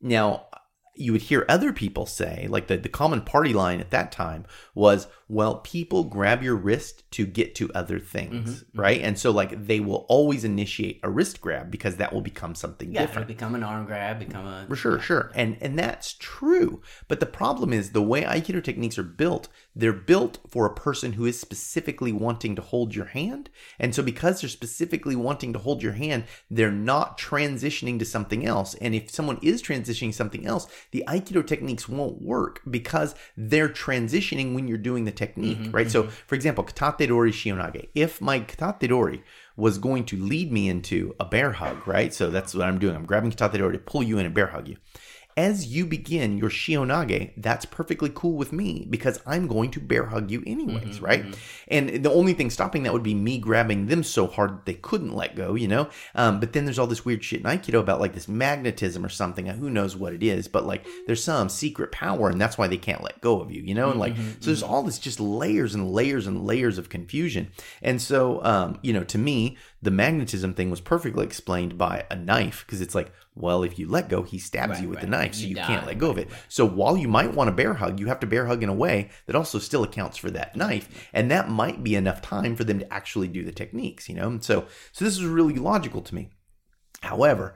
Now 0.00 0.46
you 0.94 1.12
would 1.12 1.22
hear 1.22 1.46
other 1.48 1.72
people 1.72 2.06
say, 2.06 2.46
like 2.48 2.66
the, 2.66 2.76
the 2.76 2.88
common 2.88 3.22
party 3.22 3.52
line 3.52 3.80
at 3.80 3.90
that 3.90 4.12
time 4.12 4.44
was, 4.74 5.06
well, 5.32 5.56
people 5.60 6.04
grab 6.04 6.42
your 6.42 6.54
wrist 6.54 7.10
to 7.12 7.24
get 7.24 7.54
to 7.54 7.72
other 7.72 7.98
things, 7.98 8.34
mm-hmm, 8.34 8.50
mm-hmm. 8.50 8.80
right? 8.80 9.00
And 9.00 9.18
so, 9.18 9.30
like, 9.30 9.66
they 9.66 9.80
will 9.80 10.04
always 10.10 10.44
initiate 10.44 11.00
a 11.02 11.08
wrist 11.08 11.40
grab 11.40 11.70
because 11.70 11.96
that 11.96 12.12
will 12.12 12.20
become 12.20 12.54
something 12.54 12.92
Yeah, 12.92 13.06
different. 13.06 13.28
become 13.28 13.54
an 13.54 13.62
arm 13.62 13.86
grab, 13.86 14.18
become 14.18 14.46
a 14.46 14.66
For 14.68 14.76
sure, 14.76 15.00
sure. 15.00 15.32
And 15.34 15.56
and 15.62 15.78
that's 15.78 16.12
true. 16.12 16.82
But 17.08 17.20
the 17.20 17.26
problem 17.26 17.72
is 17.72 17.92
the 17.92 18.02
way 18.02 18.24
Aikido 18.24 18.62
techniques 18.62 18.98
are 18.98 19.02
built, 19.02 19.48
they're 19.74 19.94
built 19.94 20.38
for 20.46 20.66
a 20.66 20.74
person 20.74 21.14
who 21.14 21.24
is 21.24 21.40
specifically 21.40 22.12
wanting 22.12 22.54
to 22.56 22.62
hold 22.62 22.94
your 22.94 23.06
hand. 23.06 23.48
And 23.78 23.94
so 23.94 24.02
because 24.02 24.42
they're 24.42 24.50
specifically 24.50 25.16
wanting 25.16 25.54
to 25.54 25.58
hold 25.58 25.82
your 25.82 25.92
hand, 25.92 26.24
they're 26.50 26.70
not 26.70 27.16
transitioning 27.16 27.98
to 28.00 28.04
something 28.04 28.44
else. 28.44 28.74
And 28.74 28.94
if 28.94 29.10
someone 29.10 29.38
is 29.40 29.62
transitioning 29.62 30.12
something 30.12 30.46
else, 30.46 30.66
the 30.90 31.04
Aikido 31.08 31.46
techniques 31.46 31.88
won't 31.88 32.20
work 32.20 32.60
because 32.68 33.14
they're 33.34 33.70
transitioning 33.70 34.54
when 34.54 34.68
you're 34.68 34.76
doing 34.76 35.04
the 35.06 35.21
technique, 35.22 35.58
mm-hmm, 35.58 35.76
right? 35.76 35.90
So 35.90 36.00
mm-hmm. 36.02 36.28
for 36.28 36.34
example, 36.34 36.64
katate 36.64 37.06
dori 37.08 37.32
shihonage. 37.32 37.88
If 37.94 38.20
my 38.20 38.40
katate 38.40 38.88
dori 38.88 39.22
was 39.56 39.78
going 39.78 40.04
to 40.06 40.16
lead 40.32 40.50
me 40.50 40.68
into 40.74 41.14
a 41.20 41.24
bear 41.24 41.52
hug, 41.52 41.86
right? 41.86 42.12
So 42.18 42.30
that's 42.30 42.54
what 42.54 42.66
I'm 42.68 42.78
doing. 42.78 42.94
I'm 42.96 43.06
grabbing 43.06 43.32
katate 43.32 43.58
dori 43.58 43.74
to 43.78 43.84
pull 43.92 44.02
you 44.02 44.18
in 44.18 44.26
and 44.26 44.34
bear 44.34 44.48
hug 44.48 44.68
you. 44.68 44.76
As 45.36 45.66
you 45.66 45.86
begin 45.86 46.36
your 46.36 46.50
shihonage, 46.50 47.32
that's 47.38 47.64
perfectly 47.64 48.10
cool 48.14 48.36
with 48.36 48.52
me 48.52 48.86
because 48.90 49.18
I'm 49.26 49.46
going 49.46 49.70
to 49.70 49.80
bear 49.80 50.04
hug 50.06 50.30
you 50.30 50.42
anyways, 50.46 51.00
right? 51.00 51.24
And 51.68 52.04
the 52.04 52.12
only 52.12 52.34
thing 52.34 52.50
stopping 52.50 52.82
that 52.82 52.92
would 52.92 53.02
be 53.02 53.14
me 53.14 53.38
grabbing 53.38 53.86
them 53.86 54.02
so 54.02 54.26
hard 54.26 54.50
that 54.50 54.66
they 54.66 54.74
couldn't 54.74 55.14
let 55.14 55.34
go, 55.34 55.54
you 55.54 55.68
know? 55.68 55.88
Um, 56.14 56.38
but 56.38 56.52
then 56.52 56.66
there's 56.66 56.78
all 56.78 56.86
this 56.86 57.06
weird 57.06 57.24
shit 57.24 57.40
in 57.40 57.46
Aikido 57.46 57.80
about 57.80 57.98
like 57.98 58.12
this 58.12 58.28
magnetism 58.28 59.04
or 59.04 59.08
something. 59.08 59.46
Who 59.46 59.70
knows 59.70 59.96
what 59.96 60.12
it 60.12 60.22
is, 60.22 60.48
but 60.48 60.66
like 60.66 60.86
there's 61.06 61.24
some 61.24 61.48
secret 61.48 61.92
power 61.92 62.28
and 62.28 62.38
that's 62.38 62.58
why 62.58 62.66
they 62.66 62.76
can't 62.76 63.02
let 63.02 63.22
go 63.22 63.40
of 63.40 63.50
you, 63.50 63.62
you 63.62 63.74
know? 63.74 63.90
And 63.90 63.98
like, 63.98 64.16
so 64.16 64.46
there's 64.46 64.62
all 64.62 64.82
this 64.82 64.98
just 64.98 65.18
layers 65.18 65.74
and 65.74 65.92
layers 65.92 66.26
and 66.26 66.44
layers 66.44 66.76
of 66.76 66.90
confusion. 66.90 67.50
And 67.80 68.02
so, 68.02 68.44
um, 68.44 68.78
you 68.82 68.92
know, 68.92 69.04
to 69.04 69.16
me, 69.16 69.56
the 69.80 69.90
magnetism 69.90 70.54
thing 70.54 70.70
was 70.70 70.80
perfectly 70.80 71.24
explained 71.24 71.78
by 71.78 72.04
a 72.10 72.16
knife 72.16 72.64
because 72.66 72.80
it's 72.80 72.94
like, 72.94 73.12
well, 73.34 73.62
if 73.62 73.78
you 73.78 73.88
let 73.88 74.10
go, 74.10 74.22
he 74.22 74.38
stabs 74.38 74.72
Right, 74.72 74.82
you 74.82 74.88
with 74.90 75.00
the 75.00 75.06
knife, 75.06 75.34
so 75.34 75.42
You 75.42 75.48
you 75.48 75.56
can't 75.56 75.86
let 75.86 75.98
go 75.98 76.10
of 76.10 76.18
it. 76.18 76.28
So 76.48 76.66
while 76.66 76.98
you 76.98 77.08
might 77.08 77.32
want 77.32 77.48
to 77.48 77.52
bear 77.52 77.74
hug, 77.74 77.98
you 77.98 78.06
have 78.06 78.20
to 78.20 78.26
bear 78.26 78.46
hug 78.46 78.62
in 78.62 78.68
a 78.68 78.74
way 78.74 79.10
that 79.26 79.36
also 79.36 79.58
still 79.58 79.82
accounts 79.82 80.18
for 80.18 80.30
that 80.32 80.54
knife, 80.54 81.08
and 81.14 81.30
that 81.30 81.48
might 81.48 81.82
be 81.82 81.94
enough 81.94 82.20
time 82.20 82.56
for 82.56 82.64
them 82.64 82.78
to 82.80 82.92
actually 82.92 83.28
do 83.28 83.42
the 83.42 83.52
techniques, 83.52 84.08
you 84.08 84.14
know. 84.14 84.28
And 84.28 84.44
so, 84.44 84.66
so 84.92 85.04
this 85.04 85.16
is 85.16 85.24
really 85.24 85.54
logical 85.54 86.02
to 86.02 86.14
me. 86.14 86.28
However, 87.00 87.54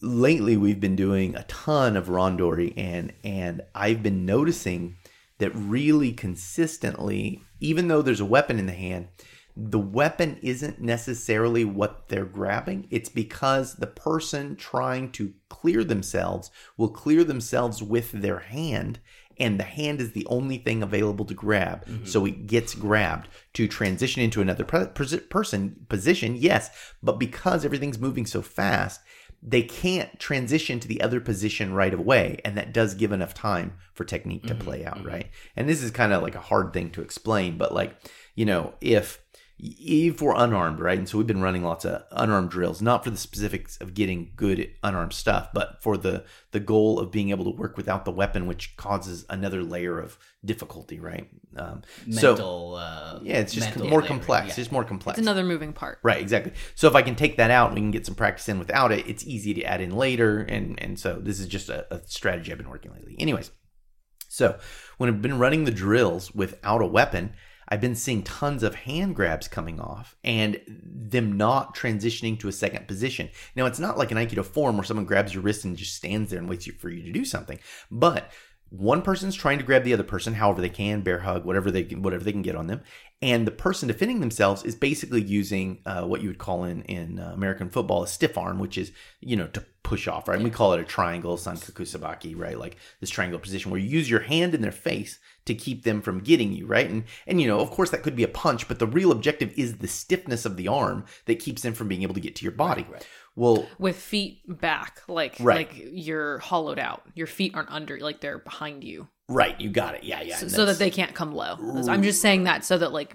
lately 0.00 0.56
we've 0.56 0.80
been 0.80 0.96
doing 0.96 1.34
a 1.34 1.42
ton 1.44 1.96
of 1.96 2.06
randori, 2.06 2.72
and 2.76 3.12
and 3.24 3.62
I've 3.74 4.04
been 4.04 4.24
noticing 4.24 4.96
that 5.38 5.50
really 5.54 6.12
consistently, 6.12 7.42
even 7.58 7.88
though 7.88 8.02
there's 8.02 8.20
a 8.20 8.24
weapon 8.24 8.58
in 8.58 8.66
the 8.66 8.72
hand, 8.72 9.08
the 9.62 9.78
weapon 9.78 10.38
isn't 10.40 10.80
necessarily 10.80 11.66
what 11.66 12.08
they're 12.08 12.24
grabbing. 12.24 12.86
It's 12.90 13.10
because 13.10 13.74
the 13.74 13.86
person 13.86 14.56
trying 14.56 15.12
to 15.12 15.34
clear 15.50 15.84
themselves 15.84 16.50
will 16.78 16.88
clear 16.88 17.24
themselves 17.24 17.82
with 17.82 18.10
their 18.12 18.38
hand, 18.38 19.00
and 19.38 19.60
the 19.60 19.64
hand 19.64 20.00
is 20.00 20.12
the 20.12 20.26
only 20.26 20.56
thing 20.56 20.82
available 20.82 21.26
to 21.26 21.34
grab. 21.34 21.84
Mm-hmm. 21.84 22.06
So 22.06 22.24
it 22.24 22.46
gets 22.46 22.74
grabbed. 22.74 23.28
To 23.54 23.68
transition 23.68 24.22
into 24.22 24.40
another 24.40 24.64
pre- 24.64 24.86
pers- 24.86 25.16
person 25.28 25.84
position, 25.90 26.36
yes, 26.36 26.70
but 27.02 27.18
because 27.18 27.64
everything's 27.64 27.98
moving 27.98 28.24
so 28.24 28.40
fast, 28.40 29.00
they 29.42 29.62
can't 29.62 30.18
transition 30.18 30.80
to 30.80 30.88
the 30.88 31.00
other 31.00 31.20
position 31.20 31.72
right 31.72 31.94
away 31.94 32.40
and 32.44 32.56
that 32.56 32.72
does 32.72 32.94
give 32.94 33.10
enough 33.10 33.32
time 33.32 33.72
for 33.94 34.04
technique 34.04 34.46
to 34.46 34.54
mm-hmm. 34.54 34.62
play 34.62 34.84
out 34.84 34.98
mm-hmm. 34.98 35.08
right? 35.08 35.30
And 35.56 35.68
this 35.68 35.82
is 35.82 35.90
kind 35.90 36.12
of 36.12 36.22
like 36.22 36.34
a 36.34 36.40
hard 36.40 36.72
thing 36.74 36.90
to 36.90 37.00
explain 37.02 37.56
but 37.56 37.72
like 37.72 37.96
you 38.34 38.44
know 38.44 38.74
if 38.82 39.19
if 39.62 40.22
we're 40.22 40.34
unarmed 40.34 40.80
right 40.80 40.98
and 40.98 41.08
so 41.08 41.18
we've 41.18 41.26
been 41.26 41.42
running 41.42 41.62
lots 41.62 41.84
of 41.84 42.02
unarmed 42.12 42.50
drills 42.50 42.80
not 42.80 43.04
for 43.04 43.10
the 43.10 43.16
specifics 43.16 43.76
of 43.80 43.94
getting 43.94 44.32
good 44.36 44.70
unarmed 44.82 45.12
stuff 45.12 45.48
but 45.52 45.82
for 45.82 45.96
the 45.96 46.24
the 46.52 46.60
goal 46.60 46.98
of 46.98 47.10
being 47.10 47.30
able 47.30 47.44
to 47.44 47.50
work 47.50 47.76
without 47.76 48.04
the 48.04 48.10
weapon 48.10 48.46
which 48.46 48.76
causes 48.76 49.26
another 49.28 49.62
layer 49.62 49.98
of 49.98 50.18
difficulty 50.44 50.98
right 50.98 51.28
um, 51.56 51.82
so 52.10 52.30
Mental. 52.30 52.74
uh, 52.76 53.18
yeah 53.22 53.38
it's 53.38 53.52
just 53.52 53.68
mental 53.68 53.88
more 53.88 54.00
labor, 54.00 54.08
complex 54.08 54.48
yeah. 54.48 54.54
just 54.54 54.72
more 54.72 54.84
complex 54.84 55.18
It's 55.18 55.26
another 55.26 55.44
moving 55.44 55.72
part. 55.72 55.98
Right, 56.02 56.20
exactly. 56.20 56.52
So 56.74 56.88
if 56.88 56.94
I 56.94 57.02
can 57.02 57.14
take 57.14 57.36
that 57.36 57.50
out 57.50 57.68
and 57.68 57.74
we 57.74 57.80
can 57.80 57.90
get 57.90 58.06
some 58.06 58.14
practice 58.14 58.48
in 58.48 58.58
without 58.58 58.92
it, 58.92 59.06
it's 59.06 59.24
easy 59.26 59.52
to 59.54 59.62
add 59.64 59.80
in 59.80 59.90
later. 59.90 60.40
And 60.40 60.80
and 60.80 60.98
so 60.98 61.18
this 61.20 61.40
is 61.40 61.46
just 61.46 61.68
a, 61.68 61.92
a 61.92 62.00
strategy 62.06 62.52
I've 62.52 62.58
been 62.58 62.70
working 62.70 62.92
lately. 62.92 63.16
Anyways, 63.18 63.50
so 64.28 64.58
when 64.98 65.10
I've 65.10 65.22
been 65.22 65.38
running 65.38 65.64
the 65.64 65.70
drills 65.70 66.34
without 66.34 66.80
a 66.80 66.86
weapon, 66.86 67.32
I've 67.70 67.80
been 67.80 67.94
seeing 67.94 68.22
tons 68.22 68.62
of 68.62 68.74
hand 68.74 69.14
grabs 69.14 69.46
coming 69.46 69.78
off 69.80 70.16
and 70.24 70.60
them 70.66 71.36
not 71.36 71.76
transitioning 71.76 72.38
to 72.40 72.48
a 72.48 72.52
second 72.52 72.88
position. 72.88 73.30
Now 73.54 73.66
it's 73.66 73.78
not 73.78 73.96
like 73.96 74.10
an 74.10 74.18
Aikido 74.18 74.44
form 74.44 74.76
where 74.76 74.84
someone 74.84 75.06
grabs 75.06 75.34
your 75.34 75.42
wrist 75.42 75.64
and 75.64 75.76
just 75.76 75.94
stands 75.94 76.30
there 76.30 76.40
and 76.40 76.48
waits 76.48 76.66
for 76.78 76.90
you 76.90 77.02
to 77.04 77.12
do 77.12 77.24
something, 77.24 77.58
but 77.90 78.32
one 78.70 79.02
person's 79.02 79.34
trying 79.34 79.58
to 79.58 79.64
grab 79.64 79.82
the 79.82 79.92
other 79.92 80.04
person 80.04 80.34
however 80.34 80.60
they 80.60 80.68
can 80.68 81.02
bear 81.02 81.18
hug 81.18 81.44
whatever 81.44 81.70
they 81.70 81.82
can, 81.82 82.02
whatever 82.02 82.22
they 82.22 82.32
can 82.32 82.42
get 82.42 82.54
on 82.54 82.68
them. 82.68 82.80
And 83.22 83.46
the 83.46 83.50
person 83.50 83.88
defending 83.88 84.20
themselves 84.20 84.64
is 84.64 84.74
basically 84.74 85.20
using 85.20 85.80
uh, 85.84 86.04
what 86.06 86.22
you 86.22 86.28
would 86.28 86.38
call 86.38 86.64
in 86.64 86.82
in 86.82 87.18
uh, 87.18 87.32
American 87.34 87.68
football 87.68 88.02
a 88.02 88.06
stiff 88.06 88.38
arm 88.38 88.58
which 88.58 88.78
is 88.78 88.92
you 89.20 89.36
know 89.36 89.48
to 89.48 89.64
push 89.82 90.06
off 90.06 90.28
right? 90.28 90.36
And 90.36 90.44
we 90.44 90.50
call 90.50 90.72
it 90.72 90.80
a 90.80 90.84
triangle 90.84 91.36
sankaku 91.36 91.82
sabaki 91.82 92.38
right? 92.38 92.58
Like 92.58 92.76
this 93.00 93.10
triangle 93.10 93.40
position 93.40 93.70
where 93.70 93.80
you 93.80 93.88
use 93.88 94.08
your 94.08 94.20
hand 94.20 94.54
in 94.54 94.62
their 94.62 94.72
face 94.72 95.18
to 95.46 95.54
keep 95.54 95.82
them 95.82 96.00
from 96.00 96.20
getting 96.20 96.52
you 96.52 96.66
right? 96.66 96.88
And 96.88 97.04
and 97.26 97.40
you 97.40 97.48
know 97.48 97.58
of 97.58 97.70
course 97.70 97.90
that 97.90 98.04
could 98.04 98.16
be 98.16 98.24
a 98.24 98.28
punch 98.28 98.68
but 98.68 98.78
the 98.78 98.86
real 98.86 99.10
objective 99.10 99.52
is 99.58 99.78
the 99.78 99.88
stiffness 99.88 100.44
of 100.44 100.56
the 100.56 100.68
arm 100.68 101.04
that 101.26 101.40
keeps 101.40 101.62
them 101.62 101.74
from 101.74 101.88
being 101.88 102.02
able 102.02 102.14
to 102.14 102.20
get 102.20 102.36
to 102.36 102.44
your 102.44 102.52
body. 102.52 102.86
right. 102.88 103.06
Well 103.36 103.66
With 103.78 103.96
feet 103.96 104.40
back, 104.46 105.02
like 105.08 105.36
Right. 105.40 105.68
like 105.68 105.82
you're 105.92 106.38
hollowed 106.38 106.78
out. 106.78 107.02
Your 107.14 107.26
feet 107.26 107.54
aren't 107.54 107.70
under, 107.70 107.98
like 107.98 108.20
they're 108.20 108.38
behind 108.38 108.84
you, 108.84 109.08
right 109.28 109.60
you 109.60 109.70
got 109.70 109.94
it 109.94 110.02
yeah 110.02 110.20
yeah 110.22 110.36
so, 110.36 110.48
so 110.48 110.66
that 110.66 110.78
they 110.78 110.90
can't 110.90 111.14
come 111.14 111.32
low. 111.32 111.56
I'm 111.88 112.02
just 112.02 112.20
saying 112.20 112.44
that 112.44 112.64
so 112.64 112.76
that 112.78 112.92
like 112.92 113.14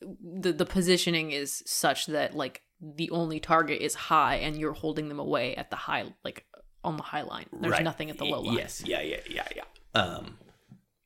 the 0.00 0.52
the 0.52 0.66
positioning 0.66 1.30
is 1.30 1.62
such 1.66 2.06
that 2.06 2.34
like 2.34 2.62
the 2.80 3.10
only 3.10 3.38
target 3.38 3.80
is 3.80 3.94
high 3.94 4.36
and 4.36 4.56
you're 4.56 4.72
holding 4.72 5.08
them 5.08 5.20
away 5.20 5.54
at 5.54 5.70
the 5.70 5.76
high, 5.76 6.04
like 6.24 6.44
on 6.82 6.96
the 6.96 7.02
high 7.04 7.22
line. 7.22 7.46
There's 7.52 7.70
Right. 7.72 7.84
nothing 7.84 8.10
at 8.10 8.18
the 8.18 8.24
low 8.24 8.40
line. 8.40 8.56
Yes, 8.58 8.82
yeah, 8.84 9.00
yeah, 9.00 9.20
yeah, 9.30 9.46
yeah. 9.54 9.62
Um, 10.00 10.36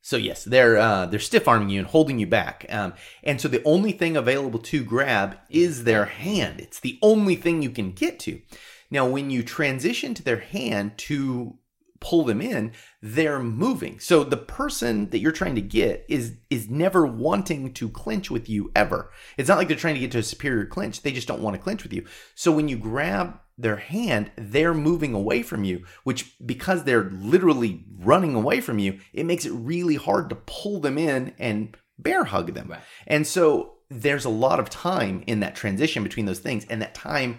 so 0.07 0.17
yes, 0.17 0.45
they're 0.45 0.79
uh, 0.79 1.07
they're 1.07 1.19
stiff 1.19 1.49
arming 1.49 1.69
you 1.69 1.81
and 1.81 1.89
holding 1.89 2.21
you 2.21 2.29
back, 2.29 2.65
um, 2.69 2.95
and 3.25 3.41
so 3.41 3.49
the 3.49 3.65
only 3.65 3.91
thing 3.91 4.17
available 4.17 4.61
to 4.61 4.85
grab 4.85 5.37
is 5.51 5.83
their 5.83 6.05
hand. 6.05 6.61
It's 6.61 6.79
the 6.79 6.97
only 7.03 7.35
thing 7.35 7.61
you 7.61 7.71
can 7.71 7.91
get 7.91 8.21
to. 8.21 8.41
Now, 8.89 9.05
when 9.09 9.31
you 9.31 9.43
transition 9.43 10.15
to 10.15 10.23
their 10.23 10.39
hand 10.39 10.97
to 10.99 11.59
pull 11.99 12.23
them 12.23 12.41
in, 12.41 12.71
they're 13.03 13.41
moving. 13.41 13.99
So 13.99 14.23
the 14.23 14.37
person 14.37 15.11
that 15.11 15.19
you're 15.19 15.33
trying 15.33 15.57
to 15.57 15.61
get 15.61 16.07
is 16.09 16.37
is 16.51 16.71
never 16.71 17.05
wanting 17.05 17.73
to 17.75 17.89
clinch 17.89 18.31
with 18.31 18.49
you 18.49 18.71
ever. 18.77 19.11
It's 19.37 19.49
not 19.49 19.59
like 19.59 19.67
they're 19.67 19.77
trying 19.77 19.95
to 19.95 20.01
get 20.01 20.13
to 20.13 20.19
a 20.19 20.23
superior 20.23 20.67
clinch. 20.67 21.03
They 21.03 21.11
just 21.11 21.27
don't 21.27 21.43
want 21.43 21.57
to 21.57 21.63
clinch 21.63 21.83
with 21.83 21.93
you. 21.93 22.07
So 22.37 22.53
when 22.53 22.69
you 22.69 22.77
grab 22.77 23.41
their 23.59 23.77
hand, 23.77 24.31
they're 24.37 24.75
moving 24.75 25.15
away 25.15 25.43
from 25.43 25.65
you, 25.65 25.85
which 26.05 26.35
because 26.45 26.85
they're 26.85 27.11
literally 27.11 27.85
running 27.99 28.35
away 28.35 28.61
from 28.61 28.79
you, 28.79 28.99
it 29.13 29.25
makes 29.25 29.47
it 29.47 29.53
really 29.53 29.95
hard 29.95 30.29
to 30.29 30.37
pull 30.47 30.81
them 30.81 30.99
in 30.99 31.33
and 31.39 31.77
bear 31.99 32.25
hug 32.25 32.53
them. 32.55 32.69
Right. 32.69 32.81
And 33.07 33.27
so 33.27 33.77
there's 33.89 34.25
a 34.25 34.31
lot 34.31 34.61
of 34.61 34.69
time 34.69 35.25
in 35.27 35.41
that 35.41 35.55
transition 35.55 36.03
between 36.03 36.27
those 36.27 36.41
things, 36.41 36.67
and 36.69 36.83
that 36.83 36.95
time 36.95 37.39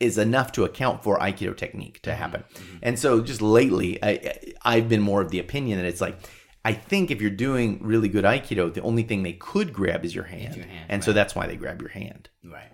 is 0.00 0.18
enough 0.18 0.52
to 0.52 0.64
account 0.64 1.02
for 1.02 1.18
aikido 1.18 1.56
technique 1.56 2.02
to 2.02 2.10
mm-hmm. 2.10 2.18
happen. 2.18 2.44
Mm-hmm. 2.54 2.76
And 2.82 2.98
so 2.98 3.22
just 3.22 3.40
lately, 3.40 4.02
I, 4.02 4.38
I've 4.62 4.88
been 4.88 5.00
more 5.00 5.22
of 5.22 5.30
the 5.30 5.38
opinion 5.38 5.78
that 5.78 5.86
it's 5.86 6.00
like. 6.00 6.18
I 6.66 6.72
think 6.72 7.10
if 7.10 7.20
you're 7.20 7.28
doing 7.28 7.78
really 7.82 8.08
good 8.08 8.24
aikido, 8.24 8.72
the 8.72 8.80
only 8.80 9.02
thing 9.02 9.22
they 9.22 9.34
could 9.34 9.74
grab 9.74 10.02
is 10.02 10.14
your 10.14 10.24
hand, 10.24 10.56
your 10.56 10.64
hand, 10.64 10.86
and 10.88 11.04
so 11.04 11.12
that's 11.12 11.34
why 11.34 11.46
they 11.46 11.56
grab 11.56 11.82
your 11.82 11.90
hand. 11.90 12.30
Right. 12.42 12.70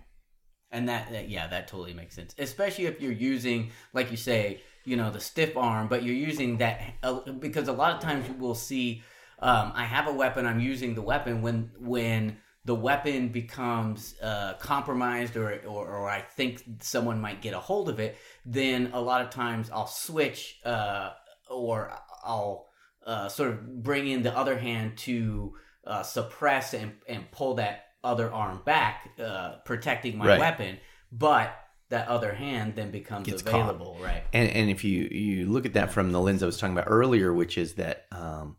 And 0.72 0.88
that, 0.88 1.11
that 1.11 1.28
yeah, 1.28 1.46
that 1.48 1.68
totally 1.68 1.94
makes 1.94 2.14
sense. 2.14 2.35
Especially 2.38 2.87
if 2.87 3.00
you're 3.00 3.12
using, 3.12 3.72
like 3.92 4.11
you 4.11 4.16
say, 4.16 4.61
you 4.85 4.96
know, 4.96 5.11
the 5.11 5.20
stiff 5.20 5.56
arm, 5.56 5.88
but 5.88 6.02
you're 6.02 6.14
using 6.14 6.59
that 6.59 6.80
uh, 7.02 7.20
because 7.33 7.68
a 7.68 7.72
lot 7.72 7.94
of 7.94 8.00
times 8.00 8.26
we'll 8.38 8.54
see, 8.54 9.02
um, 9.40 9.72
I 9.74 9.85
have 9.85 10.06
a 10.06 10.12
weapon, 10.12 10.46
I'm 10.46 10.61
using 10.61 10.94
the 10.94 11.02
weapon 11.02 11.42
when 11.42 11.70
when 11.78 12.37
the 12.64 12.74
weapon 12.74 13.28
becomes 13.28 14.14
uh, 14.22 14.54
compromised 14.61 15.37
or, 15.37 15.61
or 15.66 15.88
or 15.88 16.09
I 16.09 16.20
think 16.20 16.62
someone 16.80 17.20
might 17.20 17.42
get 17.42 17.54
a 17.54 17.59
hold 17.59 17.88
of 17.88 17.98
it, 17.98 18.16
then 18.44 18.90
a 18.92 19.00
lot 19.00 19.22
of 19.22 19.30
times 19.30 19.70
I'll 19.70 19.87
switch 19.87 20.61
uh, 20.64 21.11
or 21.48 21.92
I'll 22.22 22.68
uh, 23.04 23.28
sort 23.28 23.50
of 23.50 23.83
bring 23.83 24.09
in 24.09 24.22
the 24.22 24.37
other 24.37 24.59
hand 24.59 24.98
to 24.98 25.54
uh, 25.87 26.02
suppress 26.02 26.74
and, 26.74 26.92
and 27.09 27.30
pull 27.30 27.54
that 27.54 27.87
other 28.02 28.30
arm 28.32 28.60
back, 28.64 29.10
uh, 29.22 29.56
protecting 29.64 30.16
my 30.18 30.26
Right. 30.26 30.40
weapon. 30.40 30.78
But 31.12 31.54
that 31.90 32.06
other 32.08 32.32
hand 32.34 32.74
then 32.76 32.90
becomes 32.92 33.26
Gets 33.26 33.42
caught. 33.42 33.60
available, 33.60 33.98
right? 34.00 34.22
And 34.32 34.48
and 34.50 34.70
if 34.70 34.84
you 34.84 35.08
you 35.10 35.46
look 35.50 35.66
at 35.66 35.72
that 35.74 35.92
from 35.92 36.12
the 36.12 36.20
lens 36.20 36.42
I 36.42 36.46
was 36.46 36.56
talking 36.56 36.74
about 36.76 36.86
earlier, 36.88 37.32
which 37.34 37.58
is 37.58 37.74
that 37.74 38.06
um, 38.12 38.56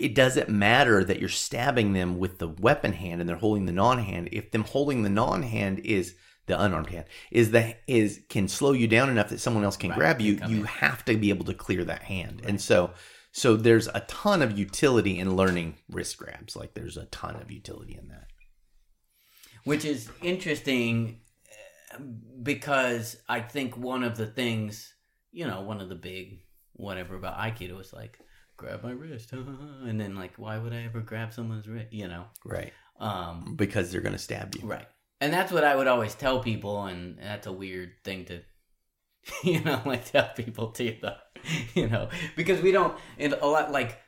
it 0.00 0.14
doesn't 0.14 0.48
matter 0.48 1.04
that 1.04 1.20
you're 1.20 1.28
stabbing 1.28 1.92
them 1.92 2.18
with 2.18 2.38
the 2.38 2.48
weapon 2.48 2.92
hand 2.92 3.20
and 3.20 3.28
they're 3.28 3.36
holding 3.36 3.66
the 3.66 3.72
non 3.72 3.98
hand. 3.98 4.28
If 4.32 4.50
them 4.50 4.64
holding 4.64 5.02
the 5.04 5.08
non 5.10 5.42
hand 5.44 5.78
is 5.80 6.16
the 6.46 6.60
unarmed 6.60 6.90
hand 6.90 7.06
is 7.30 7.52
that 7.52 7.80
is 7.86 8.20
can 8.28 8.48
slow 8.48 8.72
you 8.72 8.86
down 8.88 9.08
enough 9.10 9.28
that 9.30 9.40
someone 9.40 9.62
else 9.64 9.76
can 9.76 9.90
Right, 9.90 9.98
grab 9.98 10.20
you. 10.20 10.34
You 10.48 10.58
in. 10.60 10.64
have 10.64 11.04
to 11.06 11.16
be 11.16 11.28
able 11.30 11.44
to 11.46 11.54
clear 11.54 11.84
that 11.84 12.02
hand, 12.02 12.42
and 12.44 12.60
so. 12.60 12.90
So 13.36 13.54
there's 13.54 13.86
a 13.88 14.00
ton 14.08 14.40
of 14.40 14.58
utility 14.58 15.18
in 15.18 15.36
learning 15.36 15.76
wrist 15.90 16.16
grabs. 16.16 16.56
Like 16.56 16.72
there's 16.72 16.96
a 16.96 17.04
ton 17.06 17.36
of 17.36 17.50
utility 17.50 17.94
in 18.00 18.08
that. 18.08 18.28
which 19.64 19.84
is 19.84 20.08
interesting 20.22 21.20
because 22.42 23.18
I 23.28 23.40
think 23.40 23.76
one 23.76 24.02
of 24.04 24.16
the 24.16 24.26
things, 24.26 24.94
you 25.32 25.46
know, 25.46 25.60
one 25.60 25.82
of 25.82 25.90
the 25.90 25.94
big 25.94 26.40
whatever 26.72 27.14
about 27.14 27.36
Aikido 27.36 27.78
is 27.78 27.92
like 27.92 28.18
grab 28.56 28.82
my 28.82 28.92
wrist, 28.92 29.32
and 29.32 30.00
then 30.00 30.14
like 30.14 30.36
why 30.38 30.56
would 30.56 30.72
I 30.72 30.84
ever 30.84 31.00
grab 31.00 31.34
someone's 31.34 31.68
wrist, 31.68 31.92
you 31.92 32.08
know? 32.08 32.24
Right. 32.42 32.72
Um, 32.98 33.54
Because 33.56 33.92
they're 33.92 34.00
gonna 34.00 34.16
stab 34.16 34.54
you. 34.54 34.66
right, 34.66 34.88
and 35.20 35.30
that's 35.30 35.52
what 35.52 35.62
I 35.64 35.76
would 35.76 35.86
always 35.86 36.14
tell 36.14 36.40
people, 36.40 36.86
and 36.86 37.18
that's 37.18 37.46
a 37.46 37.52
weird 37.52 37.90
thing 38.02 38.24
to. 38.26 38.40
You 39.42 39.60
know, 39.62 39.80
like 39.84 40.10
tell 40.10 40.30
people 40.36 40.68
too, 40.68 40.96
though. 41.02 41.16
You 41.74 41.88
know, 41.88 42.08
because 42.36 42.60
we 42.60 42.72
don't, 42.72 42.96
and 43.18 43.32
a 43.34 43.46
lot 43.46 43.70
like 43.70 44.00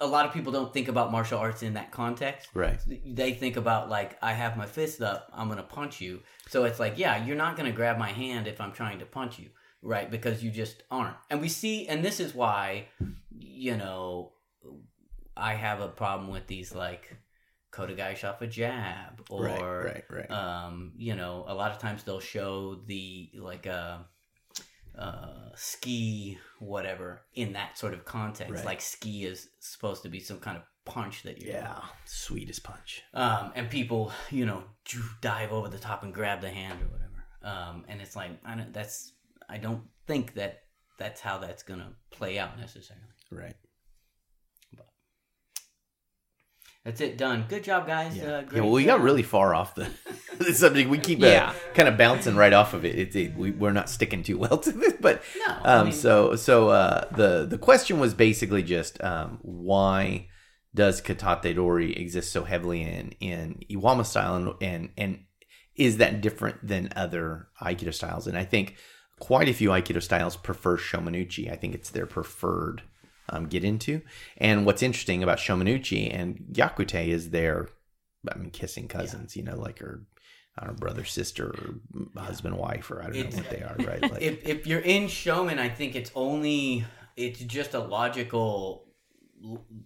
a 0.00 0.06
lot 0.06 0.24
of 0.24 0.32
people 0.32 0.50
don't 0.50 0.72
think 0.72 0.88
about 0.88 1.12
martial 1.12 1.38
arts 1.38 1.62
in 1.62 1.74
that 1.74 1.90
context 1.90 2.48
Right. 2.54 2.80
they 3.04 3.34
think 3.34 3.56
about 3.56 3.90
like 3.90 4.16
I 4.22 4.32
have 4.32 4.56
my 4.56 4.64
fist 4.66 5.02
up, 5.02 5.28
I'm 5.34 5.48
gonna 5.48 5.62
punch 5.62 6.00
you. 6.00 6.20
So 6.48 6.64
it's 6.64 6.80
like, 6.80 6.94
yeah, 6.96 7.22
you're 7.24 7.36
not 7.36 7.56
gonna 7.56 7.72
grab 7.72 7.98
my 7.98 8.08
hand 8.10 8.46
if 8.46 8.60
I'm 8.60 8.72
trying 8.72 9.00
to 9.00 9.04
punch 9.06 9.38
you, 9.38 9.50
right? 9.82 10.10
Because 10.10 10.42
you 10.42 10.50
just 10.50 10.82
aren't. 10.90 11.16
And 11.28 11.40
we 11.40 11.48
see, 11.48 11.86
and 11.86 12.02
this 12.02 12.18
is 12.18 12.34
why, 12.34 12.86
you 13.38 13.76
know, 13.76 14.32
I 15.36 15.54
have 15.54 15.80
a 15.80 15.88
problem 15.88 16.30
with 16.30 16.46
these 16.46 16.74
like 16.74 17.16
Kodagai 17.80 18.16
shot 18.16 18.40
a 18.42 18.46
jab 18.46 19.22
or 19.30 19.44
right. 19.44 19.60
Right. 19.60 20.04
Right. 20.10 20.30
um, 20.30 20.92
you 20.96 21.16
know, 21.16 21.44
a 21.48 21.54
lot 21.54 21.70
of 21.70 21.78
times 21.78 22.02
they'll 22.04 22.20
show 22.20 22.76
the 22.86 23.30
like 23.36 23.66
uh, 23.66 23.98
uh, 24.98 25.50
tsuki 25.54 26.38
whatever 26.58 27.22
in 27.34 27.54
that 27.54 27.78
sort 27.78 27.94
of 27.94 28.04
context. 28.04 28.54
Right. 28.54 28.64
Like 28.64 28.80
tsuki 28.80 29.24
is 29.24 29.48
supposed 29.60 30.02
to 30.02 30.08
be 30.08 30.20
some 30.20 30.38
kind 30.38 30.56
of 30.56 30.62
punch 30.84 31.22
that 31.22 31.38
doing. 31.38 31.52
yeah. 31.52 31.80
Sweetest 32.04 32.62
punch. 32.62 33.02
Um, 33.14 33.52
and 33.54 33.70
people, 33.70 34.12
you 34.30 34.46
know, 34.46 34.64
dive 35.20 35.52
over 35.52 35.68
the 35.68 35.78
top 35.78 36.02
and 36.02 36.12
grab 36.12 36.40
the 36.40 36.50
hand 36.50 36.80
or 36.82 36.86
whatever. 36.86 37.24
Um, 37.42 37.84
and 37.88 38.00
it's 38.00 38.16
like 38.16 38.32
I 38.44 38.54
don't. 38.54 38.72
That's 38.72 39.12
I 39.48 39.56
don't 39.58 39.82
think 40.06 40.34
that 40.34 40.64
that's 40.98 41.20
how 41.20 41.38
that's 41.38 41.62
gonna 41.62 41.92
play 42.10 42.38
out 42.38 42.58
necessarily. 42.58 43.06
Right. 43.30 43.54
That's 46.84 47.00
it. 47.02 47.18
Done. 47.18 47.44
Good 47.48 47.64
job, 47.64 47.86
guys. 47.86 48.16
Yeah, 48.16 48.24
Uh, 48.38 48.42
yeah 48.54 48.60
well, 48.62 48.70
we 48.70 48.84
got 48.84 49.02
really 49.02 49.22
far 49.22 49.54
off 49.54 49.74
the, 49.74 49.88
the 50.38 50.54
subject. 50.54 50.88
We 50.88 50.98
keep 50.98 51.22
uh, 51.22 51.26
Yeah. 51.26 51.54
kind 51.74 51.88
of 51.88 51.98
bouncing 51.98 52.36
right 52.36 52.52
off 52.54 52.72
of 52.72 52.84
it. 52.86 52.98
It's 52.98 53.14
it, 53.16 53.34
we, 53.36 53.50
we're 53.50 53.72
not 53.72 53.90
sticking 53.90 54.22
too 54.22 54.38
well 54.38 54.56
to 54.66 54.72
this, 54.72 54.94
but 54.98 55.22
No, 55.46 55.54
I 55.62 55.72
um, 55.74 55.84
mean- 55.88 55.92
so 55.94 56.36
so 56.36 56.70
uh, 56.70 57.04
the 57.14 57.44
the 57.46 57.58
question 57.58 58.00
was 58.00 58.14
basically 58.14 58.62
just 58.62 59.02
um, 59.04 59.38
why 59.42 60.28
does 60.74 61.02
katate 61.02 61.54
dori 61.56 61.94
exist 61.96 62.32
so 62.32 62.44
heavily 62.44 62.82
in 62.82 63.10
in 63.20 63.60
Iwama 63.70 64.06
style 64.06 64.36
and 64.36 64.54
and 64.62 64.90
and 64.96 65.24
is 65.76 65.98
that 65.98 66.20
different 66.20 66.66
than 66.66 66.90
other 66.96 67.48
aikido 67.60 67.92
styles? 67.92 68.26
And 68.26 68.38
I 68.38 68.44
think 68.44 68.76
quite 69.18 69.48
a 69.48 69.52
few 69.52 69.68
aikido 69.68 70.02
styles 70.02 70.36
prefer 70.36 70.78
shomenuchi. 70.78 71.52
I 71.52 71.56
think 71.56 71.74
it's 71.74 71.90
their 71.90 72.06
preferred 72.06 72.82
um, 73.30 73.46
get 73.46 73.64
into. 73.64 74.02
And 74.36 74.66
what's 74.66 74.82
interesting 74.82 75.22
about 75.22 75.38
shomenuchi 75.38 76.14
and 76.14 76.36
gyakute 76.52 77.08
is 77.08 77.30
their, 77.30 77.68
I 78.30 78.36
mean, 78.36 78.50
kissing 78.50 78.88
cousins. 78.88 79.36
You 79.36 79.42
know, 79.44 79.56
like 79.56 79.80
or 79.80 80.06
I 80.58 80.66
don't 80.66 80.74
know, 80.74 80.80
brother, 80.80 81.04
sister, 81.04 81.46
or 81.48 82.20
husband, 82.22 82.56
wife, 82.58 82.90
or 82.90 83.00
I 83.02 83.06
don't 83.06 83.16
It's- 83.16 83.32
know 83.36 83.42
what 83.42 83.50
they 83.50 83.62
are. 83.62 83.76
Right? 83.78 84.02
Like, 84.12 84.22
if 84.22 84.46
if 84.46 84.66
you're 84.66 84.80
in 84.80 85.04
shomen, 85.04 85.58
I 85.58 85.68
think 85.68 85.94
it's 85.96 86.10
only 86.14 86.84
it's 87.16 87.40
just 87.40 87.74
a 87.74 87.80
logical 87.80 88.86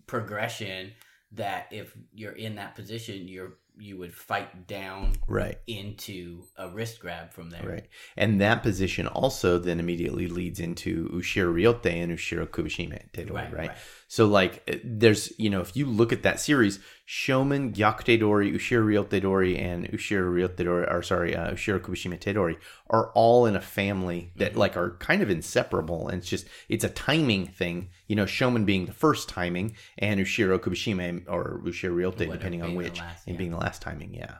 progression 0.06 0.92
that 1.32 1.66
if 1.70 1.94
you're 2.12 2.32
in 2.32 2.56
that 2.56 2.74
position, 2.74 3.28
you're 3.28 3.54
you 3.76 3.96
would 3.98 4.14
fight 4.14 4.66
down 4.66 5.12
right. 5.26 5.58
into 5.66 6.44
a 6.56 6.68
wrist 6.68 7.00
grab 7.00 7.32
from 7.32 7.50
there. 7.50 7.68
Right. 7.68 7.86
And 8.16 8.40
that 8.40 8.62
position 8.62 9.06
also 9.06 9.58
then 9.58 9.80
immediately 9.80 10.28
leads 10.28 10.60
into 10.60 11.08
Ushiro 11.08 11.52
Ryote 11.52 11.86
and 11.86 12.12
Ushiro 12.12 12.46
Kubishime 12.46 12.98
Tedori, 13.12 13.32
right, 13.32 13.52
Right, 13.52 13.68
right. 13.68 13.76
So 14.14 14.26
like 14.26 14.62
uh, 14.72 14.76
there's 14.84 15.32
you 15.40 15.50
know, 15.50 15.60
if 15.60 15.76
you 15.76 15.86
look 15.86 16.12
at 16.12 16.22
that 16.22 16.38
series, 16.38 16.78
Shomen, 17.04 17.74
Gyakute 17.74 18.20
Dori, 18.20 18.52
Ushiro 18.52 18.86
Ryote 18.86 19.20
Dori, 19.20 19.58
and 19.58 19.88
Ushiro 19.90 20.32
Ryote 20.32 20.64
Dori 20.64 20.86
or 20.86 21.02
sorry, 21.02 21.34
uh, 21.34 21.50
Ushiro 21.50 21.80
Kubishime 21.80 22.16
Tedori 22.20 22.56
are 22.88 23.10
all 23.16 23.44
in 23.46 23.56
a 23.56 23.60
family 23.60 24.30
that 24.36 24.54
like 24.54 24.76
are 24.76 24.96
kind 24.98 25.20
of 25.20 25.30
inseparable. 25.30 26.06
And 26.06 26.18
it's 26.18 26.30
just 26.30 26.46
it's 26.68 26.84
a 26.84 26.90
timing 26.90 27.48
thing. 27.48 27.88
You 28.06 28.14
know, 28.14 28.24
Shomen 28.24 28.64
being 28.64 28.86
the 28.86 28.92
first 28.92 29.28
timing 29.28 29.74
and 29.98 30.20
Ushiro 30.20 30.60
Kubishime 30.60 31.24
or 31.26 31.60
Ushiro 31.64 31.96
Ryote, 31.96 32.30
depending 32.30 32.62
on 32.62 32.76
which, 32.76 33.00
last, 33.00 33.26
and 33.26 33.36
being 33.36 33.50
the 33.50 33.56
last 33.56 33.82
timing, 33.82 34.14
yeah. 34.14 34.36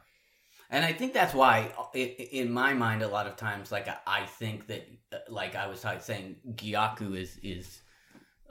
And 0.69 0.85
I 0.85 0.93
think 0.93 1.11
that's 1.11 1.33
why, 1.33 1.73
in 1.93 2.49
my 2.49 2.73
mind, 2.73 3.01
a 3.01 3.09
lot 3.09 3.27
of 3.27 3.35
times, 3.35 3.73
like 3.73 3.89
I- 4.07 4.25
think 4.25 4.67
that, 4.67 4.87
like 5.29 5.55
I 5.55 5.67
was 5.67 5.85
saying, 5.99 6.37
Gyaku 6.55 7.17
is 7.17 7.37
is 7.43 7.81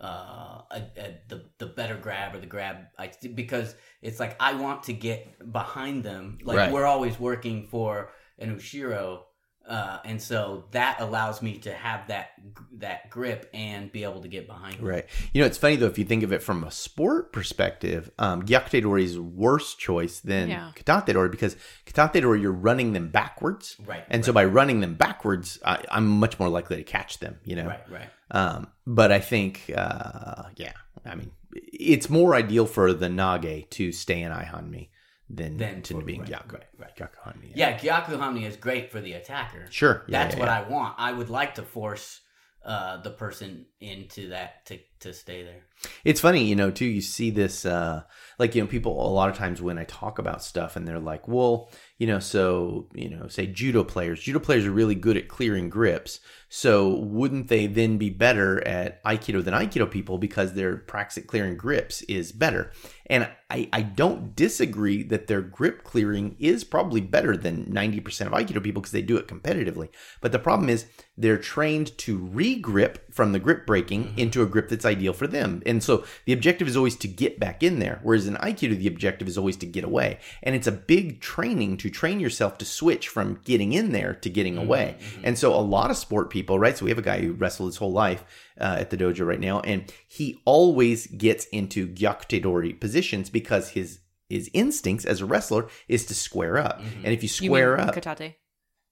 uh, 0.00 0.62
a, 0.70 0.82
a, 0.96 1.18
the 1.28 1.44
the 1.58 1.66
better 1.66 1.96
grab 1.96 2.34
or 2.34 2.38
the 2.40 2.46
grab. 2.46 2.76
I 2.98 3.10
because 3.34 3.74
it's 4.02 4.20
like 4.20 4.36
I 4.40 4.54
want 4.54 4.84
to 4.84 4.92
get 4.92 5.50
behind 5.52 6.04
them. 6.04 6.38
Like 6.42 6.56
Right. 6.56 6.72
we're 6.72 6.84
always 6.86 7.18
working 7.18 7.66
for 7.68 8.10
an 8.38 8.56
Ushiro, 8.56 9.20
uh, 9.68 9.98
and 10.04 10.20
so 10.20 10.64
that 10.72 11.00
allows 11.00 11.40
me 11.40 11.58
to 11.58 11.72
have 11.72 12.08
that 12.08 12.30
that 12.78 13.08
grip 13.08 13.48
and 13.54 13.90
be 13.92 14.02
able 14.02 14.20
to 14.22 14.28
get 14.28 14.46
behind. 14.48 14.78
them. 14.78 14.84
Right. 14.84 15.06
You 15.32 15.40
know, 15.40 15.46
it's 15.46 15.56
funny 15.56 15.76
though 15.76 15.86
if 15.86 15.98
you 15.98 16.04
think 16.04 16.22
of 16.24 16.32
it 16.32 16.42
from 16.42 16.64
a 16.64 16.70
sport 16.72 17.32
perspective, 17.32 18.10
um, 18.18 18.42
Gyakute 18.42 18.82
Dori 18.82 19.04
is 19.04 19.18
worse 19.18 19.74
choice 19.74 20.20
than 20.20 20.48
Yeah. 20.50 20.72
Katate 20.74 21.12
Dori 21.14 21.28
because 21.30 21.56
Katate 21.86 22.20
Dori 22.20 22.40
you're 22.40 22.52
running 22.52 22.92
them 22.92 23.08
backwards, 23.08 23.76
Right, 23.86 24.04
And 24.10 24.24
so 24.24 24.32
by 24.32 24.44
running 24.44 24.80
them 24.80 24.94
backwards, 24.96 25.58
I, 25.64 25.82
I'm 25.90 26.08
much 26.08 26.38
more 26.38 26.48
likely 26.48 26.76
to 26.76 26.82
catch 26.84 27.20
them. 27.20 27.38
You 27.44 27.56
know, 27.56 27.68
Right. 27.68 27.90
Right. 27.90 28.10
Um, 28.34 28.66
but 28.86 29.12
I 29.12 29.20
think, 29.20 29.70
uh, 29.76 30.44
yeah, 30.56 30.72
I 31.06 31.14
mean, 31.14 31.30
it's 31.54 32.10
more 32.10 32.34
ideal 32.34 32.66
for 32.66 32.92
the 32.92 33.06
Nage 33.08 33.70
to 33.70 33.92
stay 33.92 34.20
in 34.22 34.32
Aihanmi 34.32 34.88
than 35.30 35.56
Than 35.56 35.82
to 35.82 35.94
for- 35.94 36.02
be 36.02 36.14
in 36.16 36.20
right, 36.22 36.30
Gyaku. 36.30 36.52
right, 36.54 36.64
right. 36.78 37.36
Yeah, 37.54 37.78
Gyaku 37.78 38.18
Hanmi 38.18 38.44
is 38.46 38.56
great 38.56 38.90
for 38.90 39.00
the 39.00 39.12
attacker. 39.14 39.66
Sure. 39.70 40.02
Yeah, 40.08 40.24
That's 40.24 40.34
yeah, 40.34 40.40
what 40.40 40.48
yeah. 40.48 40.60
I 40.60 40.68
want. 40.68 40.94
I 40.98 41.12
would 41.12 41.30
like 41.30 41.54
to 41.54 41.62
force 41.62 42.20
uh, 42.64 42.96
the 43.02 43.10
person 43.10 43.66
into 43.80 44.28
that 44.30 44.66
to, 44.66 44.78
to 45.04 45.14
stay 45.14 45.42
there. 45.42 45.62
It's 46.04 46.20
funny, 46.20 46.44
you 46.44 46.56
know, 46.56 46.70
too. 46.70 46.86
You 46.86 47.00
see 47.00 47.30
this, 47.30 47.64
uh, 47.64 48.02
like, 48.38 48.54
you 48.54 48.62
know, 48.62 48.66
people 48.66 49.06
a 49.06 49.12
lot 49.12 49.30
of 49.30 49.36
times 49.36 49.62
when 49.62 49.78
I 49.78 49.84
talk 49.84 50.18
about 50.18 50.42
stuff 50.42 50.76
and 50.76 50.86
they're 50.86 50.98
like, 50.98 51.28
well, 51.28 51.70
you 51.98 52.06
know, 52.06 52.18
so, 52.18 52.88
you 52.94 53.08
know, 53.08 53.28
say 53.28 53.46
judo 53.46 53.84
players, 53.84 54.20
judo 54.20 54.40
players 54.40 54.66
are 54.66 54.72
really 54.72 54.94
good 54.94 55.16
at 55.16 55.28
clearing 55.28 55.68
grips. 55.68 56.20
So 56.48 56.96
wouldn't 56.96 57.48
they 57.48 57.66
then 57.66 57.98
be 57.98 58.10
better 58.10 58.66
at 58.66 59.02
Aikido 59.04 59.44
than 59.44 59.54
Aikido 59.54 59.90
people 59.90 60.18
because 60.18 60.52
their 60.52 60.76
practice 60.76 61.18
at 61.18 61.26
clearing 61.26 61.56
grips 61.56 62.02
is 62.02 62.32
better? 62.32 62.72
And 63.06 63.28
I, 63.50 63.68
I 63.72 63.82
don't 63.82 64.34
disagree 64.34 65.02
that 65.04 65.26
their 65.26 65.42
grip 65.42 65.84
clearing 65.84 66.36
is 66.38 66.64
probably 66.64 67.00
better 67.00 67.36
than 67.36 67.66
90% 67.66 68.26
of 68.26 68.32
Aikido 68.32 68.62
people 68.62 68.82
because 68.82 68.92
they 68.92 69.02
do 69.02 69.16
it 69.16 69.28
competitively. 69.28 69.88
But 70.20 70.32
the 70.32 70.38
problem 70.38 70.68
is 70.68 70.86
they're 71.16 71.38
trained 71.38 71.96
to 71.98 72.18
re-grip 72.18 73.14
from 73.14 73.32
the 73.32 73.38
grip 73.38 73.66
breaking 73.66 74.14
into 74.16 74.42
a 74.42 74.46
grip 74.46 74.68
that's 74.68 74.84
ideal 74.94 75.12
for 75.12 75.26
them. 75.26 75.62
And 75.66 75.82
so 75.82 76.04
the 76.26 76.32
objective 76.32 76.68
is 76.68 76.76
always 76.76 76.96
to 76.96 77.08
get 77.08 77.40
back 77.44 77.62
in 77.62 77.78
there. 77.78 77.96
Whereas 78.02 78.26
in 78.26 78.34
Aikido, 78.36 78.76
the 78.78 78.92
objective 78.94 79.28
is 79.28 79.38
always 79.38 79.58
to 79.58 79.66
get 79.66 79.84
away. 79.84 80.18
And 80.42 80.54
it's 80.54 80.66
a 80.66 80.72
big 80.72 81.20
training 81.20 81.76
to 81.78 81.90
train 81.90 82.20
yourself 82.20 82.58
to 82.58 82.64
switch 82.64 83.08
from 83.08 83.40
getting 83.44 83.72
in 83.72 83.92
there 83.92 84.14
to 84.14 84.30
getting 84.30 84.54
mm-hmm. 84.54 84.66
away. 84.66 84.96
Mm-hmm. 84.98 85.26
And 85.26 85.38
so 85.38 85.54
a 85.54 85.60
lot 85.76 85.90
of 85.90 85.96
sport 85.96 86.30
people, 86.30 86.58
right? 86.58 86.76
So 86.76 86.84
we 86.84 86.90
have 86.90 86.98
a 86.98 87.10
guy 87.12 87.20
who 87.20 87.32
wrestled 87.32 87.68
his 87.70 87.78
whole 87.78 87.92
life 87.92 88.24
uh, 88.60 88.76
at 88.80 88.90
the 88.90 88.96
dojo 88.96 89.26
right 89.26 89.40
now, 89.40 89.60
and 89.60 89.92
he 90.06 90.40
always 90.44 91.06
gets 91.08 91.44
into 91.46 91.88
gyakute 91.88 92.42
dori 92.42 92.72
positions 92.72 93.30
because 93.30 93.70
his 93.70 94.00
his 94.28 94.50
instincts 94.54 95.04
as 95.04 95.20
a 95.20 95.26
wrestler 95.26 95.68
is 95.86 96.06
to 96.06 96.14
square 96.14 96.56
up. 96.58 96.80
Mm-hmm. 96.80 97.04
And 97.04 97.14
if 97.14 97.22
you 97.22 97.28
You 97.28 97.48
square 97.48 97.76
mean 97.76 97.88
up, 97.88 97.94
Katate. 97.94 98.34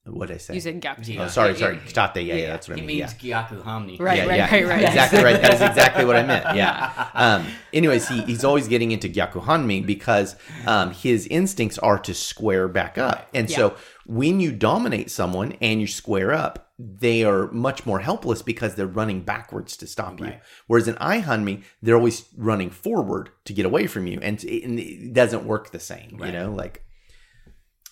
What 0.05 0.29
did 0.29 0.35
I 0.35 0.39
say? 0.39 0.55
You 0.55 0.61
said 0.61 0.81
Gyaku. 0.83 1.21
Oh, 1.21 1.29
sorry, 1.29 1.55
sorry. 1.57 1.77
yeah. 1.77 1.81
Katate, 1.83 2.27
yeah, 2.27 2.35
yeah, 2.35 2.47
that's 2.49 2.69
what 2.69 2.77
I 2.77 2.81
He 2.81 2.87
mean. 2.87 2.99
means 2.99 3.15
Yeah. 3.23 3.45
Gyaku 3.49 3.63
Hanmi. 3.63 4.01
Right, 4.01 4.19
yeah, 4.19 4.27
right, 4.27 4.37
yeah, 4.37 4.51
right, 4.53 4.67
right. 4.69 4.83
Exactly 4.85 5.23
right. 5.23 5.41
That 5.41 5.55
is 5.55 5.61
exactly 5.61 6.05
what 6.05 6.17
I 6.17 6.25
meant. 6.25 6.45
Yeah. 6.57 7.09
Um, 7.15 7.47
anyways, 7.73 8.09
he, 8.09 8.23
he's 8.23 8.43
always 8.45 8.67
getting 8.67 8.91
into 8.91 9.09
Gyaku 9.09 9.45
Hanmi 9.45 9.87
because 9.87 10.35
um, 10.67 10.91
his 10.93 11.29
instincts 11.29 11.79
are 11.79 11.99
to 12.01 12.15
square 12.15 12.67
back 12.67 12.99
up. 12.99 13.29
And 13.33 13.49
so 13.49 13.77
when 14.05 14.41
you 14.41 14.51
dominate 14.51 15.09
someone 15.09 15.53
and 15.61 15.81
you 15.81 15.87
square 15.87 16.33
up, 16.33 16.71
they 16.81 17.23
are 17.23 17.47
much 17.53 17.87
more 17.87 18.01
helpless 18.01 18.43
because 18.43 18.75
they're 18.75 18.89
running 18.89 19.21
backwards 19.23 19.77
to 19.77 19.87
stop 19.87 20.19
you. 20.19 20.27
Right. 20.27 20.43
Whereas 20.67 20.89
in 20.89 20.97
Ai 20.99 21.21
Hanmi, 21.21 21.63
they're 21.81 21.95
always 21.95 22.25
running 22.37 22.71
forward 22.71 23.31
to 23.45 23.53
get 23.53 23.67
away 23.67 23.87
from 23.87 24.09
you. 24.09 24.19
And 24.21 24.43
it, 24.43 24.65
and 24.65 24.81
it 24.81 25.13
doesn't 25.13 25.45
work 25.45 25.71
the 25.71 25.79
same, 25.79 26.19
you 26.25 26.33
know? 26.33 26.51
Like, 26.53 26.85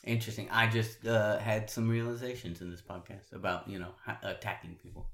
Interesting. 0.05 0.49
I 0.51 0.67
just 0.67 1.07
uh, 1.07 1.39
had 1.39 1.69
some 1.69 1.89
realizations 1.89 2.63
in 2.63 2.71
this 2.71 2.81
podcast 2.81 3.33
about 3.33 3.69
you 3.69 3.79
know 3.79 3.95
attacking 4.23 4.77
people 4.83 5.11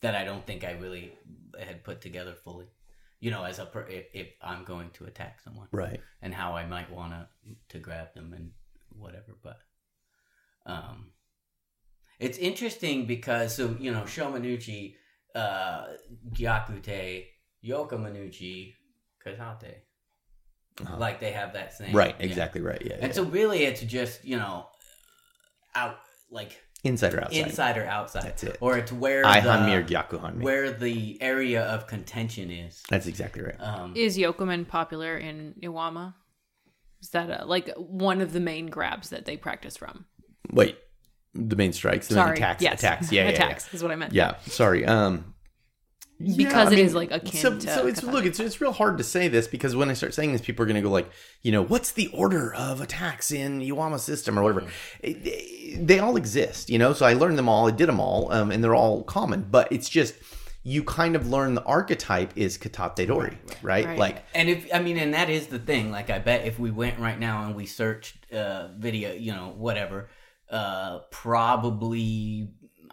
that 0.00 0.14
I 0.14 0.24
don't 0.24 0.44
think 0.44 0.64
I 0.64 0.72
really 0.72 1.12
had 1.58 1.84
put 1.84 2.00
together 2.00 2.34
fully. 2.34 2.66
You 3.20 3.30
know, 3.30 3.44
as 3.44 3.58
a 3.58 3.66
per- 3.66 3.86
if, 3.88 4.06
if 4.12 4.28
I'm 4.42 4.64
going 4.64 4.90
to 4.94 5.04
attack 5.04 5.40
someone 5.40 5.68
right. 5.72 6.00
and 6.22 6.32
how 6.32 6.56
I 6.56 6.66
might 6.66 6.90
want 6.90 7.12
to 7.12 7.28
to 7.70 7.78
grab 7.78 8.14
them 8.14 8.32
and 8.32 8.50
whatever, 8.90 9.36
but 9.42 9.58
um, 10.66 11.12
it's 12.18 12.38
interesting 12.38 13.06
because 13.06 13.54
so 13.54 13.76
you 13.78 13.92
know 13.92 14.02
Shomenuchi, 14.02 14.94
uh, 15.34 15.86
Gyakute, 16.32 17.26
Yokomenuchi, 17.64 18.74
Katate, 19.24 19.74
Uh-huh. 20.80 20.96
like 20.98 21.18
they 21.20 21.32
have 21.32 21.52
that 21.54 21.74
same 21.74 21.94
Right. 21.94 22.14
yeah. 22.18 22.26
Exactly 22.26 22.60
right. 22.60 22.80
Yeah. 22.84 22.94
And 22.94 23.08
yeah. 23.08 23.12
so 23.12 23.24
really 23.24 23.64
it's 23.64 23.80
just, 23.80 24.24
you 24.24 24.36
know, 24.36 24.66
out 25.74 25.98
like 26.30 26.60
inside 26.84 27.14
or 27.14 27.22
outside. 27.22 27.46
inside 27.46 27.78
or 27.78 27.86
outside. 27.86 28.22
That's 28.24 28.44
it. 28.44 28.58
Or 28.60 28.78
it's 28.78 28.92
where 28.92 29.26
I 29.26 29.40
the, 29.40 29.48
Hanmi 29.48 29.74
or 29.74 29.82
Gyaku 29.82 30.20
Hanmi. 30.20 30.42
where 30.42 30.70
the 30.70 31.20
area 31.20 31.62
of 31.64 31.86
contention 31.86 32.50
is. 32.50 32.82
That's 32.88 33.06
exactly 33.06 33.42
right. 33.42 33.56
Um 33.60 33.94
Is 33.96 34.16
Yokomen 34.16 34.68
popular 34.68 35.16
in 35.16 35.54
Iwama? 35.62 36.14
Is 37.02 37.10
that 37.10 37.42
a, 37.42 37.44
like 37.44 37.70
one 37.76 38.20
of 38.20 38.32
the 38.32 38.40
main 38.40 38.66
grabs 38.66 39.10
that 39.10 39.24
they 39.24 39.36
practice 39.36 39.76
from? 39.76 40.04
Wait, 40.50 40.78
the 41.34 41.56
main 41.56 41.72
strikes, 41.72 42.08
the 42.08 42.16
main 42.16 42.24
Sorry, 42.24 42.36
attacks, 42.36 42.62
yes, 42.62 42.80
attacks. 42.80 43.12
Yeah, 43.12 43.22
yeah, 43.28 43.30
attacks 43.30 43.72
is 43.74 43.82
what 43.82 43.92
I 43.92 43.96
meant. 43.96 44.12
Yeah, 44.12 44.34
yeah. 44.44 44.52
Sorry. 44.52 44.84
Um, 44.84 45.34
Because 46.18 46.72
yeah, 46.72 46.78
it 46.78 46.84
is, 46.84 46.94
like, 46.94 47.12
akin 47.12 47.40
so, 47.40 47.58
to 47.58 47.60
so 47.60 47.86
it's 47.86 48.00
Katana. 48.00 48.16
look, 48.16 48.26
it's 48.26 48.40
it's 48.40 48.60
real 48.60 48.72
hard 48.72 48.98
to 48.98 49.04
say 49.04 49.28
this 49.28 49.46
because 49.46 49.76
when 49.76 49.88
I 49.88 49.92
start 49.92 50.14
saying 50.14 50.32
this, 50.32 50.40
people 50.40 50.64
are 50.64 50.66
going 50.66 50.74
to 50.74 50.82
go 50.82 50.90
like, 50.90 51.08
you 51.42 51.52
know, 51.52 51.62
what's 51.62 51.92
the 51.92 52.08
order 52.08 52.52
of 52.54 52.80
attacks 52.80 53.30
in 53.30 53.60
Iwama 53.60 54.00
system 54.00 54.38
or 54.38 54.42
whatever? 54.42 54.66
It- 55.00 55.22
they, 55.22 55.78
they 55.80 55.98
all 55.98 56.16
exist, 56.16 56.70
you 56.70 56.78
know. 56.78 56.92
So 56.92 57.06
I 57.06 57.12
learned 57.12 57.38
them 57.38 57.48
all, 57.48 57.68
I 57.68 57.70
did 57.70 57.88
them 57.88 58.00
all, 58.00 58.32
um, 58.32 58.50
and 58.50 58.64
they're 58.64 58.74
all 58.74 59.04
common. 59.04 59.46
But 59.50 59.70
it's 59.70 59.88
just 59.88 60.14
you 60.64 60.82
kind 60.82 61.14
of 61.14 61.28
learn 61.28 61.54
the 61.54 61.62
archetype 61.64 62.32
is 62.36 62.58
Katate 62.58 63.06
Dori, 63.06 63.38
right? 63.62 63.86
Right. 63.86 63.98
Like 63.98 64.24
and 64.34 64.48
if 64.48 64.68
I 64.74 64.80
mean 64.80 64.98
and 64.98 65.14
that 65.14 65.30
is 65.30 65.46
the 65.46 65.58
thing, 65.58 65.90
like 65.90 66.10
I 66.10 66.18
bet 66.18 66.46
if 66.46 66.58
we 66.58 66.70
went 66.70 66.98
right 66.98 67.18
now 67.18 67.44
and 67.44 67.54
we 67.54 67.64
searched 67.64 68.32
uh 68.32 68.68
video, 68.76 69.12
you 69.12 69.32
know, 69.32 69.54
whatever, 69.56 70.08
uh 70.50 71.00
probably 71.10 72.50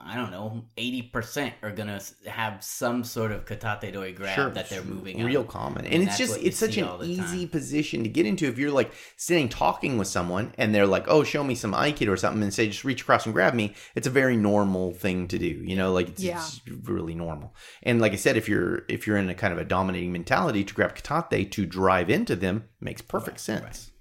I 0.07 0.15
don't 0.15 0.29
know, 0.29 0.65
eighty 0.77 1.01
percent 1.01 1.55
are 1.63 1.71
gonna 1.71 1.99
have 2.27 2.63
some 2.63 3.03
sort 3.03 3.31
of 3.31 3.45
katate 3.45 3.91
dori 3.91 4.11
grab 4.13 4.53
that 4.53 4.69
they're 4.69 4.81
it's 4.81 4.87
moving. 4.87 5.23
real 5.23 5.41
on. 5.41 5.47
common 5.47 5.85
And 5.85 5.95
and 5.95 6.03
it's 6.03 6.17
just 6.19 6.37
it's 6.43 6.57
such 6.57 6.77
an 6.77 6.87
easy 7.03 7.39
time. 7.39 7.47
position 7.49 8.03
to 8.03 8.09
get 8.09 8.27
into 8.27 8.45
if 8.45 8.59
you're 8.59 8.69
like 8.69 8.91
sitting 9.17 9.49
talking 9.49 9.97
with 9.97 10.07
someone 10.07 10.53
and 10.59 10.75
they're 10.75 10.85
like 10.85 11.05
oh 11.07 11.23
show 11.23 11.43
me 11.43 11.55
some 11.55 11.73
aikido 11.73 12.09
or 12.09 12.17
something 12.17 12.43
and 12.43 12.53
say 12.53 12.67
just 12.67 12.83
reach 12.83 13.01
across 13.01 13.25
and 13.25 13.33
grab 13.33 13.55
me 13.55 13.73
it's 13.95 14.05
a 14.05 14.11
very 14.11 14.37
normal 14.37 14.93
thing 14.93 15.27
to 15.27 15.39
do 15.39 15.47
you 15.47 15.75
know 15.75 15.91
like 15.91 16.09
it's, 16.09 16.21
Yeah. 16.23 16.37
it's 16.37 16.61
really 16.83 17.15
normal 17.15 17.55
and 17.81 17.99
like 17.99 18.11
i 18.11 18.15
said 18.17 18.37
if 18.37 18.47
you're 18.47 18.83
if 18.87 19.07
you're 19.07 19.17
in 19.17 19.27
a 19.29 19.33
kind 19.33 19.53
of 19.53 19.57
a 19.59 19.65
dominating 19.65 20.11
mentality 20.11 20.63
to 20.63 20.73
grab 20.75 20.95
katate 20.95 21.49
to 21.51 21.65
drive 21.65 22.11
into 22.11 22.35
them 22.35 22.65
makes 22.79 23.01
perfect 23.01 23.37
Right, 23.37 23.39
sense 23.39 23.91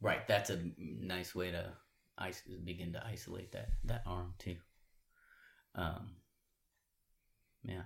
Right, 0.00 0.26
that's 0.26 0.50
a 0.50 0.58
nice 0.78 1.32
way 1.34 1.52
to 1.52 1.72
is- 2.20 2.42
begin 2.64 2.92
to 2.92 3.04
isolate 3.06 3.52
that 3.52 3.68
that 3.84 4.02
arm 4.06 4.34
too. 4.38 4.56
Um, 5.74 6.16
yeah. 7.64 7.82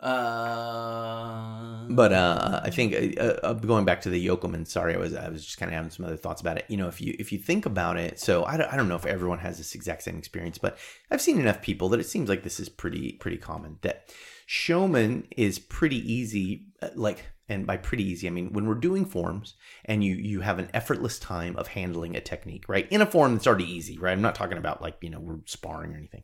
Uh, 0.00 1.86
But 1.90 2.12
uh, 2.12 2.60
I 2.64 2.70
think 2.70 3.18
uh, 3.18 3.22
uh, 3.42 3.52
going 3.54 3.84
back 3.84 4.00
to 4.02 4.10
the 4.10 4.26
Yokomen. 4.26 4.66
Sorry, 4.66 4.94
I 4.94 4.98
was 4.98 5.14
I 5.14 5.28
was 5.28 5.44
just 5.44 5.58
kind 5.58 5.70
of 5.70 5.74
having 5.74 5.90
some 5.90 6.06
other 6.06 6.16
thoughts 6.16 6.40
about 6.40 6.56
it. 6.58 6.64
You 6.68 6.76
know, 6.78 6.88
if 6.88 7.00
you 7.00 7.14
if 7.18 7.32
you 7.32 7.38
think 7.38 7.66
about 7.66 7.98
it, 7.98 8.18
so 8.18 8.44
I 8.44 8.56
don't, 8.56 8.72
I 8.72 8.76
don't 8.76 8.88
know 8.88 8.96
if 8.96 9.04
everyone 9.06 9.38
has 9.40 9.58
this 9.58 9.74
exact 9.74 10.02
same 10.02 10.16
experience, 10.16 10.56
but 10.58 10.78
I've 11.10 11.20
seen 11.20 11.38
enough 11.40 11.60
people 11.60 11.88
that 11.90 12.00
it 12.00 12.06
seems 12.06 12.28
like 12.28 12.42
this 12.44 12.60
is 12.60 12.68
pretty 12.68 13.12
pretty 13.12 13.36
common. 13.38 13.78
That 13.82 14.08
shomen 14.48 15.26
is 15.36 15.58
pretty 15.58 15.98
easy. 16.10 16.66
uh, 16.80 16.88
Like, 16.94 17.24
and 17.50 17.66
by 17.66 17.76
pretty 17.76 18.04
easy, 18.04 18.26
I 18.26 18.30
mean 18.30 18.52
when 18.52 18.66
we're 18.66 18.74
doing 18.74 19.04
forms 19.04 19.54
and 19.84 20.02
you 20.02 20.14
you 20.14 20.40
have 20.40 20.58
an 20.58 20.70
effortless 20.72 21.18
time 21.18 21.56
of 21.56 21.68
handling 21.68 22.16
a 22.16 22.20
technique, 22.20 22.68
right? 22.68 22.86
In 22.90 23.02
a 23.02 23.06
form 23.06 23.34
that's 23.34 23.46
already 23.46 23.70
easy, 23.70 23.98
right? 23.98 24.12
I'm 24.12 24.22
not 24.22 24.34
talking 24.34 24.58
about 24.58 24.80
like 24.80 24.96
you 25.02 25.10
know 25.10 25.20
we're 25.20 25.40
sparring 25.44 25.92
or 25.92 25.98
anything. 25.98 26.22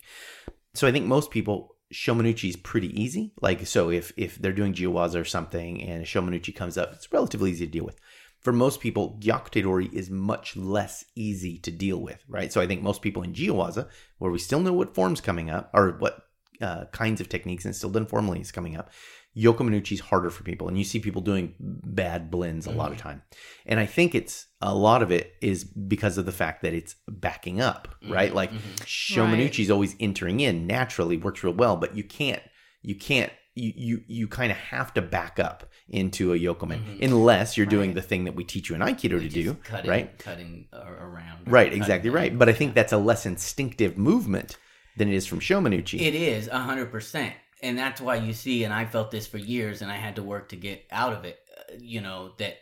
So 0.75 0.87
I 0.87 0.93
think 0.93 1.07
most 1.07 1.31
people 1.31 1.77
Shomenuchi 1.93 2.49
is 2.49 2.57
pretty 2.57 3.01
easy. 3.01 3.33
Like 3.41 3.67
so, 3.67 3.91
if 3.91 4.13
if 4.17 4.37
they're 4.37 4.53
doing 4.53 4.75
Jiwaza 4.75 5.21
or 5.21 5.25
something 5.25 5.83
and 5.83 6.05
Shomenuchi 6.05 6.55
comes 6.55 6.77
up, 6.77 6.93
it's 6.93 7.13
relatively 7.13 7.51
easy 7.51 7.67
to 7.67 7.73
deal 7.73 7.85
with. 7.85 7.99
For 8.41 8.53
most 8.53 8.81
people, 8.81 9.19
Gyakutedori 9.21 9.93
is 9.93 10.09
much 10.09 10.57
less 10.57 11.05
easy 11.17 11.59
to 11.59 11.71
deal 11.71 11.99
with, 11.99 12.23
right? 12.29 12.53
So 12.53 12.61
I 12.61 12.67
think 12.67 12.83
most 12.83 13.03
people 13.03 13.23
in 13.23 13.33
Jiwaza, 13.33 13.89
where 14.19 14.31
we 14.31 14.39
still 14.39 14.61
know 14.61 14.73
what 14.73 14.95
forms 14.95 15.21
coming 15.21 15.51
up 15.51 15.71
or 15.75 15.97
what 15.99 16.23
uh, 16.61 16.85
kinds 16.87 17.21
of 17.21 17.29
techniques 17.29 17.65
and 17.65 17.75
still 17.75 17.91
done 17.91 18.07
formally 18.07 18.41
is 18.41 18.53
coming 18.53 18.77
up, 18.77 18.91
Yokomenuchi 19.37 19.93
is 19.93 20.01
harder 20.01 20.31
for 20.31 20.43
people, 20.45 20.69
and 20.69 20.79
you 20.79 20.85
see 20.85 20.99
people 20.99 21.21
doing 21.21 21.55
bad 21.61 22.31
blends 22.31 22.67
a 22.67 22.71
lot 22.71 22.91
of 22.91 22.97
time. 22.97 23.23
And 23.67 23.79
I 23.79 23.85
think 23.85 24.15
it's 24.15 24.47
a 24.63 24.75
lot 24.75 25.03
of 25.03 25.11
it 25.11 25.35
is 25.43 25.65
because 25.65 26.17
of 26.17 26.25
the 26.25 26.33
fact 26.33 26.63
that 26.63 26.73
it's 26.73 26.97
backing 27.07 27.61
up, 27.61 27.89
mm-hmm, 28.03 28.13
right? 28.13 28.35
Like 28.35 28.51
mm-hmm. 28.51 28.75
Shomenuchi 28.85 29.61
is 29.61 29.71
always 29.71 29.95
entering 30.01 30.41
in 30.41 30.67
naturally, 30.67 31.19
works 31.19 31.45
real 31.45 31.53
well, 31.53 31.77
but 31.77 31.95
you 31.95 32.03
can't, 32.03 32.43
you 32.81 32.95
can't, 32.95 33.31
you 33.55 33.73
you 33.75 34.01
you 34.07 34.29
kind 34.29 34.53
of 34.53 34.59
have 34.59 34.93
to 34.95 35.03
back 35.03 35.39
up 35.39 35.71
into 35.89 36.33
a 36.33 36.39
yokomen 36.39 36.79
mm-hmm. 36.79 37.03
unless 37.03 37.57
you're 37.57 37.67
doing 37.67 37.95
the 37.95 38.03
thing 38.03 38.25
that 38.25 38.35
we 38.35 38.45
teach 38.45 38.69
you 38.69 38.75
in 38.75 38.81
Aikido 38.81 39.21
to 39.21 39.29
do, 39.29 39.55
cutting, 39.65 39.91
right? 39.91 40.19
Cutting 40.19 40.69
around. 40.73 41.51
Right, 41.51 41.69
Cutting 41.69 41.83
exactly 41.83 42.11
right. 42.11 42.25
angle. 42.25 42.39
But 42.39 42.49
I 42.49 42.53
think 42.53 42.75
that's 42.75 42.93
a 42.93 42.99
less 42.99 43.27
instinctive 43.27 43.97
movement 43.97 44.57
than 44.97 45.09
it 45.09 45.15
is 45.15 45.27
from 45.27 45.41
Shomenuchi. 45.41 46.01
It 46.01 46.15
is 46.15 46.49
a 46.49 46.59
hundred 46.59 46.91
percent, 46.91 47.35
and 47.63 47.77
that's 47.79 48.01
why 48.01 48.17
you 48.17 48.33
see. 48.33 48.65
And 48.65 48.73
I 48.75 48.85
felt 48.85 49.11
this 49.11 49.27
for 49.27 49.39
years, 49.39 49.83
and 49.83 49.91
I 49.91 49.97
had 49.97 50.17
to 50.17 50.23
work 50.23 50.49
to 50.51 50.57
get 50.57 50.85
out 50.91 51.13
of 51.13 51.25
it. 51.25 51.39
Uh, 51.57 51.75
you 51.79 52.01
know 52.01 52.33
that 52.39 52.57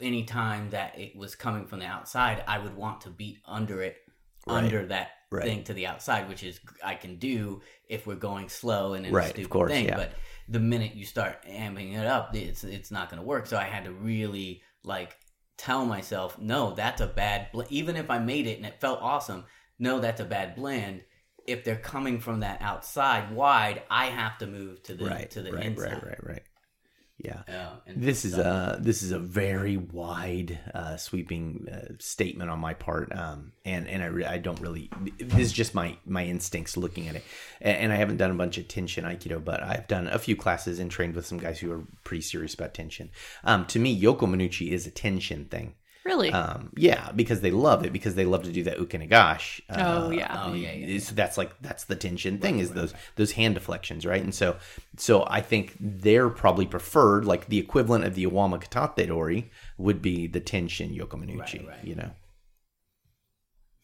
anytime 0.00 0.70
that 0.70 0.98
it 0.98 1.16
was 1.16 1.34
coming 1.34 1.66
from 1.66 1.80
the 1.80 1.86
outside, 1.86 2.44
I 2.46 2.58
would 2.58 2.76
want 2.76 3.00
to 3.02 3.10
beat 3.10 3.38
under 3.44 3.82
it, 3.82 3.96
Right. 4.46 4.56
under 4.64 4.86
that 4.86 5.08
Right. 5.30 5.44
thing 5.44 5.64
to 5.64 5.74
the 5.74 5.86
outside, 5.86 6.28
which 6.28 6.42
is 6.44 6.60
I 6.82 6.94
can 6.94 7.16
do 7.16 7.60
if 7.88 8.06
we're 8.06 8.14
going 8.14 8.48
slow 8.48 8.92
and 8.94 9.04
in 9.06 9.12
Right, 9.12 9.24
a 9.24 9.26
of 9.26 9.30
stupid 9.32 9.50
course, 9.50 9.72
thing. 9.72 9.86
yeah. 9.86 9.96
But 9.96 10.12
the 10.48 10.60
minute 10.60 10.94
you 10.94 11.04
start 11.04 11.44
amping 11.46 11.94
it 11.94 12.06
up, 12.06 12.34
it's 12.36 12.62
it's 12.64 12.90
not 12.90 13.10
going 13.10 13.20
to 13.20 13.26
work. 13.26 13.46
So 13.46 13.56
I 13.56 13.64
had 13.64 13.84
to 13.84 13.92
really 13.92 14.62
like 14.84 15.16
tell 15.56 15.86
myself, 15.86 16.38
no, 16.38 16.74
that's 16.74 17.00
a 17.00 17.06
bad. 17.06 17.50
Bl-. 17.52 17.62
Even 17.70 17.96
if 17.96 18.10
I 18.10 18.18
made 18.18 18.46
it 18.46 18.58
and 18.58 18.66
it 18.66 18.80
felt 18.80 19.00
awesome, 19.00 19.44
no, 19.78 19.98
that's 19.98 20.20
a 20.20 20.24
bad 20.24 20.54
blend. 20.54 21.02
If 21.46 21.64
they're 21.64 21.76
coming 21.76 22.20
from 22.20 22.40
that 22.40 22.62
outside 22.62 23.32
wide, 23.32 23.82
I 23.90 24.06
have 24.06 24.38
to 24.38 24.46
move 24.46 24.82
to 24.84 24.94
the 24.94 25.06
right, 25.06 25.30
to 25.32 25.42
the 25.42 25.52
right, 25.52 25.66
inside. 25.66 25.92
right, 25.92 26.04
right, 26.04 26.24
right. 26.24 26.42
Yeah. 27.16 27.42
And 27.86 28.02
This 28.02 28.24
is 28.24 28.36
a 28.36 28.78
this 28.80 29.02
is 29.02 29.12
a 29.12 29.18
very 29.20 29.76
wide, 29.76 30.58
uh, 30.74 30.96
sweeping 30.96 31.68
uh, 31.72 31.94
statement 32.00 32.50
on 32.50 32.58
my 32.58 32.74
part, 32.74 33.14
um, 33.16 33.52
and 33.64 33.86
and 33.86 34.02
I, 34.02 34.06
re- 34.06 34.24
I 34.24 34.38
don't 34.38 34.60
really. 34.60 34.90
This 35.18 35.46
is 35.46 35.52
just 35.52 35.74
my 35.74 35.96
my 36.04 36.24
instincts 36.24 36.76
looking 36.76 37.06
at 37.08 37.14
it, 37.14 37.24
and, 37.60 37.76
and 37.78 37.92
I 37.92 37.96
haven't 37.96 38.16
done 38.16 38.32
a 38.32 38.34
bunch 38.34 38.58
of 38.58 38.66
Tenshin 38.66 39.04
aikido, 39.04 39.42
but 39.42 39.62
I've 39.62 39.86
done 39.86 40.08
a 40.08 40.18
few 40.18 40.34
classes 40.34 40.80
and 40.80 40.90
trained 40.90 41.14
with 41.14 41.24
some 41.24 41.38
guys 41.38 41.60
who 41.60 41.70
are 41.72 41.84
pretty 42.02 42.22
serious 42.22 42.52
about 42.52 42.74
Tenshin. 42.74 43.10
Um, 43.44 43.64
to 43.66 43.78
me, 43.78 43.98
Yokomenuchi 43.98 44.70
is 44.72 44.86
a 44.86 44.90
Tenshin 44.90 45.48
thing. 45.48 45.74
Really? 46.04 46.30
Um, 46.32 46.70
yeah, 46.76 47.12
because 47.12 47.40
they 47.40 47.50
love 47.50 47.84
it 47.84 47.92
because 47.92 48.14
they 48.14 48.26
love 48.26 48.42
to 48.42 48.52
do 48.52 48.62
that 48.64 48.76
ukenagashi. 48.78 49.62
Oh, 49.70 50.06
uh, 50.06 50.10
yeah. 50.10 50.42
Oh, 50.44 50.52
yeah, 50.52 50.72
yeah, 50.72 50.98
so 50.98 51.14
that's 51.14 51.38
like 51.38 51.50
that's 51.62 51.84
the 51.84 51.96
Tenshin 51.96 52.40
thing 52.42 52.58
is 52.58 52.72
those 52.72 52.92
those 53.16 53.32
hand 53.32 53.54
deflections, 53.54 54.04
right? 54.04 54.22
And 54.22 54.34
so 54.34 54.56
so 54.98 55.24
I 55.28 55.40
think 55.40 55.76
they're 55.80 56.28
probably 56.28 56.66
preferred, 56.66 57.24
like 57.24 57.48
the 57.48 57.58
equivalent 57.58 58.04
of 58.04 58.14
the 58.14 58.26
Iwama 58.26 58.62
Katate 58.62 59.06
Dori 59.06 59.50
would 59.78 60.02
be 60.02 60.26
the 60.26 60.42
Tenshin 60.42 60.94
Right, 60.98 61.66
right. 61.66 61.84
you 61.84 61.94
know. 61.94 62.10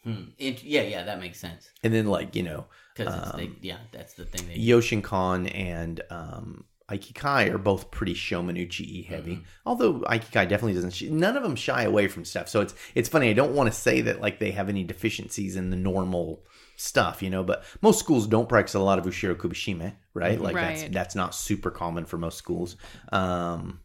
Hmm. 0.05 0.25
It- 0.39 0.63
yeah, 0.63 0.83
yeah, 0.83 1.05
that 1.05 1.21
makes 1.21 1.39
sense 1.39 1.69
And 1.83 1.93
then 1.93 2.07
like 2.07 2.35
you 2.37 2.43
know, 2.43 2.67
because 2.95 3.35
Um, 3.35 3.57
yeah, 3.63 3.79
that's 3.93 4.15
the 4.15 4.27
thing. 4.27 4.47
They, 4.47 4.57
Yoshinkan 4.57 5.55
and 5.55 6.03
um, 6.11 6.65
Aikikai 6.91 7.53
are 7.53 7.59
both 7.59 7.91
pretty 7.91 8.15
Shomenuchi 8.15 9.07
heavy. 9.07 9.37
Mm-hmm. 9.37 9.45
Although 9.67 10.01
Aikikai 10.01 10.49
definitely 10.49 10.75
doesn't. 10.75 10.91
Sh- 10.95 11.03
none 11.11 11.37
of 11.37 11.43
them 11.43 11.57
shy 11.57 11.83
away 11.85 12.09
from 12.09 12.25
stuff. 12.25 12.49
So 12.49 12.61
it's 12.61 12.75
it's 12.95 13.09
funny. 13.09 13.31
I 13.31 13.35
don't 13.35 13.55
want 13.55 13.73
to 13.73 13.79
say 13.79 14.01
that 14.03 14.21
like 14.21 14.39
they 14.39 14.51
have 14.51 14.69
any 14.69 14.85
deficiencies 14.85 15.57
in 15.57 15.71
the 15.71 15.77
normal 15.77 16.45
stuff, 16.77 17.23
you 17.23 17.31
know. 17.31 17.45
But 17.45 17.65
most 17.83 17.99
schools 18.01 18.27
don't 18.27 18.49
practice 18.49 18.75
a 18.75 18.81
lot 18.81 18.99
of 18.99 19.05
Ushiro 19.05 19.35
Kubishime, 19.35 19.95
right? 20.15 20.35
Mm-hmm. 20.35 20.45
Like 20.45 20.55
that's 20.55 20.83
Right. 20.83 20.93
that's 20.93 21.15
not 21.15 21.35
super 21.35 21.71
common 21.71 22.05
for 22.07 22.19
most 22.19 22.39
schools. 22.39 22.77
Um, 23.13 23.81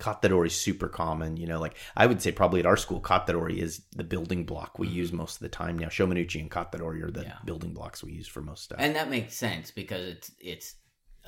Katadori 0.00 0.46
is 0.46 0.54
super 0.54 0.88
common, 0.88 1.36
you 1.36 1.46
know. 1.48 1.58
Like 1.60 1.76
I 1.96 2.06
would 2.06 2.22
say, 2.22 2.30
probably 2.30 2.60
at 2.60 2.66
our 2.66 2.76
school, 2.76 3.00
Katadori 3.00 3.58
is 3.58 3.82
the 3.96 4.04
building 4.04 4.44
block 4.44 4.78
we 4.78 4.86
mm-hmm. 4.86 4.96
use 4.96 5.12
most 5.12 5.36
of 5.36 5.40
the 5.40 5.48
time 5.48 5.76
now. 5.78 5.88
Shomenuchi 5.88 6.40
and 6.40 6.50
Katadori 6.50 7.02
are 7.02 7.10
the 7.10 7.22
Yeah. 7.22 7.38
building 7.44 7.74
blocks 7.74 8.02
we 8.04 8.12
use 8.12 8.28
for 8.28 8.40
most 8.40 8.62
stuff. 8.64 8.78
and 8.80 8.94
that 8.96 9.10
makes 9.10 9.34
sense 9.34 9.70
because 9.72 10.06
it's 10.08 10.30
it's 10.40 10.74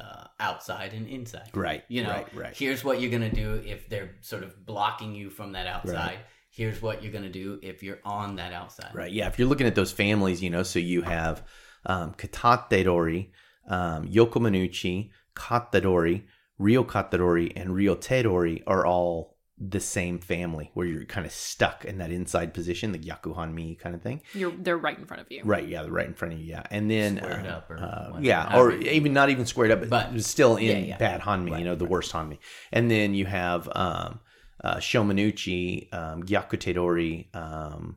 uh, 0.00 0.24
outside 0.38 0.92
and 0.94 1.06
inside. 1.06 1.50
right, 1.54 1.84
You 1.88 2.02
know, 2.02 2.10
right, 2.10 2.34
right. 2.34 2.56
here's 2.56 2.82
what 2.82 3.00
you're 3.00 3.10
gonna 3.10 3.30
do 3.32 3.62
if 3.64 3.88
they're 3.88 4.16
sort 4.20 4.42
of 4.42 4.64
blocking 4.64 5.14
you 5.14 5.30
from 5.30 5.52
that 5.52 5.66
outside. 5.66 6.18
Here's 6.52 6.82
what 6.82 7.02
you're 7.02 7.12
gonna 7.12 7.30
do 7.30 7.60
if 7.62 7.82
you're 7.82 8.00
on 8.04 8.36
that 8.36 8.52
outside. 8.52 8.92
Right. 8.94 9.12
Yeah. 9.12 9.28
If 9.28 9.38
you're 9.38 9.48
looking 9.48 9.66
at 9.66 9.74
those 9.74 9.92
families, 9.92 10.42
you 10.42 10.50
know, 10.50 10.62
so 10.64 10.78
you 10.78 11.02
have 11.02 11.44
um, 11.86 12.14
Katatedori, 12.14 13.30
um, 13.68 14.08
Yokomenuchi, 14.08 15.10
Katadori, 15.36 16.24
Ryo 16.58 16.84
Katadori, 16.84 17.52
and 17.56 17.74
Ryo 17.74 17.94
Tedori 17.94 18.62
are 18.66 18.84
all 18.84 19.29
the 19.62 19.78
same 19.80 20.18
family 20.18 20.70
where 20.72 20.86
you're 20.86 21.04
kind 21.04 21.26
of 21.26 21.32
stuck 21.32 21.84
in 21.84 21.98
that 21.98 22.10
inside 22.10 22.54
position, 22.54 22.92
the 22.92 22.98
Gyaku 22.98 23.36
Hanmi 23.36 23.78
kind 23.78 23.94
of 23.94 24.00
thing. 24.00 24.22
You're 24.32 24.52
they're 24.58 24.78
right 24.78 24.98
in 24.98 25.04
front 25.04 25.20
of 25.20 25.30
you. 25.30 25.42
Right. 25.44 25.68
Yeah. 25.68 25.82
They're 25.82 25.92
right 25.92 26.06
in 26.06 26.14
front 26.14 26.32
of 26.34 26.40
you. 26.40 26.46
Yeah. 26.46 26.62
And 26.70 26.90
then, 26.90 27.18
Squared 27.18 27.46
uh, 27.46 27.50
up 27.50 27.70
or 27.70 27.76
uh, 27.78 28.18
yeah, 28.20 28.56
or 28.58 28.72
you- 28.72 28.90
even 28.90 29.12
not 29.12 29.28
even 29.28 29.44
squared 29.44 29.70
up, 29.70 29.80
but, 29.80 29.90
But- 29.90 30.24
still 30.24 30.56
in 30.56 30.64
yeah, 30.78 30.84
yeah. 30.92 30.96
bad 30.98 31.20
Hanmi, 31.20 31.58
you 31.58 31.64
know, 31.64 31.74
the 31.74 31.84
worst 31.84 32.10
Hanmi. 32.12 32.38
And 32.72 32.90
then 32.90 33.12
you 33.12 33.26
have 33.26 33.68
um, 33.74 34.20
uh, 34.64 34.76
Shomenuchi, 34.76 35.92
um, 35.92 36.22
Gyakutedori, 36.22 37.34
um, 37.36 37.96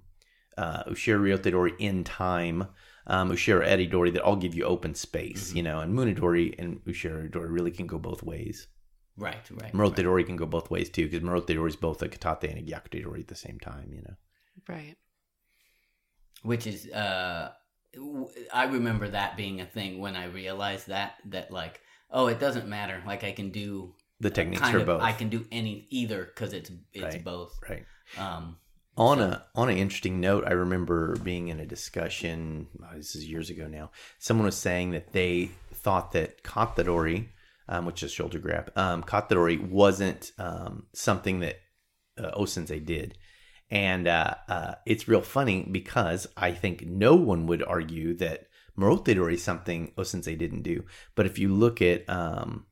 uh, 0.57 0.83
Ushiro 0.85 1.19
Ryotedori 1.21 1.73
in 1.79 2.03
time, 2.03 2.67
um, 3.07 3.31
Ushiro 3.31 3.65
Eridori 3.65 4.13
that 4.13 4.21
all 4.21 4.35
give 4.35 4.53
you 4.55 4.63
open 4.65 4.95
space, 4.95 5.47
Mm-hmm. 5.49 5.57
you 5.57 5.63
know, 5.63 5.79
and 5.79 5.93
Munedori 5.97 6.55
and 6.59 6.83
Ushiro 6.85 7.29
Eridori 7.29 7.47
really 7.49 7.71
can 7.71 7.87
go 7.87 7.97
both 7.97 8.21
ways. 8.23 8.67
Right. 9.17 9.35
Right. 9.51 9.61
right. 9.61 9.73
Morotedori 9.73 10.25
can 10.25 10.35
go 10.35 10.45
both 10.45 10.71
ways 10.71 10.89
too, 10.89 11.07
because 11.09 11.21
Morotedori 11.27 11.67
is 11.69 11.75
both 11.75 12.01
a 12.01 12.09
Katate 12.09 12.49
and 12.49 12.57
a 12.57 12.61
Gyakutedori 12.71 13.19
at 13.21 13.27
the 13.27 13.35
same 13.35 13.59
time, 13.59 13.91
you 13.93 14.01
know. 14.01 14.15
Right. 14.67 14.95
which 16.43 16.67
is 16.67 16.87
uh 16.91 17.51
w- 17.93 18.27
i 18.53 18.63
remember 18.65 19.07
that 19.09 19.35
being 19.37 19.61
a 19.61 19.65
thing 19.65 19.99
when 19.99 20.15
i 20.15 20.25
realized 20.25 20.87
that 20.87 21.15
that 21.25 21.51
like 21.51 21.79
oh 22.11 22.27
it 22.27 22.39
doesn't 22.39 22.67
matter 22.67 23.01
like 23.05 23.23
i 23.23 23.31
can 23.31 23.49
do 23.49 23.93
The 24.19 24.29
techniques 24.29 24.61
kind 24.61 24.73
for 24.73 24.79
of 24.81 24.85
both. 24.85 25.01
i 25.01 25.11
can 25.11 25.29
do 25.29 25.45
any 25.51 25.87
either 25.89 26.25
because 26.25 26.53
it's 26.53 26.71
it's 26.93 27.15
Right. 27.15 27.23
both 27.23 27.57
right. 27.69 27.85
um 28.17 28.57
On 28.95 29.19
a 29.19 29.43
on 29.55 29.69
an 29.69 29.77
interesting 29.77 30.19
note, 30.21 30.43
I 30.45 30.51
remember 30.51 31.15
being 31.17 31.47
in 31.47 31.59
a 31.59 31.65
discussion. 31.65 32.67
oh, 32.83 32.95
this 32.95 33.15
is 33.15 33.25
years 33.25 33.49
ago 33.49 33.65
now. 33.67 33.89
Someone 34.19 34.45
was 34.45 34.55
saying 34.55 34.91
that 34.91 35.13
they 35.13 35.49
thought 35.73 36.11
that 36.11 36.43
katadori, 36.43 37.29
um, 37.67 37.85
which 37.85 38.03
is 38.03 38.11
shoulder 38.11 38.39
grab, 38.39 38.71
um, 38.75 39.03
katadori 39.03 39.61
wasn't 39.69 40.31
um, 40.37 40.87
something 40.93 41.39
that 41.41 41.55
uh, 42.17 42.31
Osensei 42.31 42.83
did, 42.83 43.17
and 43.69 44.07
uh, 44.07 44.35
uh, 44.47 44.75
it's 44.85 45.07
real 45.07 45.21
funny 45.21 45.67
because 45.69 46.27
I 46.37 46.51
think 46.51 46.85
no 46.85 47.15
one 47.15 47.47
would 47.47 47.63
argue 47.63 48.15
that 48.17 48.47
Morote 48.77 49.15
Dori 49.15 49.35
is 49.35 49.43
something 49.43 49.93
Osensei 49.97 50.37
didn't 50.37 50.63
do. 50.63 50.85
But 51.15 51.25
if 51.25 51.37
you 51.37 51.53
look 51.53 51.81
at 51.81 52.07
um, 52.09 52.65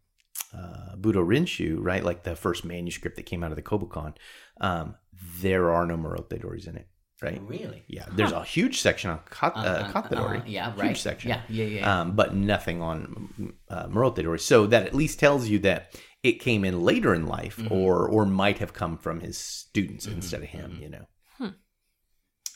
uh, 0.54 0.96
Budo 0.96 1.26
Renshu, 1.26 1.78
right, 1.80 2.04
like 2.04 2.24
the 2.24 2.36
first 2.36 2.66
manuscript 2.66 3.16
that 3.18 3.26
came 3.26 3.44
out 3.44 3.52
of 3.52 3.56
the 3.56 3.62
Kobukan, 3.62 4.16
um, 4.60 4.96
there 5.40 5.72
are 5.72 5.86
no 5.86 5.98
Morote 5.98 6.42
Doris 6.42 6.66
in 6.66 6.78
it, 6.78 6.88
right? 7.22 7.42
Really? 7.46 7.84
Yeah, 7.88 8.06
there's 8.12 8.32
a 8.32 8.44
huge 8.44 8.82
section 8.82 9.10
on 9.12 9.20
Kat- 9.30 9.54
uh, 9.56 9.60
Uh, 9.60 9.92
Kata 9.92 10.22
uh, 10.22 10.42
yeah, 10.46 10.72
huge 10.72 10.82
right. 10.82 10.98
section. 10.98 11.30
Yeah, 11.30 11.42
yeah, 11.50 11.66
yeah. 11.66 12.02
Um, 12.02 12.16
but 12.16 12.34
nothing 12.36 12.82
on 12.82 13.54
uh, 13.70 13.88
Morotedori. 13.88 14.40
So 14.40 14.68
that 14.68 14.86
at 14.86 14.94
least 14.96 15.20
tells 15.20 15.48
you 15.48 15.60
that 15.60 15.96
it 16.24 16.40
came 16.40 16.66
in 16.66 16.82
later 16.82 17.14
in 17.14 17.26
life, 17.28 17.58
Mm-hmm. 17.58 17.74
or 17.74 18.08
or 18.10 18.26
might 18.26 18.58
have 18.60 18.74
come 18.74 18.98
from 18.98 19.20
his 19.22 19.38
students 19.38 20.06
instead 20.08 20.42
of 20.44 20.50
him. 20.50 20.72
Mm-hmm. 20.72 20.82
You 20.84 20.90
know. 20.90 21.06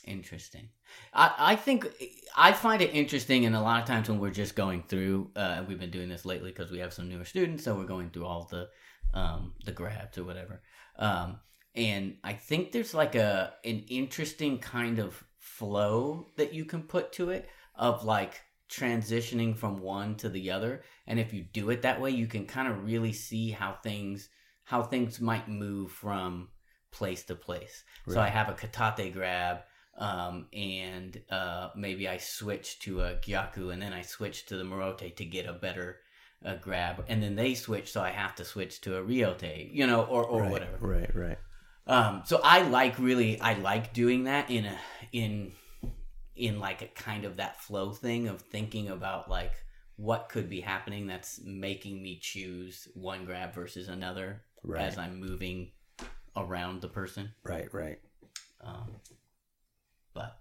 Interesting. 0.06 0.68
I, 1.12 1.34
I 1.36 1.56
think 1.56 1.88
I 2.36 2.52
find 2.52 2.80
it 2.80 2.94
interesting, 2.94 3.44
and 3.44 3.56
a 3.56 3.60
lot 3.60 3.80
of 3.82 3.88
times 3.88 4.08
when 4.08 4.20
we're 4.20 4.30
just 4.30 4.54
going 4.54 4.84
through, 4.84 5.32
uh, 5.34 5.64
we've 5.66 5.80
been 5.80 5.90
doing 5.90 6.08
this 6.08 6.24
lately 6.24 6.52
because 6.52 6.70
we 6.70 6.78
have 6.78 6.92
some 6.92 7.08
newer 7.08 7.24
students, 7.24 7.64
so 7.64 7.74
we're 7.74 7.86
going 7.86 8.10
through 8.10 8.24
all 8.24 8.46
the 8.48 8.68
um, 9.14 9.54
the 9.64 9.72
grabs 9.72 10.16
or 10.16 10.22
whatever. 10.22 10.62
Um, 10.96 11.40
and 11.76 12.16
I 12.24 12.32
think 12.32 12.72
there's 12.72 12.94
like 12.94 13.14
a 13.14 13.54
an 13.64 13.84
interesting 13.88 14.58
kind 14.58 14.98
of 14.98 15.22
flow 15.38 16.26
that 16.36 16.54
you 16.54 16.64
can 16.64 16.82
put 16.82 17.12
to 17.12 17.30
it 17.30 17.48
of 17.74 18.04
like 18.04 18.40
transitioning 18.70 19.56
from 19.56 19.80
one 19.80 20.16
to 20.16 20.28
the 20.28 20.50
other. 20.50 20.82
And 21.06 21.20
if 21.20 21.32
you 21.32 21.42
do 21.42 21.70
it 21.70 21.82
that 21.82 22.00
way, 22.00 22.10
you 22.10 22.26
can 22.26 22.46
kind 22.46 22.68
of 22.68 22.84
really 22.84 23.12
see 23.12 23.50
how 23.50 23.76
things 23.82 24.28
how 24.64 24.82
things 24.82 25.20
might 25.20 25.48
move 25.48 25.92
from 25.92 26.48
place 26.90 27.22
to 27.24 27.36
place. 27.36 27.84
So 28.08 28.20
I 28.20 28.28
have 28.28 28.48
a 28.48 28.52
katate 28.52 29.12
grab, 29.12 29.58
um, 29.96 30.46
and 30.52 31.20
uh, 31.30 31.68
maybe 31.76 32.08
I 32.08 32.16
switch 32.16 32.80
to 32.80 33.02
a 33.02 33.14
gyaku, 33.16 33.72
and 33.72 33.80
then 33.80 33.92
I 33.92 34.02
switch 34.02 34.46
to 34.46 34.56
the 34.56 34.64
morote 34.64 35.14
to 35.14 35.24
get 35.24 35.46
a 35.46 35.52
better 35.52 35.98
uh, 36.44 36.56
grab, 36.56 37.04
and 37.06 37.22
then 37.22 37.36
they 37.36 37.54
switch, 37.54 37.92
so 37.92 38.00
I 38.02 38.10
have 38.10 38.34
to 38.36 38.44
switch 38.44 38.80
to 38.82 38.96
a 38.96 39.02
ryote, 39.02 39.72
you 39.72 39.86
know, 39.86 40.02
or 40.02 40.24
or 40.24 40.42
right, 40.42 40.50
whatever. 40.50 40.78
Right. 40.80 41.14
Right. 41.14 41.38
Um, 41.86 42.22
so 42.24 42.40
I 42.42 42.62
like 42.62 42.98
really, 42.98 43.40
I 43.40 43.54
like 43.54 43.92
doing 43.92 44.24
that 44.24 44.50
in 44.50 44.66
a 44.66 44.78
in 45.12 45.52
in 46.34 46.58
like 46.58 46.82
a 46.82 46.86
kind 46.88 47.24
of 47.24 47.36
that 47.36 47.60
flow 47.62 47.92
thing 47.92 48.28
of 48.28 48.42
thinking 48.42 48.88
about 48.88 49.30
like 49.30 49.52
what 49.96 50.28
could 50.28 50.50
be 50.50 50.60
happening 50.60 51.06
that's 51.06 51.40
making 51.44 52.02
me 52.02 52.18
choose 52.20 52.86
one 52.94 53.24
grab 53.24 53.54
versus 53.54 53.88
another 53.88 54.42
Right. 54.62 54.82
as 54.82 54.98
I'm 54.98 55.20
moving 55.20 55.70
around 56.36 56.80
the 56.80 56.88
person. 56.88 57.32
Right. 57.44 57.72
Right. 57.72 57.98
Um, 58.60 58.90
but 60.12 60.36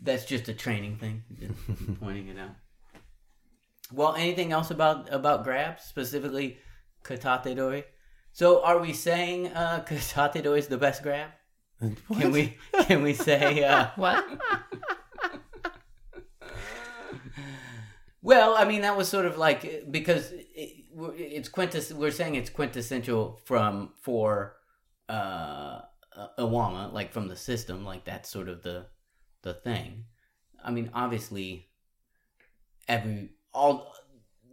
that's 0.00 0.26
just 0.26 0.48
a 0.48 0.54
training 0.54 0.98
thing, 0.98 1.24
pointing 2.00 2.28
it 2.28 2.38
out. 2.38 2.50
Well, 3.90 4.14
anything 4.14 4.52
else 4.52 4.70
about 4.70 5.12
about 5.12 5.42
grabs 5.44 5.84
specifically 5.84 6.58
katate 7.02 7.56
dori? 7.56 7.84
So, 8.38 8.62
are 8.62 8.78
we 8.78 8.92
saying 8.92 9.48
uh, 9.48 9.84
katate 9.88 10.46
is 10.56 10.68
the 10.68 10.78
best 10.78 11.02
grab? 11.02 11.30
Can 11.80 12.30
we 12.30 12.56
can 12.86 13.02
we 13.02 13.12
say? 13.12 13.64
Uh, 13.64 13.88
What? 13.96 14.24
well, 18.22 18.54
I 18.56 18.64
mean 18.64 18.82
that 18.82 18.96
was 18.96 19.08
sort 19.08 19.26
of 19.26 19.38
like 19.38 19.90
because 19.90 20.30
it, 20.30 20.84
it's 21.16 21.48
quintes. 21.48 21.92
We're 21.92 22.12
saying 22.12 22.36
it's 22.36 22.48
quintessential 22.48 23.40
from 23.44 23.94
for 24.02 24.54
uh, 25.08 25.80
Iwama, 26.38 26.92
like 26.92 27.12
from 27.12 27.26
the 27.26 27.34
system, 27.34 27.84
like 27.84 28.04
that's 28.04 28.30
sort 28.30 28.48
of 28.48 28.62
the 28.62 28.86
the 29.42 29.54
thing. 29.54 30.04
I 30.64 30.70
mean, 30.70 30.92
obviously, 30.94 31.70
every 32.86 33.30
all 33.52 33.92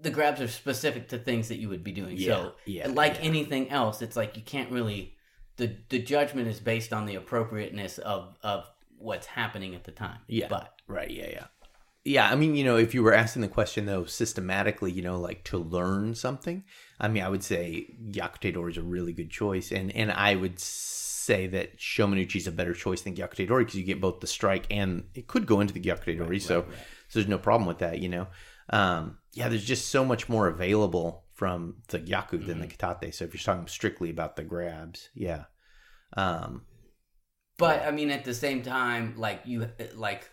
the 0.06 0.12
grabs 0.12 0.40
are 0.40 0.48
specific 0.48 1.10
to 1.10 1.18
things 1.18 1.50
that 1.50 1.58
you 1.58 1.68
would 1.68 1.84
be 1.84 1.92
doing. 1.92 2.16
Yeah, 2.16 2.28
so, 2.28 2.54
yeah, 2.66 2.88
like 2.88 3.16
yeah. 3.16 3.22
anything 3.22 3.70
else, 3.72 4.02
it's 4.02 4.16
like 4.16 4.38
you 4.38 4.44
can't 4.44 4.72
really 4.72 5.16
the 5.58 5.76
the 5.90 6.00
judgment 6.00 6.48
is 6.48 6.60
based 6.60 6.94
on 6.94 7.06
the 7.06 7.16
appropriateness 7.16 7.98
of 7.98 8.36
of 8.44 8.70
what's 8.98 9.28
happening 9.28 9.76
at 9.76 9.84
the 9.84 9.92
time. 9.92 10.20
Yeah. 10.28 10.48
but 10.50 10.74
Right. 10.88 11.10
Yeah. 11.10 11.30
Yeah. 11.30 11.46
Yeah. 12.04 12.30
I 12.30 12.36
mean, 12.36 12.56
you 12.56 12.64
know, 12.64 12.78
if 12.78 12.94
you 12.94 13.04
were 13.04 13.14
asking 13.14 13.42
the 13.42 13.48
question 13.48 13.86
though, 13.86 14.06
systematically, 14.06 14.92
you 14.92 15.02
know, 15.02 15.20
like 15.20 15.44
to 15.46 15.58
learn 15.58 16.16
something, 16.16 16.64
I 17.00 17.08
mean, 17.08 17.24
I 17.24 17.30
would 17.30 17.44
say 17.44 17.88
Gyakute 18.12 18.54
Dori 18.54 18.72
is 18.72 18.78
a 18.78 18.84
really 18.84 19.14
good 19.14 19.30
choice, 19.30 19.72
and 19.72 19.92
and 19.96 20.12
I 20.12 20.36
would 20.36 20.60
say 20.60 21.48
that 21.48 21.80
Shomenuchi 21.80 22.36
is 22.36 22.48
a 22.48 22.52
better 22.52 22.74
choice 22.74 23.02
than 23.02 23.16
Gyakute 23.16 23.48
Dori 23.48 23.66
because 23.66 23.80
you 23.80 23.84
get 23.84 24.00
both 24.00 24.20
the 24.20 24.28
strike 24.28 24.68
and 24.70 25.06
it 25.16 25.28
could 25.28 25.48
go 25.48 25.62
into 25.62 25.74
the 25.74 25.82
Gyakute 25.82 26.18
Dori, 26.18 26.40
so 26.40 26.60
right, 26.60 26.70
right. 26.70 26.78
so 27.10 27.20
there's 27.20 27.28
no 27.28 27.40
problem 27.40 27.68
with 27.68 27.80
that, 27.80 28.00
you 28.00 28.10
know. 28.10 28.28
Um, 28.70 29.18
yeah, 29.36 29.50
there's 29.50 29.66
just 29.66 29.90
so 29.90 30.04
much 30.04 30.28
more 30.28 30.48
available 30.48 31.26
from 31.34 31.76
the 31.90 32.00
Gyaku 32.00 32.46
than 32.46 32.60
the 32.62 32.68
Mm-hmm. 32.68 33.12
So 33.12 33.26
if 33.26 33.34
you're 33.34 33.42
talking 33.42 33.68
strictly 33.68 34.10
about 34.10 34.36
the 34.38 34.44
grabs, 34.44 35.10
yeah. 35.14 35.44
Um, 36.16 36.66
But 37.58 37.84
I 37.84 37.92
mean, 37.92 38.10
at 38.10 38.24
the 38.26 38.34
same 38.34 38.64
time, 38.64 39.16
like 39.18 39.42
you, 39.46 39.70
like 39.96 40.30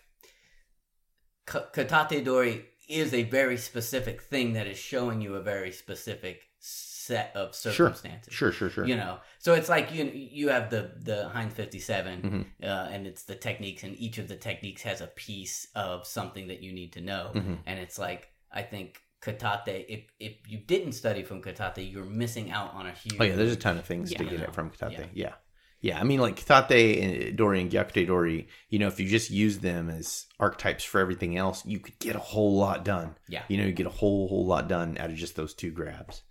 Ka- 1.46 1.66
Katate 1.74 2.24
Dori 2.24 2.64
is 2.88 3.12
a 3.12 3.24
very 3.24 3.56
specific 3.56 4.22
thing 4.22 4.52
that 4.54 4.66
is 4.66 4.78
showing 4.78 5.20
you 5.20 5.34
a 5.34 5.42
very 5.42 5.72
specific 5.72 6.42
set 6.60 7.32
of 7.34 7.52
circumstances. 7.54 8.32
sure, 8.32 8.52
sure, 8.52 8.70
sure. 8.70 8.86
You 8.86 8.94
know, 8.96 9.18
so 9.40 9.54
it's 9.54 9.68
like 9.68 9.92
you 9.92 10.04
you 10.04 10.50
have 10.50 10.70
the 10.70 10.92
the 11.02 11.28
Heinz 11.30 11.54
fifty 11.54 11.80
Mhm. 12.22 12.46
uh, 12.62 12.88
and 12.92 13.06
it's 13.08 13.24
the 13.24 13.34
techniques, 13.34 13.82
and 13.82 13.96
each 13.98 14.18
of 14.18 14.28
the 14.28 14.36
techniques 14.36 14.82
has 14.82 15.00
a 15.00 15.08
piece 15.08 15.66
of 15.74 16.06
something 16.06 16.46
that 16.48 16.62
you 16.62 16.72
need 16.72 16.92
to 16.92 17.00
know, 17.00 17.32
Mhm. 17.34 17.58
and 17.66 17.80
it's 17.80 17.98
like 17.98 18.28
I 18.52 18.62
think 18.62 19.00
Katate. 19.22 19.86
If 19.88 20.00
if 20.18 20.34
you 20.46 20.58
didn't 20.58 20.92
study 20.92 21.22
from 21.22 21.42
Katate, 21.42 21.90
you're 21.90 22.04
missing 22.04 22.50
out 22.50 22.74
on 22.74 22.86
a 22.86 22.92
huge. 22.92 23.16
Oh 23.20 23.24
yeah, 23.24 23.36
there's 23.36 23.52
a 23.52 23.56
ton 23.56 23.78
of 23.78 23.84
things 23.84 24.12
to 24.12 24.24
get 24.24 24.40
it 24.40 24.54
from 24.54 24.70
Katate. 24.70 24.92
yeah. 24.98 25.06
Yeah. 25.14 25.32
yeah. 25.80 26.00
I 26.00 26.04
mean, 26.04 26.20
like 26.20 26.36
Katate 26.44 27.02
and 27.28 27.36
Dori 27.36 27.60
and 27.60 27.70
Gyakute 27.70 28.06
Dori, 28.06 28.48
you 28.68 28.78
know, 28.78 28.88
if 28.88 28.98
you 29.00 29.08
just 29.08 29.30
use 29.30 29.58
them 29.58 29.88
as 29.90 30.26
archetypes 30.40 30.84
for 30.84 31.00
everything 31.00 31.36
else, 31.36 31.64
you 31.64 31.78
could 31.78 31.98
get 31.98 32.16
a 32.16 32.20
whole 32.20 32.56
lot 32.56 32.84
done. 32.84 33.14
Yeah. 33.28 33.42
You 33.48 33.58
know, 33.58 33.64
you 33.64 33.72
get 33.72 33.86
a 33.86 33.90
whole, 33.90 34.28
whole 34.28 34.46
lot 34.46 34.68
done 34.68 34.98
out 34.98 35.10
of 35.10 35.16
just 35.16 35.36
those 35.36 35.54
two 35.54 35.70
grabs. 35.70 36.22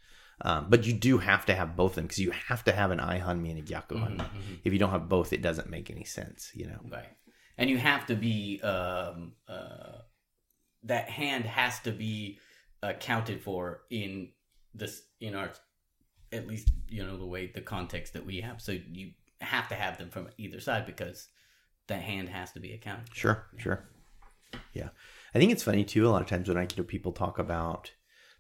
Um, 0.44 0.66
but 0.70 0.86
you 0.88 0.94
do 0.94 1.20
have 1.20 1.46
to 1.46 1.54
have 1.54 1.76
both 1.76 1.92
of 1.92 1.96
them 1.98 2.06
because 2.06 2.18
you 2.20 2.32
have 2.32 2.64
to 2.64 2.72
have 2.72 2.90
an 2.92 2.98
Aihanmi 3.00 3.52
and 3.52 3.60
a 3.60 3.62
Gyakuhanmi. 3.62 4.18
Mhm, 4.18 4.26
mhm. 4.26 4.58
If 4.64 4.74
you 4.74 4.80
don't 4.80 4.90
have 4.90 5.08
both, 5.08 5.34
it 5.34 5.42
doesn't 5.44 5.70
make 5.70 5.92
any 5.92 6.04
sense, 6.04 6.50
you 6.56 6.66
know? 6.66 6.80
Right. 6.90 7.06
And 7.60 7.70
you 7.70 7.78
have 7.78 8.08
to 8.08 8.16
be 8.16 8.60
um 8.62 9.34
uh 9.48 10.00
that 10.84 11.10
hand 11.10 11.46
has 11.46 11.80
to 11.82 11.92
be 11.92 12.40
uh, 12.84 12.90
accounted 12.90 13.42
for 13.44 13.82
in 13.90 14.30
this 14.74 15.04
in 15.20 15.36
our 15.36 15.52
at 16.32 16.48
least 16.48 16.72
you 16.88 17.06
know 17.06 17.18
the 17.18 17.26
way 17.26 17.52
the 17.54 17.62
context 17.62 18.14
that 18.14 18.26
we 18.26 18.42
have. 18.42 18.62
So 18.62 18.72
you 18.72 19.12
have 19.42 19.68
to 19.70 19.76
have 19.76 19.98
them 19.98 20.10
from 20.10 20.30
either 20.38 20.60
side 20.60 20.86
because 20.86 21.28
the 21.88 21.98
hand 21.98 22.30
has 22.30 22.52
to 22.54 22.60
be 22.60 22.74
accounted. 22.74 23.10
for. 23.10 23.16
Sure, 23.16 23.48
sure. 23.58 23.90
Yeah. 24.74 24.90
I 25.34 25.40
think 25.40 25.52
it's 25.52 25.64
funny 25.64 25.84
too, 25.84 26.08
a 26.08 26.10
lot 26.10 26.22
of 26.22 26.28
times 26.28 26.48
when 26.48 26.58
Aikido 26.58 26.86
people 26.88 27.12
talk 27.12 27.40
about 27.40 27.92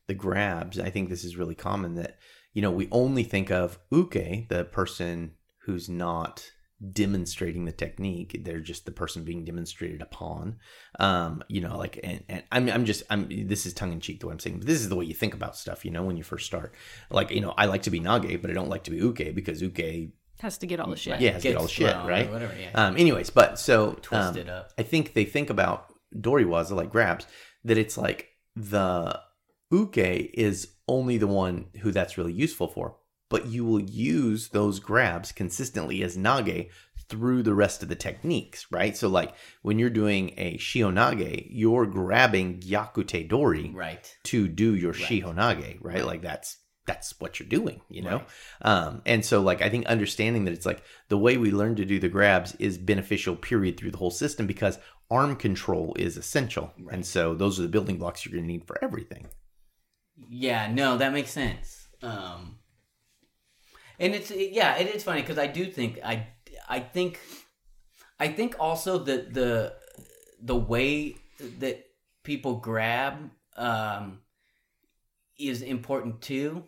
the 0.07 0.13
grabs, 0.13 0.79
I 0.79 0.89
think 0.89 1.09
this 1.09 1.23
is 1.23 1.37
really 1.37 1.55
common 1.55 1.95
that, 1.95 2.17
you 2.53 2.61
know, 2.61 2.71
we 2.71 2.87
only 2.91 3.23
think 3.23 3.49
of 3.49 3.79
uke, 3.91 4.47
the 4.49 4.67
person 4.71 5.35
who's 5.65 5.87
not 5.89 6.51
demonstrating 6.93 7.65
the 7.65 7.71
technique. 7.71 8.41
They're 8.43 8.59
just 8.59 8.85
the 8.85 8.91
person 8.91 9.23
being 9.23 9.45
demonstrated 9.45 10.01
upon. 10.01 10.57
Um, 10.99 11.43
you 11.47 11.61
know, 11.61 11.77
like 11.77 11.99
and, 12.03 12.23
and 12.27 12.43
I'm 12.51 12.69
I'm 12.69 12.85
just 12.85 13.03
I'm 13.09 13.27
this 13.29 13.65
is 13.65 13.73
tongue 13.73 13.91
in 13.91 13.99
cheek 13.99 14.19
the 14.19 14.27
way 14.27 14.33
I'm 14.33 14.39
saying, 14.39 14.59
but 14.59 14.67
this 14.67 14.81
is 14.81 14.89
the 14.89 14.95
way 14.95 15.05
you 15.05 15.13
think 15.13 15.33
about 15.33 15.55
stuff, 15.55 15.85
you 15.85 15.91
know, 15.91 16.03
when 16.03 16.17
you 16.17 16.23
first 16.23 16.45
start. 16.45 16.73
Like, 17.09 17.31
you 17.31 17.41
know, 17.41 17.53
I 17.57 17.65
like 17.65 17.83
to 17.83 17.89
be 17.89 17.99
nage, 17.99 18.41
but 18.41 18.49
I 18.49 18.53
don't 18.53 18.69
like 18.69 18.83
to 18.85 18.91
be 18.91 18.97
uke 18.97 19.35
because 19.35 19.61
uke 19.61 20.11
Has 20.39 20.57
to 20.59 20.67
get 20.67 20.79
all 20.79 20.89
the 20.89 20.95
shit. 20.95 21.21
Yeah, 21.21 21.31
has 21.31 21.43
to 21.43 21.49
get 21.49 21.57
all 21.57 21.63
the 21.63 21.69
shit, 21.69 21.91
thrown 21.91 22.07
right? 22.07 22.31
Whatever, 22.31 22.53
yeah. 22.59 22.71
um 22.73 22.97
anyways, 22.97 23.29
but 23.29 23.59
so 23.59 23.93
Twist 24.01 24.37
um, 24.37 24.49
up. 24.49 24.71
I 24.77 24.83
think 24.83 25.13
they 25.13 25.25
think 25.25 25.49
about 25.49 25.93
Doriwaza 26.15 26.71
like 26.71 26.89
grabs 26.89 27.27
that 27.63 27.77
it's 27.77 27.97
like 27.97 28.29
the 28.55 29.19
uke 29.71 29.97
is 29.97 30.73
only 30.87 31.17
the 31.17 31.27
one 31.27 31.67
who 31.81 31.91
that's 31.91 32.17
really 32.17 32.33
useful 32.33 32.67
for, 32.67 32.97
but 33.31 33.47
you 33.47 33.65
will 33.65 33.81
use 33.81 34.49
those 34.49 34.79
grabs 34.79 35.31
consistently 35.31 36.03
as 36.03 36.15
nage 36.17 36.69
through 37.09 37.43
the 37.43 37.53
rest 37.55 37.81
of 37.83 37.89
the 37.89 37.95
techniques, 37.95 38.67
right? 38.71 38.95
So 38.95 39.09
like 39.09 39.33
when 39.63 39.79
you're 39.79 39.89
doing 39.89 40.33
a 40.37 40.57
shihonage, 40.57 41.47
you're 41.49 41.85
grabbing 41.85 42.59
gyakute 42.59 43.27
dori 43.27 43.71
Right. 43.73 44.17
to 44.25 44.47
do 44.47 44.75
your 44.75 44.91
Right. 44.93 45.01
shihonage, 45.01 45.77
right? 45.81 46.05
Like 46.05 46.21
that's 46.21 46.57
that's 46.87 47.19
what 47.19 47.39
you're 47.39 47.47
doing, 47.49 47.79
you 47.89 48.01
know. 48.01 48.17
Right. 48.17 48.27
Um, 48.63 49.01
and 49.05 49.23
so 49.23 49.41
like 49.41 49.61
I 49.61 49.69
think 49.69 49.85
understanding 49.85 50.45
that 50.45 50.53
it's 50.53 50.65
like 50.65 50.83
the 51.09 51.17
way 51.17 51.37
we 51.37 51.51
learn 51.51 51.75
to 51.75 51.85
do 51.85 51.99
the 51.99 52.09
grabs 52.09 52.55
is 52.55 52.77
beneficial 52.77 53.35
period 53.35 53.77
through 53.77 53.91
the 53.91 53.97
whole 53.97 54.11
system 54.11 54.47
because 54.47 54.79
arm 55.09 55.35
control 55.35 55.93
is 55.99 56.17
essential, 56.17 56.73
Right. 56.79 56.93
and 56.95 57.05
so 57.05 57.35
those 57.35 57.59
are 57.59 57.63
the 57.63 57.67
building 57.67 57.97
blocks 57.97 58.25
you're 58.25 58.33
going 58.33 58.45
to 58.45 58.51
need 58.51 58.65
for 58.65 58.83
everything. 58.83 59.27
Yeah, 60.29 60.71
no, 60.71 60.97
that 60.97 61.13
makes 61.13 61.31
sense. 61.31 61.87
Um, 62.01 62.57
and 64.01 64.15
it's 64.15 64.31
yeah, 64.31 64.77
it 64.77 64.93
is 64.93 65.03
funny 65.03 65.21
because 65.21 65.37
I 65.37 65.47
do 65.47 65.65
think 65.65 65.99
I 66.03 66.27
I 66.67 66.79
think 66.79 67.19
I 68.19 68.27
think 68.27 68.55
also 68.59 68.97
that 68.97 69.33
the 69.33 69.73
the 70.41 70.55
way 70.55 71.15
that 71.59 71.85
people 72.23 72.55
grab 72.55 73.29
um, 73.55 74.19
is 75.39 75.61
important 75.61 76.21
too. 76.21 76.63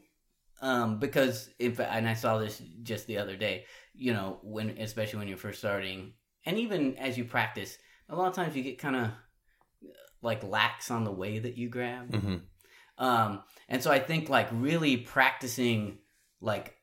Um, 0.61 0.99
because 0.99 1.49
if 1.59 1.79
and 1.79 2.07
I 2.07 2.13
saw 2.13 2.37
this 2.37 2.61
just 2.83 3.07
the 3.07 3.17
other 3.17 3.35
day, 3.35 3.65
you 3.93 4.13
know, 4.13 4.39
when 4.43 4.69
especially 4.77 5.19
when 5.19 5.27
you're 5.27 5.37
first 5.37 5.59
starting, 5.59 6.13
and 6.45 6.57
even 6.59 6.95
as 6.97 7.17
you 7.17 7.25
practice, 7.25 7.77
a 8.09 8.15
lot 8.15 8.27
of 8.27 8.35
times 8.35 8.55
you 8.55 8.63
get 8.63 8.77
kind 8.77 8.95
of 8.95 9.09
like 10.21 10.43
lax 10.43 10.91
on 10.91 11.03
the 11.03 11.11
way 11.11 11.39
that 11.39 11.57
you 11.57 11.67
grab. 11.67 12.13
hmm 12.13 12.35
Um, 12.97 13.43
and 13.67 13.81
so 13.81 13.91
I 13.91 13.99
think 13.99 14.29
like 14.29 14.47
really 14.51 14.97
practicing 14.97 15.97
like 16.39 16.77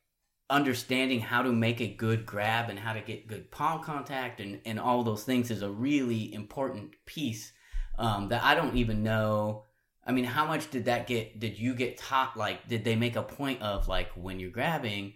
understanding 0.50 1.20
how 1.20 1.42
to 1.42 1.52
make 1.52 1.80
a 1.80 1.86
good 1.86 2.26
grab 2.26 2.68
and 2.68 2.78
how 2.78 2.92
to 2.92 3.00
get 3.00 3.28
good 3.28 3.50
palm 3.50 3.82
contact 3.82 4.40
and, 4.40 4.60
and 4.66 4.78
all 4.80 5.02
those 5.02 5.24
things 5.24 5.50
is 5.50 5.62
a 5.62 5.70
really 5.70 6.34
important 6.34 6.90
piece 7.06 7.52
um, 7.98 8.28
that 8.28 8.42
I 8.42 8.54
don't 8.54 8.76
even 8.76 9.02
know. 9.02 9.64
I 10.04 10.12
mean, 10.12 10.24
how 10.24 10.46
much 10.46 10.70
did 10.70 10.86
that 10.86 11.06
get? 11.06 11.38
Did 11.38 11.58
you 11.58 11.74
get 11.74 11.98
taught? 11.98 12.36
Like, 12.36 12.66
did 12.68 12.84
they 12.84 12.96
make 12.96 13.16
a 13.16 13.22
point 13.22 13.62
of 13.62 13.86
like 13.86 14.10
when 14.16 14.40
you're 14.40 14.50
grabbing, 14.50 15.14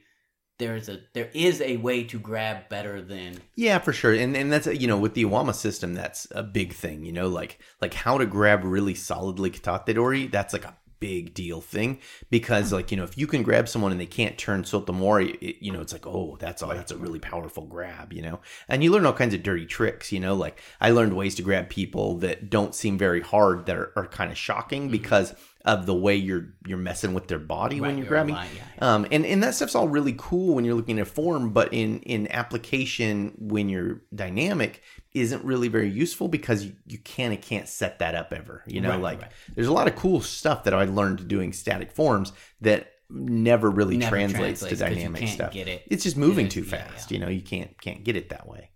there's 0.58 0.88
a 0.88 1.00
there 1.14 1.30
is 1.34 1.60
a 1.60 1.78
way 1.78 2.04
to 2.04 2.18
grab 2.18 2.68
better 2.68 3.02
than 3.02 3.38
Yeah, 3.56 3.78
for 3.78 3.92
sure. 3.92 4.12
And 4.12 4.36
and 4.36 4.52
that's 4.52 4.66
you 4.66 4.86
know 4.86 4.98
with 4.98 5.14
the 5.14 5.24
Iwama 5.24 5.54
system, 5.54 5.94
that's 5.94 6.28
a 6.30 6.42
big 6.42 6.74
thing. 6.74 7.04
You 7.04 7.12
know, 7.12 7.28
like 7.28 7.58
like 7.80 7.94
how 7.94 8.18
to 8.18 8.26
grab 8.26 8.62
really 8.62 8.94
solidly 8.94 9.50
katate 9.50 9.94
dori. 9.94 10.26
That's 10.26 10.52
like 10.52 10.64
a 10.64 10.76
big 11.04 11.34
deal 11.34 11.60
thing 11.60 11.98
because 12.30 12.72
like 12.72 12.90
you 12.90 12.96
know 12.96 13.04
if 13.04 13.18
you 13.18 13.26
can 13.26 13.42
grab 13.42 13.68
someone 13.68 13.92
and 13.92 14.00
they 14.00 14.06
can't 14.06 14.38
turn 14.38 14.62
sotomori, 14.62 15.36
it, 15.42 15.62
you 15.62 15.70
know 15.70 15.82
it's 15.82 15.92
like 15.92 16.06
oh 16.06 16.38
that's 16.40 16.62
oh 16.62 16.72
that's 16.72 16.92
a 16.92 16.96
really 16.96 17.18
powerful 17.18 17.66
grab. 17.66 18.10
You 18.10 18.22
know, 18.22 18.40
and 18.68 18.82
you 18.82 18.90
learn 18.90 19.04
all 19.04 19.12
kinds 19.12 19.34
of 19.34 19.42
dirty 19.42 19.66
tricks. 19.66 20.12
You 20.12 20.20
know, 20.20 20.34
like 20.34 20.58
I 20.80 20.92
learned 20.92 21.14
ways 21.14 21.34
to 21.34 21.42
grab 21.42 21.68
people 21.68 22.16
that 22.18 22.48
don't 22.48 22.74
seem 22.74 22.96
very 22.96 23.20
hard 23.20 23.66
that 23.66 23.76
are, 23.76 23.92
are 23.96 24.06
kind 24.06 24.30
of 24.32 24.38
shocking 24.38 24.84
mm-hmm. 24.84 24.92
because 24.92 25.34
of 25.66 25.86
the 25.86 25.94
way 25.94 26.14
you're 26.14 26.48
you're 26.66 26.76
messing 26.76 27.14
with 27.14 27.26
their 27.26 27.38
body 27.38 27.80
when 27.80 27.90
Right, 27.90 27.96
you're 27.96 28.04
you're 28.04 28.08
grabbing. 28.10 28.34
yeah, 28.34 28.44
Um, 28.80 29.06
and 29.10 29.24
and 29.24 29.42
that 29.42 29.54
stuff's 29.54 29.74
all 29.74 29.88
really 29.88 30.14
cool 30.18 30.54
when 30.54 30.64
you're 30.66 30.74
looking 30.74 30.98
at 30.98 31.06
form, 31.08 31.52
but 31.54 31.72
in 31.72 32.00
in 32.00 32.30
application 32.30 33.32
when 33.38 33.68
you're 33.70 34.02
dynamic 34.14 34.82
isn't 35.14 35.42
really 35.44 35.68
very 35.68 35.88
useful 35.88 36.28
because 36.28 36.64
you, 36.64 36.72
you 36.86 36.98
kind 36.98 37.32
of 37.32 37.40
can't 37.40 37.66
set 37.68 38.00
that 38.00 38.14
up 38.14 38.32
ever. 38.32 38.62
You 38.66 38.80
know, 38.82 38.90
Right, 38.90 39.00
like 39.00 39.22
right. 39.22 39.32
there's 39.54 39.68
a 39.68 39.72
lot 39.72 39.86
of 39.88 39.96
cool 39.96 40.20
stuff 40.20 40.64
that 40.64 40.74
I 40.74 40.84
learned 40.84 41.28
doing 41.28 41.52
static 41.54 41.92
forms 41.92 42.32
that 42.60 42.88
never 43.08 43.70
really 43.70 43.96
Never 43.96 44.10
translates, 44.10 44.60
translates 44.60 44.78
to 44.80 44.84
dynamic 44.94 45.28
stuff. 45.28 45.54
it. 45.54 45.82
It's 45.86 46.02
just 46.02 46.16
moving 46.16 46.48
too 46.48 46.64
fast. 46.64 47.10
yeah. 47.10 47.14
You 47.18 47.24
know, 47.24 47.30
you 47.30 47.42
can't 47.42 47.80
can't 47.80 48.04
get 48.04 48.16
it 48.16 48.28
that 48.30 48.46
way. 48.46 48.70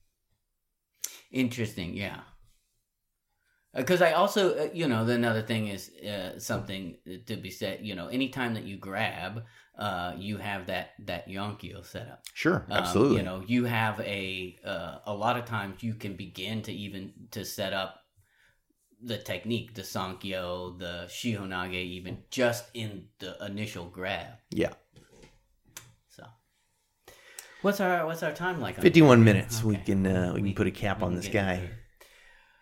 Interesting, 1.31 1.95
yeah. 1.95 2.21
Because 3.75 4.01
I 4.03 4.13
also, 4.13 4.57
uh, 4.59 4.69
you 4.73 4.89
know, 4.89 5.05
the 5.05 5.13
another 5.13 5.43
thing 5.43 5.69
is 5.69 5.91
uh, 5.91 6.39
something 6.39 6.97
to 7.27 7.37
be 7.37 7.51
said. 7.51 7.81
You 7.83 7.95
know, 7.95 8.09
anytime 8.09 8.55
that 8.55 8.65
you 8.65 8.77
grab, 8.79 9.45
uh, 9.79 10.15
you 10.17 10.39
have 10.39 10.67
that 10.67 10.93
that 11.07 11.29
yonkyo 11.29 11.85
set 11.85 12.09
up. 12.09 12.25
Sure, 12.35 12.65
Um, 12.71 12.79
absolutely. 12.79 13.19
you 13.19 13.23
know, 13.23 13.43
you 13.47 13.65
have 13.67 14.01
a 14.01 14.57
uh, 14.65 14.99
a 15.07 15.15
lot 15.15 15.37
of 15.37 15.45
times 15.45 15.83
you 15.83 15.95
can 15.95 16.17
begin 16.17 16.63
to 16.63 16.73
even 16.73 17.13
to 17.33 17.45
set 17.45 17.73
up 17.75 18.01
the 19.01 19.19
technique, 19.19 19.75
the 19.75 19.83
sankyo, 19.83 20.77
the 20.79 21.05
shihonage, 21.09 21.75
even 21.75 22.25
just 22.31 22.65
in 22.75 23.09
the 23.19 23.37
initial 23.45 23.85
grab. 23.85 24.33
yeah. 24.51 24.73
So, 26.09 26.25
what's 27.63 27.81
our 27.81 28.07
what's 28.07 28.23
our 28.23 28.33
time 28.33 28.61
like? 28.61 28.81
51 28.81 29.19
here? 29.19 29.25
minutes. 29.25 29.63
We 29.63 29.77
can 29.77 30.07
uh, 30.07 30.33
we 30.35 30.41
We- 30.43 30.49
can 30.51 30.57
put 30.57 30.67
a 30.67 30.71
cap 30.73 31.03
on 31.03 31.15
this 31.15 31.29
guy. 31.29 31.71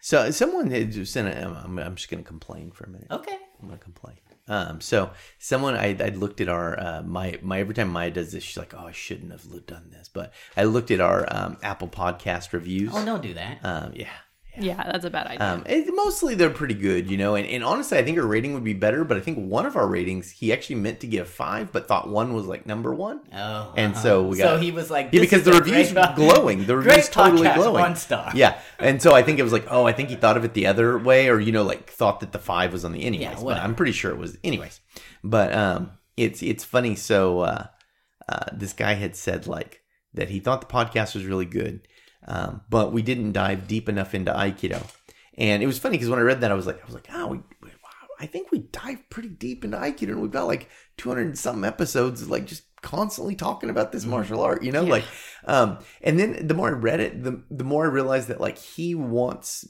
So 0.07 0.31
someone 0.31 0.71
had 0.71 0.93
just 0.93 1.13
sent 1.13 1.27
a, 1.27 1.63
I'm, 1.65 1.81
I'm 1.81 1.97
just 1.97 2.09
going 2.09 2.23
to 2.23 2.29
complain 2.29 2.71
for 2.71 2.85
a 2.85 2.89
minute. 2.89 3.09
Okay. 3.11 3.37
I'm 3.61 3.67
gonna 3.67 3.81
complain. 3.81 4.15
Um, 4.47 4.81
so 4.81 5.11
someone 5.41 5.75
I 5.75 5.97
I 5.99 6.11
looked 6.11 6.41
at 6.41 6.49
our 6.49 6.79
uh, 6.79 7.03
my 7.03 7.41
my 7.43 7.59
every 7.59 7.75
time 7.75 7.89
Maya 7.89 8.13
does 8.13 8.31
this, 8.31 8.45
she's 8.45 8.57
like, 8.57 8.73
oh, 8.73 8.87
I 8.87 8.93
shouldn't 8.93 9.33
have 9.33 9.67
done 9.67 9.91
this, 9.91 10.09
but 10.09 10.33
I 10.57 10.63
looked 10.63 10.93
at 10.93 11.01
our 11.01 11.27
um, 11.29 11.57
Apple 11.61 11.89
Podcast 11.89 12.53
reviews. 12.53 12.93
Oh, 12.95 13.05
don't 13.05 13.21
do 13.21 13.35
that. 13.35 13.59
Um, 13.65 13.95
yeah. 13.97 14.11
Yeah, 14.59 14.83
that's 14.91 15.05
a 15.05 15.11
bad 15.11 15.27
idea. 15.27 15.47
Um, 15.47 15.63
it, 15.67 15.93
mostly 15.95 16.35
they're 16.35 16.51
pretty 16.51 16.75
good, 16.75 17.11
you 17.11 17.17
know, 17.17 17.35
and, 17.35 17.47
and 17.47 17.63
honestly, 17.65 17.99
I 17.99 18.03
think 18.05 18.19
our 18.19 18.27
rating 18.27 18.55
would 18.55 18.65
be 18.65 18.73
better, 18.75 19.05
but 19.05 19.17
I 19.17 19.21
think 19.21 19.39
one 19.39 19.67
of 19.67 19.77
our 19.77 19.87
ratings 19.87 20.31
he 20.31 20.53
actually 20.53 20.77
meant 20.77 21.01
to 21.01 21.07
give 21.07 21.29
five, 21.29 21.73
but 21.73 21.89
thought 21.89 22.09
one 22.09 22.33
was 22.35 22.47
like 22.47 22.67
number 22.67 22.95
one. 22.95 23.21
Oh, 23.35 23.73
And 23.77 23.93
uh-huh. 23.93 24.03
so 24.03 24.23
we 24.27 24.39
got. 24.39 24.45
so 24.45 24.57
he 24.59 24.71
was 24.71 24.91
like, 24.91 25.11
Yeah, 25.13 25.21
because 25.21 25.41
is 25.41 25.45
the 25.45 25.53
reviews 25.53 25.93
great- 25.93 26.15
glowing. 26.17 26.59
The 26.67 26.75
great 26.75 26.87
reviews 26.87 27.09
totally 27.09 27.47
podcast, 27.49 27.55
glowing. 27.57 27.81
One 27.83 27.97
star. 27.97 28.33
Yeah, 28.35 28.59
and 28.79 29.03
so 29.03 29.15
I 29.15 29.23
think 29.23 29.39
it 29.39 29.43
was 29.43 29.53
like, 29.53 29.67
oh, 29.71 29.87
I 29.87 29.93
think 29.93 30.09
he 30.09 30.17
thought 30.17 30.37
of 30.37 30.45
it 30.45 30.55
the 30.55 30.67
other 30.67 30.99
way, 30.99 31.29
or 31.29 31.39
you 31.41 31.53
know, 31.53 31.63
like 31.65 31.91
thought 31.91 32.21
that 32.21 32.33
the 32.33 32.39
five 32.39 32.73
was 32.73 32.85
on 32.85 32.93
the 32.93 33.05
anyways. 33.05 33.39
Yeah, 33.39 33.45
but. 33.45 33.59
I'm 33.59 33.75
pretty 33.75 33.93
sure 33.93 34.11
it 34.11 34.19
was 34.19 34.39
anyways. 34.45 34.81
But 35.25 35.53
um, 35.53 35.91
it's 36.17 36.43
it's 36.43 36.65
funny. 36.65 36.95
So 36.95 37.41
uh, 37.41 37.67
uh, 38.29 38.45
this 38.53 38.73
guy 38.73 38.95
had 38.95 39.17
said 39.17 39.47
like 39.47 39.83
that 40.15 40.29
he 40.31 40.41
thought 40.41 40.61
the 40.61 40.67
podcast 40.73 41.15
was 41.15 41.25
really 41.27 41.45
good, 41.45 41.87
um, 42.27 42.63
but 42.69 42.93
we 42.93 43.03
didn't 43.03 43.33
dive 43.33 43.67
deep 43.69 43.89
enough 43.89 44.15
into 44.15 44.33
Aikido. 44.33 44.83
And 45.39 45.63
it 45.63 45.67
was 45.67 45.79
funny 45.79 45.97
because 45.97 46.09
when 46.09 46.19
I 46.19 46.23
read 46.23 46.41
that, 46.41 46.51
I 46.51 46.55
was 46.55 46.67
like, 46.67 46.81
I 46.83 46.85
was 46.87 46.95
like, 46.95 47.09
oh, 47.13 47.27
we, 47.29 47.37
we- 47.63 47.69
wow, 47.69 48.09
I 48.19 48.27
think 48.27 48.51
we 48.51 48.61
dive 48.61 49.09
pretty 49.11 49.29
deep 49.29 49.65
into 49.65 49.77
Aikido, 49.77 50.11
and 50.11 50.23
we've 50.23 50.31
got 50.31 50.47
like 50.47 50.69
200 50.99 51.27
and 51.27 51.39
something 51.39 51.65
episodes, 51.65 52.29
like 52.29 52.47
just 52.47 52.63
constantly 52.83 53.35
talking 53.35 53.69
about 53.69 53.93
this 53.93 54.05
martial 54.05 54.41
art, 54.41 54.63
you 54.63 54.71
know, 54.73 54.83
Yeah. 54.85 54.91
like, 54.91 55.05
um, 55.47 55.79
and 56.03 56.19
then 56.19 56.47
the 56.47 56.55
more 56.55 56.69
I 56.69 56.73
read 56.73 57.01
it, 57.01 57.23
the 57.25 57.43
the 57.51 57.65
more 57.65 57.85
I 57.85 57.89
realized 57.89 58.29
that 58.29 58.41
like 58.41 58.59
he 58.59 58.95
wants 58.95 59.67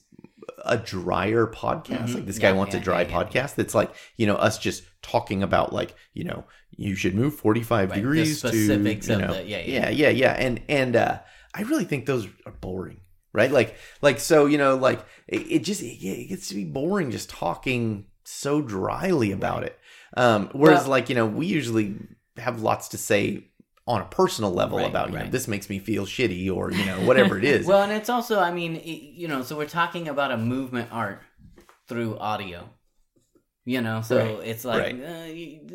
a 0.65 0.77
drier 0.77 1.47
podcast. 1.47 2.09
Mhm. 2.11 2.15
Like 2.15 2.27
this 2.27 2.39
guy 2.39 2.51
Yeah, 2.51 2.55
wants 2.57 2.75
a 2.75 2.81
dry 2.81 3.03
yeah, 3.03 3.09
yeah. 3.09 3.25
podcast 3.25 3.55
that's 3.57 3.75
like, 3.75 3.91
you 4.17 4.27
know, 4.27 4.37
us 4.37 4.59
just 4.59 4.85
talking 5.03 5.43
about 5.43 5.73
like, 5.73 5.95
you 6.15 6.25
know, 6.25 6.45
you 6.77 6.95
should 6.95 7.15
move 7.15 7.35
45 7.35 7.89
Right, 7.91 7.95
the 7.97 8.01
degrees 8.01 8.39
specifics 8.39 9.07
to, 9.07 9.13
you 9.15 9.19
of 9.19 9.25
know, 9.29 9.35
the- 9.35 9.45
yeah, 9.45 9.59
yeah, 9.59 9.89
yeah. 9.89 9.89
yeah, 9.89 10.09
yeah. 10.11 10.33
And, 10.33 10.61
and, 10.69 10.95
uh, 10.97 11.19
I 11.57 11.63
really 11.63 11.85
think 11.85 12.05
those 12.07 12.27
are 12.45 12.53
boring, 12.61 13.01
right? 13.33 13.51
Like, 13.51 13.77
like, 14.03 14.21
so, 14.21 14.47
you 14.47 14.59
know, 14.59 14.77
like 14.77 15.01
it, 15.27 15.41
it 15.51 15.65
just, 15.65 15.81
it, 15.83 15.87
it 16.05 16.29
gets 16.29 16.49
to 16.49 16.55
be 16.55 16.65
boring 16.65 17.11
just 17.11 17.31
talking 17.31 18.07
so 18.25 18.61
dryly 18.61 19.33
about 19.33 19.63
it. 19.65 19.79
Um, 20.17 20.51
whereas 20.53 20.83
Well- 20.83 20.91
like, 20.91 21.09
you 21.09 21.15
know, 21.15 21.27
we 21.27 21.47
usually 21.47 21.97
have 22.37 22.61
lots 22.61 22.89
to 22.89 22.99
say 22.99 23.49
on 23.89 24.01
a 24.01 24.05
personal 24.05 24.51
level 24.53 24.79
Right, 24.79 24.89
about, 24.91 25.13
you 25.13 25.19
know, 25.19 25.27
this 25.29 25.47
makes 25.47 25.71
me 25.71 25.79
feel 25.79 26.05
shitty 26.07 26.53
or, 26.53 26.73
you 26.73 26.85
know, 26.85 26.99
whatever 27.07 27.39
it 27.39 27.45
is. 27.45 27.67
Well, 27.69 27.83
and 27.83 27.93
it's 27.93 28.09
also, 28.11 28.41
I 28.41 28.51
mean, 28.53 28.77
it, 28.77 28.81
you 28.91 29.29
know, 29.29 29.43
so 29.43 29.57
we're 29.57 29.67
talking 29.67 30.09
about 30.09 30.33
a 30.33 30.37
movement 30.37 30.89
art 30.93 31.21
through 31.89 32.19
audio. 32.19 32.69
You 33.65 33.81
know, 33.81 34.01
so 34.03 34.17
Right, 34.39 34.47
it's 34.49 34.65
like 34.65 34.83
right. 34.83 35.03
uh, 35.03 35.75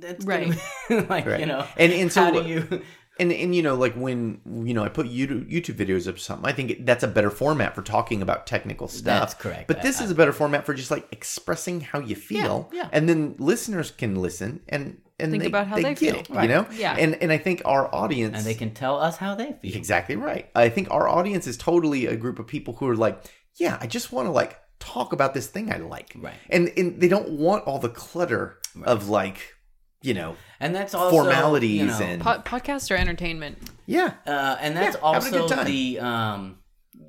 that's 0.00 0.24
Right. 0.24 0.48
gonna- 0.88 1.06
like 1.08 1.26
Right. 1.26 1.40
you 1.40 1.46
know, 1.46 1.66
And- 1.76 1.92
and 1.92 2.10
so 2.12 2.24
how 2.24 2.30
do 2.30 2.42
you? 2.48 2.82
And 3.20 3.30
and 3.32 3.54
you 3.54 3.62
know, 3.62 3.74
like 3.74 3.94
when 3.94 4.40
you 4.64 4.72
know 4.74 4.82
I 4.84 4.88
put 4.88 5.06
YouTube, 5.06 5.50
YouTube 5.52 5.74
videos 5.76 6.08
up 6.08 6.18
something, 6.18 6.48
I 6.48 6.52
think 6.52 6.86
that's 6.86 7.04
a 7.04 7.08
better 7.08 7.30
format 7.30 7.74
for 7.74 7.82
talking 7.82 8.22
about 8.22 8.46
technical 8.46 8.88
stuff. 8.88 9.04
That's 9.04 9.34
correct. 9.34 9.68
But 9.68 9.82
this 9.82 10.00
I- 10.00 10.04
is 10.04 10.10
a 10.10 10.14
better 10.14 10.32
format 10.32 10.64
for 10.64 10.72
just 10.74 10.90
like 10.90 11.06
expressing 11.12 11.82
how 11.82 11.98
you 12.00 12.16
feel, 12.16 12.70
yeah. 12.72 12.88
and 12.90 13.08
then 13.08 13.34
listeners 13.38 13.90
can 13.90 14.16
listen 14.16 14.60
and 14.68 14.98
and 15.20 15.30
Think 15.30 15.42
they, 15.42 15.48
about 15.48 15.66
how 15.68 15.76
they 15.76 15.82
get 15.82 15.98
feel. 15.98 16.14
it, 16.16 16.30
Right. 16.30 16.44
you 16.44 16.48
know. 16.48 16.66
Yeah. 16.72 16.96
And 16.98 17.14
and 17.16 17.30
I 17.30 17.36
think 17.38 17.60
our 17.66 17.94
audience 17.94 18.36
and 18.38 18.46
they 18.46 18.54
can 18.54 18.72
tell 18.72 18.98
us 18.98 19.18
how 19.18 19.34
they 19.34 19.52
feel. 19.60 19.76
exactly 19.76 20.16
right. 20.16 20.48
I 20.54 20.68
think 20.70 20.90
our 20.90 21.06
audience 21.06 21.46
is 21.46 21.56
totally 21.58 22.06
a 22.06 22.16
group 22.16 22.38
of 22.38 22.46
people 22.46 22.74
who 22.74 22.88
are 22.88 22.96
like, 22.96 23.22
yeah, 23.56 23.76
I 23.80 23.86
just 23.86 24.10
want 24.10 24.26
to 24.26 24.32
like 24.32 24.58
talk 24.80 25.12
about 25.12 25.32
this 25.34 25.46
thing 25.46 25.70
I 25.70 25.76
like, 25.76 26.12
Right. 26.16 26.34
And 26.48 26.72
and 26.78 26.98
they 27.00 27.08
don't 27.08 27.30
want 27.32 27.64
all 27.64 27.78
the 27.78 27.90
clutter 27.90 28.58
of 28.84 29.08
like, 29.10 29.54
you 30.02 30.14
know, 30.14 30.36
And 30.60 30.74
that's 30.74 30.94
also 30.94 31.10
formalities 31.16 31.80
you 31.80 31.86
know, 31.86 31.98
and 32.00 32.22
Po- 32.22 32.38
podcasts 32.40 32.90
are 32.90 32.96
entertainment. 32.96 33.58
yeah, 33.86 34.14
Uh, 34.26 34.56
and 34.60 34.76
that's 34.76 34.96
Yeah, 34.96 35.02
also 35.02 35.48
the 35.64 35.98
um, 36.00 36.58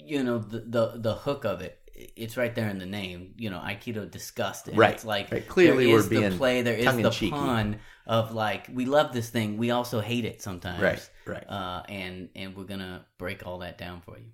you 0.05 0.23
know, 0.23 0.39
the, 0.39 0.59
the 0.59 0.93
the 0.97 1.15
hook 1.15 1.45
of 1.45 1.61
it. 1.61 1.79
It's 2.15 2.37
right 2.37 2.53
there 2.55 2.69
in 2.69 2.79
the 2.79 2.85
name. 2.87 3.33
You 3.37 3.49
know, 3.51 3.59
Aikido 3.59 4.09
disgust. 4.09 4.67
And 4.67 4.77
Right, 4.77 4.93
It's 4.95 5.05
like 5.05 5.31
right. 5.31 5.47
Clearly 5.47 5.85
there 5.85 5.93
we're 5.93 5.99
is 5.99 6.09
the 6.09 6.19
being 6.19 6.37
play. 6.37 6.61
There 6.63 6.73
is 6.75 6.85
the 6.85 6.91
tongue-in-cheeky. 6.91 7.31
pun 7.31 7.79
of 8.07 8.33
like 8.33 8.67
we 8.73 8.85
love 8.85 9.13
this 9.13 9.29
thing. 9.29 9.57
We 9.57 9.71
also 9.71 10.01
hate 10.01 10.25
it 10.25 10.41
sometimes. 10.41 10.81
Right, 10.81 11.09
right. 11.25 11.49
Uh, 11.49 11.83
and 11.87 12.29
and 12.35 12.55
we're 12.57 12.63
gonna 12.65 13.05
break 13.17 13.45
all 13.45 13.59
that 13.59 13.77
down 13.77 14.01
for 14.01 14.17
you. 14.17 14.25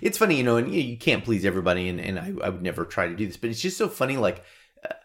it's 0.00 0.18
funny, 0.18 0.36
you 0.36 0.42
know, 0.44 0.56
and 0.58 0.72
you, 0.72 0.80
you 0.80 0.96
can't 0.98 1.24
please 1.24 1.44
everybody, 1.44 1.88
and, 1.88 2.00
and 2.00 2.18
I, 2.18 2.32
I 2.44 2.48
would 2.50 2.62
never 2.62 2.84
try 2.84 3.08
to 3.08 3.16
do 3.16 3.26
this, 3.26 3.36
but 3.36 3.50
it's 3.50 3.60
just 3.60 3.76
so 3.78 3.88
funny. 3.88 4.16
Like, 4.16 4.42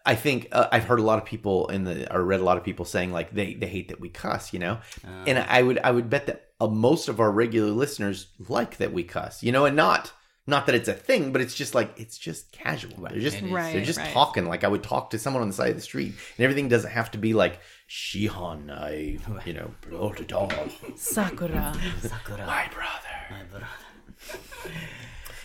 I 0.04 0.14
think 0.14 0.48
uh, 0.52 0.68
I've 0.72 0.84
heard 0.84 0.98
a 1.00 1.02
lot 1.02 1.18
of 1.18 1.24
people 1.24 1.68
in 1.68 1.84
the, 1.84 2.12
or 2.14 2.24
read 2.24 2.40
a 2.40 2.44
lot 2.44 2.56
of 2.56 2.64
people 2.64 2.84
saying 2.84 3.12
like 3.12 3.32
they 3.32 3.54
they 3.54 3.66
hate 3.68 3.88
that 3.88 4.00
we 4.00 4.08
cuss, 4.08 4.52
you 4.52 4.58
know, 4.58 4.78
Uh, 5.04 5.24
and 5.26 5.38
I 5.38 5.62
would 5.62 5.78
I 5.78 5.90
would 5.90 6.10
bet 6.10 6.26
that 6.26 6.48
uh, 6.60 6.68
most 6.68 7.08
of 7.08 7.20
our 7.20 7.30
regular 7.30 7.70
listeners 7.70 8.26
like 8.48 8.76
that 8.78 8.92
we 8.92 9.04
cuss, 9.04 9.42
you 9.42 9.52
know, 9.52 9.64
and 9.64 9.76
not 9.76 10.12
not 10.44 10.66
that 10.66 10.74
it's 10.74 10.88
a 10.88 10.92
thing, 10.92 11.30
but 11.32 11.40
it's 11.40 11.54
just 11.54 11.72
like 11.74 11.92
it's 11.96 12.18
just 12.18 12.50
casual. 12.50 12.96
Right, 12.98 13.12
They're 13.12 13.20
just. 13.22 13.40
Right. 13.42 13.72
they're 13.72 13.84
just 13.84 14.00
right. 14.00 14.10
talking 14.12 14.46
like 14.46 14.64
I 14.64 14.68
would 14.68 14.82
talk 14.82 15.10
to 15.10 15.18
someone 15.18 15.42
on 15.42 15.48
the 15.48 15.54
side 15.54 15.70
of 15.70 15.76
the 15.76 15.82
street, 15.82 16.14
and 16.36 16.44
everything 16.44 16.68
doesn't 16.68 16.90
have 16.90 17.12
to 17.12 17.18
be 17.18 17.32
like 17.32 17.60
Shihan, 17.88 18.70
I 18.70 19.18
you 19.46 19.52
know, 19.52 19.70
brought 19.82 20.18
a 20.20 20.24
dog, 20.24 20.52
Sakura. 20.96 21.72
Sakura, 22.02 22.44
my 22.46 22.68
brother. 22.74 23.14
my 23.30 23.42
brother. 23.50 23.66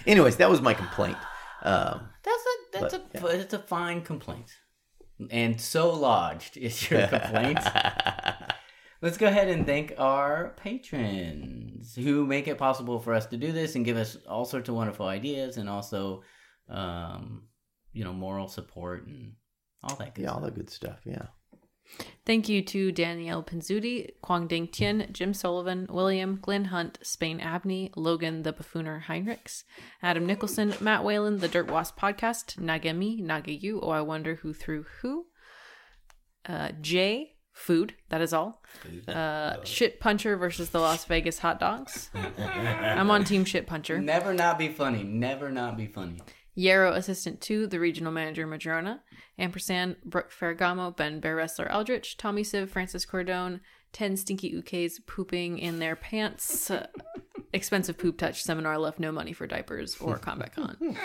Anyways, 0.06 0.38
that 0.38 0.50
was 0.50 0.62
my 0.62 0.74
complaint. 0.74 1.18
Um, 1.64 2.10
That's 2.74 2.94
a 2.94 3.00
That's 3.02 3.22
But, 3.22 3.32
a 3.34 3.40
it's 3.40 3.54
a 3.54 3.60
fine 3.60 4.02
complaint, 4.02 4.52
and 5.30 5.60
so 5.60 5.94
lodged 5.94 6.58
is 6.58 6.90
your 6.90 7.08
complaint. 7.08 7.60
Let's 9.02 9.18
go 9.18 9.28
ahead 9.28 9.48
and 9.48 9.66
thank 9.66 9.94
our 10.00 10.56
patrons 10.58 11.96
who 11.96 12.26
make 12.26 12.48
it 12.48 12.58
possible 12.58 13.00
for 13.00 13.14
us 13.14 13.28
to 13.28 13.38
do 13.38 13.52
this 13.52 13.76
and 13.76 13.86
give 13.86 13.96
us 13.96 14.18
all 14.28 14.44
sorts 14.44 14.70
of 14.70 14.76
wonderful 14.76 15.06
ideas 15.06 15.58
and 15.58 15.70
also, 15.70 16.24
um, 16.68 17.44
you 17.94 18.04
know, 18.04 18.12
moral 18.14 18.48
support 18.48 19.06
and 19.06 19.34
all 19.84 19.96
that 19.98 20.16
good 20.16 20.24
yeah, 20.24 20.32
all 20.32 20.40
stuff. 20.40 20.46
the 20.54 20.60
good 20.60 20.70
stuff. 20.70 21.00
Yeah. 21.06 21.28
Thank 22.26 22.50
you 22.50 22.62
to 22.62 22.92
Danielle 22.92 23.44
Pinzudi, 23.44 24.12
Kwang 24.22 24.48
Ding 24.48 24.68
Tian, 24.68 25.08
Jim 25.12 25.34
Sullivan, 25.34 25.88
William, 25.90 26.40
Glenn 26.42 26.66
Hunt, 26.66 27.00
Spain 27.02 27.40
Abney, 27.40 27.92
Logan 27.96 28.44
the 28.44 28.52
Buffooner 28.52 29.06
Heinrichs, 29.08 29.64
Adam 30.02 30.26
Nicholson, 30.26 30.74
Matt 30.82 31.04
Whalen, 31.04 31.38
the 31.40 31.48
Dirt 31.48 31.72
Wasp 31.72 31.98
Podcast, 31.98 32.58
Nagami, 32.58 33.24
Nagayu, 33.24 33.80
Oh 33.82 33.90
I 33.90 34.02
Wonder 34.02 34.36
Who 34.36 34.54
Threw 34.54 34.86
Who, 35.02 35.28
uh, 36.46 36.72
Jay, 36.82 37.34
Food, 37.54 37.96
that 38.10 38.22
is 38.22 38.34
all. 38.34 38.62
Uh, 39.08 39.56
Shit 39.64 40.00
Puncher 40.00 40.38
versus 40.38 40.70
the 40.70 40.80
Las 40.80 41.06
Vegas 41.06 41.40
Hot 41.40 41.60
Dogs. 41.60 42.12
I'm 42.84 43.10
on 43.10 43.24
Team 43.24 43.46
Shit 43.46 43.66
Puncher. 43.66 44.00
Never 44.00 44.32
not 44.32 44.60
be 44.60 44.68
funny. 44.68 45.02
Never 45.02 45.50
not 45.50 45.76
be 45.76 45.88
funny. 45.88 46.20
Yarrow 46.58 46.94
Assistant 46.94 47.40
2, 47.40 47.68
the 47.68 47.80
Regional 47.80 48.12
Manager 48.12 48.48
Madrona, 48.48 49.02
Ampersand, 49.38 49.96
Brooke 50.04 50.32
Ferragamo, 50.32 50.96
Ben 50.96 51.20
Bear 51.20 51.36
Wrestler 51.36 51.68
Eldritch, 51.68 52.18
Tommy 52.18 52.42
Siv, 52.42 52.68
Francis 52.70 53.06
Cordone, 53.06 53.60
10 53.94 54.18
Stinky 54.18 54.52
Ukes 54.52 55.00
pooping 55.06 55.60
in 55.60 55.78
their 55.78 55.96
pants, 55.96 56.72
uh, 56.72 56.88
Expensive 57.54 57.98
Poop 58.00 58.18
Touch 58.18 58.42
Seminar 58.42 58.80
left 58.80 59.00
no 59.00 59.12
money 59.12 59.34
for 59.34 59.46
diapers 59.46 59.98
or 60.02 60.18
Combat 60.28 60.52
Con. 60.56 60.98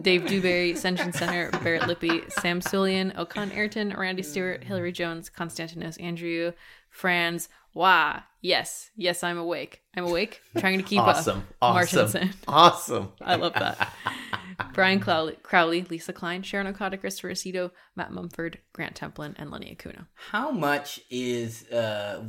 Dave 0.00 0.26
Dewberry, 0.26 0.72
Ascension 0.72 1.12
Center, 1.14 1.50
Barrett 1.64 1.88
Lippy, 1.88 2.22
Sam 2.28 2.60
Sulian, 2.60 3.14
Okan 3.16 3.50
Ayrton, 3.56 3.94
Randy 3.96 4.22
Stewart, 4.22 4.62
Hillary 4.62 4.92
Jones, 4.92 5.30
Constantinos 5.30 6.00
Andrew, 6.02 6.52
Franz, 6.90 7.48
Wah, 7.74 8.20
yes, 8.42 8.90
yes, 8.96 9.24
I'm 9.24 9.38
awake. 9.38 9.80
I'm 9.96 10.04
awake, 10.04 10.42
trying 10.58 10.76
to 10.78 10.84
keep 10.84 11.00
Awesome. 11.00 11.38
up. 11.38 11.44
Awesome. 11.62 11.98
Martinson. 11.98 12.30
Awesome. 12.46 13.12
I 13.22 13.36
love 13.36 13.54
that. 13.54 13.90
Brian 14.74 15.00
Crowley, 15.00 15.36
Crowley, 15.42 15.82
Lisa 15.82 16.12
Klein, 16.12 16.42
Sharon 16.42 16.66
Okada, 16.66 16.96
Christopher 16.96 17.30
Aceto, 17.30 17.70
Matt 17.96 18.12
Mumford, 18.12 18.58
Grant 18.72 18.94
Templin, 18.94 19.34
and 19.36 19.50
Lenny 19.50 19.70
Acuna. 19.70 20.08
How 20.14 20.50
much 20.50 21.00
is 21.10 21.70
uh 21.70 22.24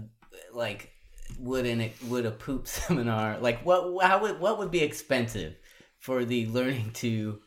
like 0.54 0.92
would 1.40 1.66
an 1.66 1.90
would 2.08 2.26
a 2.26 2.32
poop 2.32 2.68
seminar 2.78 3.40
like 3.40 3.66
what 3.66 4.04
how 4.06 4.22
would 4.22 4.40
what 4.40 4.60
would 4.60 4.72
be 4.72 4.80
expensive 4.82 5.56
for 6.00 6.26
the 6.26 6.46
learning 6.48 6.92
to 6.92 7.40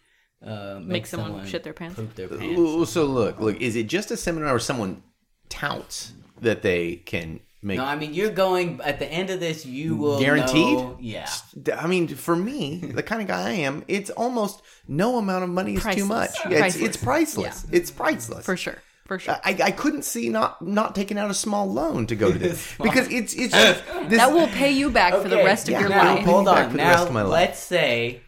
uh, 0.45 0.79
make, 0.81 0.89
Make 0.89 1.07
someone 1.07 1.47
shit 1.47 1.63
their 1.63 1.73
pants? 1.73 1.97
poop 1.97 2.15
their 2.15 2.29
pants? 2.29 2.59
Ooh, 2.59 2.85
So 2.85 3.05
look, 3.05 3.41
look, 3.41 3.61
is 3.61 3.75
it 3.75 3.87
just 3.87 4.11
a 4.11 4.17
seminar 4.17 4.51
where 4.51 4.59
someone 4.59 5.03
touts 5.49 6.13
that 6.41 6.63
they 6.63 6.97
can 6.97 7.41
make 7.63 7.79
No, 7.79 7.85
I 7.85 7.97
mean 7.97 8.15
you're 8.15 8.31
going 8.31 8.81
at 8.83 8.99
the 8.99 9.07
end 9.07 9.31
of 9.31 9.41
this. 9.41 9.65
You 9.67 9.97
will 9.97 10.19
Guaranteed? 10.21 10.77
know- 10.79 10.97
yeah, 11.01 11.29
I 11.77 11.87
mean, 11.87 12.09
for 12.09 12.37
me, 12.37 12.77
the 12.79 13.03
kind 13.03 13.21
of 13.23 13.29
guy 13.29 13.49
I 13.49 13.53
am, 13.53 13.85
it's 13.89 14.11
almost 14.11 14.63
no 14.89 15.19
amount 15.19 15.45
of 15.45 15.51
money 15.51 15.75
is 15.75 15.85
too 15.95 16.05
much. 16.05 16.31
Yeah, 16.49 16.67
it's, 16.67 16.77
Priceless. 16.77 16.83
it's 16.89 16.97
priceless. 16.97 17.67
It's 17.73 17.91
priceless. 17.91 18.45
For 18.47 18.57
sure. 18.57 18.79
For 19.07 19.21
sure. 19.21 19.37
I, 19.45 19.57
I 19.63 19.71
couldn't 19.71 20.03
see 20.03 20.29
not 20.31 20.61
not 20.61 20.95
taking 20.97 21.17
out 21.17 21.31
a 21.31 21.35
small 21.35 21.71
loan 21.73 22.07
to 22.09 22.17
go 22.17 22.33
to 22.33 22.39
this 22.47 22.75
because 22.83 23.07
it's 23.09 23.35
it's 23.35 23.55
just, 23.67 23.85
this, 24.09 24.19
that 24.19 24.33
will 24.33 24.49
pay 24.49 24.73
you 24.73 24.91
back 24.91 25.15
for 25.15 25.29
the 25.29 25.37
rest 25.37 25.69
of 25.69 25.73
yeah, 25.73 25.81
your 25.81 25.89
now- 25.91 26.15
life. 26.17 26.25
Hold 26.25 26.49
on. 26.49 26.75
Now 26.77 26.91
rest 26.91 27.07
of 27.09 27.15
my 27.15 27.23
life. 27.23 27.33
let's 27.33 27.61
say, 27.61 28.23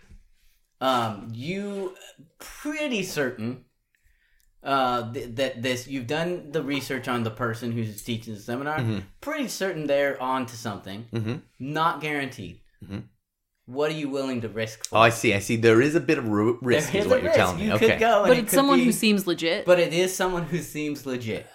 um, 0.81 1.31
you 1.35 1.95
pretty 2.39 3.03
certain 3.03 3.64
uh 4.75 5.12
th- 5.12 5.35
that 5.37 5.62
this 5.62 5.89
you've 5.93 6.07
done 6.07 6.31
the 6.53 6.62
research 6.62 7.07
on 7.09 7.23
the 7.29 7.31
person 7.45 7.73
who's 7.73 8.03
teaching 8.03 8.35
the 8.35 8.41
seminar. 8.41 8.79
Mm-hmm. 8.79 8.99
Pretty 9.21 9.49
certain 9.49 9.87
they're 9.87 10.21
on 10.23 10.47
to 10.47 10.57
something. 10.57 11.07
Mhm. 11.12 11.43
Not 11.59 12.01
guaranteed. 12.01 12.61
What 13.66 13.91
are 13.91 13.95
you 14.03 14.09
willing 14.09 14.41
to 14.43 14.49
risk? 14.49 14.87
For? 14.87 14.97
Oh, 14.97 15.01
I 15.01 15.11
see. 15.11 15.35
I 15.35 15.41
see. 15.41 15.57
There 15.57 15.83
is 15.83 15.95
a 15.95 16.01
bit 16.01 16.16
of 16.16 16.27
ru- 16.29 16.59
risk, 16.62 16.91
There 16.93 17.01
is 17.01 17.05
is 17.07 17.11
what 17.11 17.19
a 17.21 17.23
you're 17.23 17.31
risk. 17.33 17.37
telling 17.39 17.59
me. 17.59 17.66
You 17.66 17.73
okay. 17.75 17.91
could 17.91 18.01
go, 18.01 18.23
but 18.27 18.31
it 18.33 18.39
it's 18.41 18.51
could 18.51 18.57
someone 18.57 18.79
be- 18.79 18.85
who 18.87 18.93
seems 18.93 19.27
legit. 19.27 19.66
But 19.66 19.79
it 19.79 19.93
is 19.93 20.14
someone 20.14 20.45
who 20.45 20.59
seems 20.59 21.05
legit. 21.05 21.47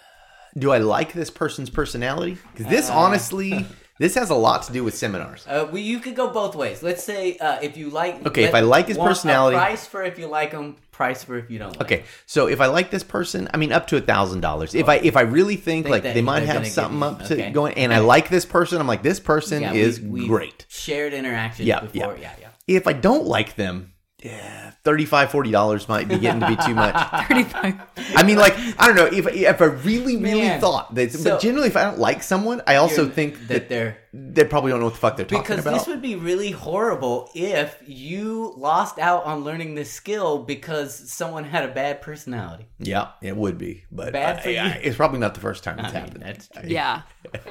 Do 0.56 0.70
I 0.70 0.78
like 0.78 1.12
this 1.12 1.30
person's 1.30 1.70
personality? 1.70 2.38
Because 2.52 2.70
this, 2.70 2.88
honestly, 2.88 3.66
this 3.98 4.14
has 4.14 4.30
a 4.30 4.36
lot 4.36 4.62
to 4.64 4.72
do 4.72 4.84
with 4.84 4.94
seminars. 4.96 5.44
Uh, 5.48 5.66
well, 5.72 5.78
you 5.78 5.98
could 5.98 6.14
go 6.14 6.28
both 6.30 6.54
ways. 6.54 6.80
Let's 6.84 7.02
say 7.02 7.36
uh, 7.38 7.58
if 7.60 7.76
you 7.76 7.90
like. 7.90 8.24
Okay, 8.26 8.44
if 8.44 8.54
I 8.54 8.60
like 8.60 8.86
his 8.86 8.96
want 8.96 9.08
a 9.08 9.14
personality- 9.14 9.56
price 9.56 9.84
for 9.84 10.04
if 10.04 10.16
you 10.16 10.28
like 10.28 10.52
him, 10.52 10.76
price 10.94 11.24
for 11.24 11.36
if 11.36 11.50
you 11.50 11.58
don't. 11.58 11.72
Like 11.72 11.82
Okay, 11.82 12.04
so 12.26 12.46
if 12.46 12.60
I 12.60 12.66
like 12.66 12.90
this 12.90 13.02
person, 13.02 13.48
I 13.52 13.56
mean, 13.56 13.72
up 13.72 13.86
to 13.88 13.96
a 13.96 14.00
thousand 14.00 14.40
dollars. 14.40 14.74
If 14.74 14.88
I 14.88 14.96
if 14.96 15.16
I 15.16 15.22
really 15.22 15.56
think, 15.56 15.84
Think 15.86 15.92
like 15.92 16.02
that 16.04 16.14
they 16.14 16.22
might 16.22 16.40
they're 16.40 16.46
have 16.46 16.54
gonna 16.56 16.64
give 16.66 16.72
something 16.72 16.98
you- 17.00 17.04
up 17.04 17.24
to 17.26 17.34
okay. 17.34 17.50
going, 17.50 17.74
and 17.74 17.92
I 17.92 17.98
like 17.98 18.28
this 18.28 18.44
person, 18.46 18.80
I'm 18.80 18.86
like, 18.86 19.02
this 19.02 19.20
person 19.20 19.62
Yeah, 19.62 19.72
is 19.72 20.00
we- 20.00 20.20
we've 20.20 20.28
great. 20.28 20.66
Shared 20.68 21.12
interactions 21.12 21.66
Yeah, 21.66 21.80
before. 21.80 22.16
yeah. 22.16 22.30
Yeah, 22.40 22.48
yeah. 22.68 22.76
If 22.76 22.86
I 22.86 22.92
don't 22.92 23.26
like 23.26 23.56
them, 23.56 23.92
yeah, 24.24 24.70
35 24.84 25.30
40 25.30 25.50
dollars 25.50 25.88
might 25.88 26.08
be 26.08 26.18
getting 26.18 26.40
to 26.40 26.46
be 26.48 26.56
too 26.56 26.74
much. 26.74 26.94
35. 27.28 27.74
I 28.16 28.22
mean, 28.22 28.38
like 28.38 28.54
I 28.78 28.86
don't 28.86 28.96
know 28.96 29.06
if 29.06 29.26
if 29.26 29.60
I 29.60 29.64
really 29.66 30.16
really 30.16 30.40
Man, 30.42 30.60
thought 30.60 30.94
that, 30.94 31.12
so- 31.12 31.32
but 31.34 31.40
generally, 31.42 31.68
if 31.68 31.76
I 31.76 31.84
don't 31.84 31.98
like 31.98 32.22
someone, 32.22 32.62
I 32.66 32.76
also 32.76 33.08
think 33.08 33.38
that 33.38 33.48
that 33.48 33.68
they're 33.68 33.98
they 34.16 34.44
probably 34.44 34.70
don't 34.70 34.78
know 34.80 34.86
what 34.86 34.94
the 34.94 35.00
fuck 35.00 35.16
they're 35.16 35.26
talking 35.26 35.42
because 35.42 35.58
about. 35.58 35.72
Because 35.72 35.86
this 35.86 35.92
would 35.92 36.00
be 36.02 36.14
really 36.16 36.52
horrible 36.52 37.28
if 37.34 37.76
you 37.86 38.54
lost 38.56 38.98
out 38.98 39.24
on 39.24 39.42
learning 39.44 39.74
this 39.74 39.90
skill 39.90 40.38
because 40.44 41.12
someone 41.12 41.44
had 41.44 41.68
a 41.68 41.72
bad 41.74 42.00
personality. 42.00 42.66
yeah, 42.78 43.08
it 43.22 43.36
would 43.36 43.58
be, 43.58 43.84
but 43.92 44.12
Bad 44.12 44.42
for 44.42 44.48
I- 44.48 44.52
you. 44.52 44.58
I- 44.60 44.80
it's 44.82 44.96
probably 44.96 45.18
not 45.18 45.34
the 45.34 45.40
first 45.40 45.64
time 45.64 45.78
it's 45.80 45.88
I 45.88 45.92
mean, 45.92 46.02
happened. 46.04 46.22
that's 46.22 46.48
true. 46.48 46.62
Yeah. 46.66 47.02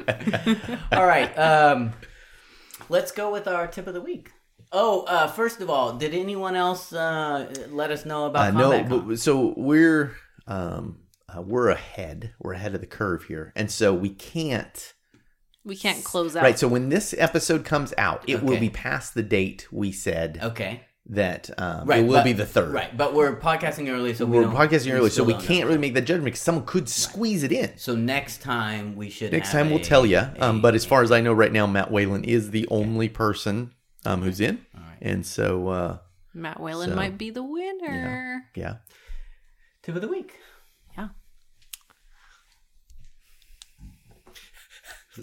All 0.91 1.05
right. 1.05 1.37
Um, 1.37 1.91
let's 2.89 3.11
go 3.11 3.31
with 3.31 3.47
our 3.47 3.67
tip 3.67 3.87
of 3.87 3.93
the 3.93 4.01
week. 4.01 4.31
Oh, 4.75 5.03
uh, 5.03 5.27
first 5.27 5.61
of 5.61 5.69
all, 5.69 5.93
did 5.93 6.13
anyone 6.15 6.55
else 6.55 6.91
uh, 6.91 7.53
let 7.69 7.91
us 7.91 8.05
know 8.05 8.23
Uh, 8.25 8.29
about 8.29 8.53
no, 8.55 9.01
but, 9.01 9.19
so 9.19 9.53
we're 9.55 10.15
um, 10.47 10.97
uh, 11.29 11.41
we're 11.41 11.69
ahead. 11.69 12.33
We're 12.39 12.53
ahead 12.53 12.73
of 12.73 12.81
the 12.81 12.87
curve 12.87 13.25
here, 13.25 13.53
and 13.55 13.69
so 13.69 13.93
we 13.93 14.09
can't. 14.09 14.93
We 15.63 15.75
can't 15.77 16.03
close 16.03 16.35
out. 16.35 16.43
Right. 16.43 16.57
So 16.59 16.67
when 16.67 16.89
this 16.89 17.13
episode 17.17 17.63
comes 17.63 17.93
out, 17.97 18.23
it 18.27 18.43
will 18.43 18.59
be 18.59 18.69
past 18.69 19.13
the 19.13 19.23
date 19.23 19.67
we 19.71 19.93
said 19.93 20.37
Okay. 20.43 20.81
that 21.05 21.49
um, 21.57 21.85
Right. 21.87 21.99
it 21.99 22.07
will 22.07 22.15
but- 22.15 22.25
be 22.25 22.33
the 22.33 22.45
third. 22.45 22.73
Right, 22.73 22.97
but 22.97 23.13
we're 23.13 23.33
podcasting 23.39 23.89
early, 23.89 24.13
so 24.13 24.25
we 24.25 24.37
We're 24.39 24.43
don't- 24.43 24.55
podcasting 24.55 24.91
early, 24.91 25.09
so 25.09 25.23
we 25.23 25.31
don't 25.33 25.41
know. 25.41 25.47
can't 25.47 25.67
really 25.67 25.77
make 25.79 25.93
that 25.93 26.01
judgment 26.01 26.25
because 26.25 26.41
someone 26.41 26.65
could 26.65 26.89
squeeze 26.89 27.43
it 27.43 27.53
in. 27.53 27.77
So 27.77 27.95
next 27.95 28.41
time 28.41 28.95
we 28.97 29.09
should. 29.09 29.31
Next 29.31 29.51
have 29.53 29.61
time 29.61 29.69
we'll 29.69 29.79
tell 29.83 30.05
you. 30.05 30.21
Um, 30.39 30.61
but 30.61 30.75
as 30.75 30.83
far 30.83 31.01
as 31.03 31.11
I 31.13 31.21
know 31.21 31.31
right 31.31 31.51
now, 31.51 31.65
Matt 31.67 31.91
Whalen 31.91 32.25
is 32.25 32.49
the 32.51 32.67
only 32.69 33.07
person 33.07 33.71
um, 34.05 34.21
who's 34.21 34.39
in, 34.39 34.65
right. 34.73 34.97
and 35.01 35.25
so 35.25 35.67
uh, 35.69 35.97
Matt 36.33 36.59
Whalen 36.59 36.89
So- 36.89 36.95
might 36.95 37.17
be 37.17 37.29
the 37.29 37.43
winner. 37.43 38.45
yeah. 38.55 38.75
tip 39.81 39.95
of 39.95 40.01
the 40.01 40.07
week, 40.07 40.33
Yeah. 40.97 41.09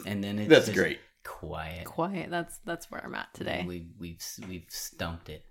and 0.07 0.23
then 0.23 0.39
it's 0.39 0.49
That's 0.49 0.67
just 0.67 0.79
great. 0.79 1.01
Quiet. 1.25 1.85
Quiet. 1.85 2.31
That's 2.31 2.59
that's 2.65 2.91
where 2.91 3.05
I'm 3.05 3.15
at 3.15 3.33
today. 3.35 3.65
We 3.67 3.87
we've 3.99 4.23
we've 4.49 4.67
stumped 4.69 5.29
it. 5.29 5.45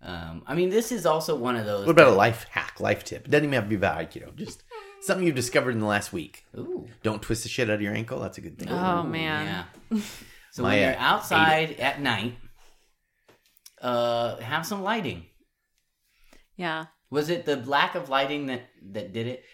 Um, 0.00 0.42
I 0.46 0.54
mean, 0.54 0.70
this 0.70 0.92
is 0.92 1.06
also 1.06 1.34
one 1.34 1.56
of 1.56 1.66
those. 1.66 1.86
What 1.86 1.92
about 1.92 2.08
a 2.08 2.16
life 2.16 2.46
hack, 2.50 2.78
life 2.78 3.04
tip? 3.04 3.24
It 3.26 3.30
doesn't 3.30 3.44
even 3.44 3.54
have 3.54 3.64
to 3.64 3.68
be 3.68 3.74
about 3.74 3.98
Aikido. 3.98 4.34
Just 4.36 4.62
something 5.00 5.26
you've 5.26 5.34
discovered 5.34 5.70
in 5.72 5.80
the 5.80 5.86
last 5.86 6.12
week. 6.12 6.44
Ooh. 6.56 6.86
Don't 7.02 7.20
twist 7.20 7.42
the 7.42 7.48
shit 7.48 7.68
out 7.68 7.74
of 7.74 7.82
your 7.82 7.92
ankle. 7.94 8.20
That's 8.20 8.38
a 8.38 8.40
good 8.40 8.58
thing. 8.58 8.68
Oh 8.70 9.02
man. 9.02 9.66
Yeah. 9.90 9.98
So 10.58 10.64
My, 10.64 10.70
when 10.70 10.80
you're 10.80 10.98
outside 10.98 11.78
at 11.78 12.00
night, 12.02 12.34
uh, 13.80 14.38
have 14.38 14.66
some 14.66 14.82
lighting. 14.82 15.24
Yeah. 16.56 16.86
Was 17.10 17.30
it 17.30 17.46
the 17.46 17.54
lack 17.54 17.94
of 17.94 18.08
lighting 18.08 18.46
that 18.46 18.62
that 18.90 19.12
did 19.12 19.28
it? 19.28 19.44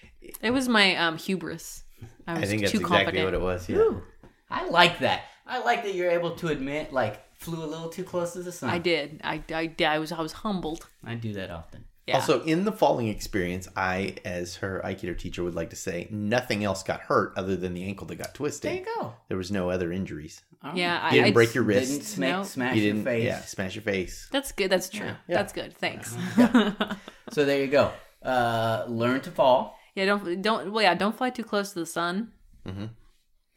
It 0.41 0.51
was 0.51 0.67
my 0.67 0.97
um 0.97 1.19
hubris. 1.19 1.85
I 2.27 2.33
was 2.33 2.45
I 2.45 2.47
think 2.47 2.63
that's 2.63 2.73
too 2.73 2.81
exactly 2.81 3.19
confident. 3.19 3.25
what 3.27 3.35
it 3.35 3.41
was. 3.43 3.69
Yeah. 3.69 4.01
I 4.49 4.67
like 4.71 5.01
that. 5.01 5.25
I 5.47 5.59
like 5.63 5.83
that 5.85 5.95
you're 5.95 6.11
able 6.11 6.37
to 6.37 6.49
admit, 6.49 6.91
like, 6.91 7.23
flew 7.37 7.63
a 7.63 7.67
little 7.67 7.91
too 7.91 8.05
close 8.05 8.33
to 8.33 8.43
the 8.43 8.51
sun. 8.51 8.71
I 8.71 8.79
did. 8.79 9.21
I, 9.23 9.43
I. 9.51 9.75
I 9.85 9.99
was 9.99 10.11
I 10.11 10.23
was 10.23 10.33
humbled. 10.33 10.89
I 11.05 11.17
do 11.17 11.35
that 11.35 11.51
often. 11.51 11.85
Yeah. 12.07 12.17
Also, 12.17 12.43
in 12.43 12.65
the 12.65 12.73
falling 12.73 13.09
experience, 13.09 13.67
I, 13.77 14.17
as 14.27 14.57
her 14.57 14.83
Aikido 14.85 15.17
teacher, 15.17 15.43
would 15.43 15.55
like 15.55 15.71
to 15.71 15.77
say 15.77 16.07
nothing 16.11 16.63
else 16.63 16.83
got 16.83 17.01
hurt 17.01 17.33
other 17.37 17.57
than 17.57 17.73
the 17.73 17.85
ankle 17.85 18.07
that 18.09 18.17
got 18.17 18.35
twisted. 18.35 18.71
There 18.71 18.79
you 18.81 18.85
go. 19.01 19.15
There 19.29 19.39
was 19.39 19.51
no 19.51 19.71
other 19.71 19.91
injuries. 19.91 20.43
All 20.63 20.71
right. 20.71 20.79
yeah, 20.79 21.01
I 21.03 21.11
didn't 21.13 21.27
I, 21.29 21.31
break 21.33 21.55
your 21.55 21.65
Didn't 21.65 21.89
wrist. 21.99 22.03
smack, 22.15 22.31
No. 22.37 22.43
smash 22.43 22.77
You 22.77 22.83
your 22.83 22.93
didn't, 22.93 23.05
face. 23.07 23.25
yeah, 23.25 23.41
smash 23.41 23.75
your 23.75 23.83
face. 23.83 24.29
That's 24.31 24.53
good. 24.53 24.71
That's 24.71 24.89
true. 24.91 25.07
Yeah. 25.07 25.17
Yeah. 25.29 25.35
That's 25.37 25.53
good. 25.55 25.77
Thanks. 25.79 26.15
So 27.33 27.45
there 27.47 27.61
you 27.61 27.69
go. 27.69 27.91
Uh, 28.23 28.85
learn 28.87 29.21
to 29.23 29.31
fall. 29.31 29.77
yeah. 29.95 30.05
Don't 30.05 30.43
don't. 30.43 30.73
Well, 30.73 30.83
yeah. 30.83 30.95
Don't 30.95 31.17
fly 31.17 31.31
too 31.31 31.43
close 31.43 31.73
to 31.73 31.81
the 31.81 31.87
sun. 31.87 32.33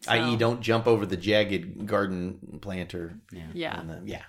I.e., 0.07 0.35
don't 0.37 0.61
jump 0.61 0.87
over 0.87 1.05
the 1.05 1.17
jagged 1.17 1.85
garden 1.85 2.59
planter. 2.61 3.19
Yeah. 3.31 3.47
Yeah. 3.53 3.79
And, 3.81 3.91
uh, 3.91 3.95
yeah. 4.05 4.23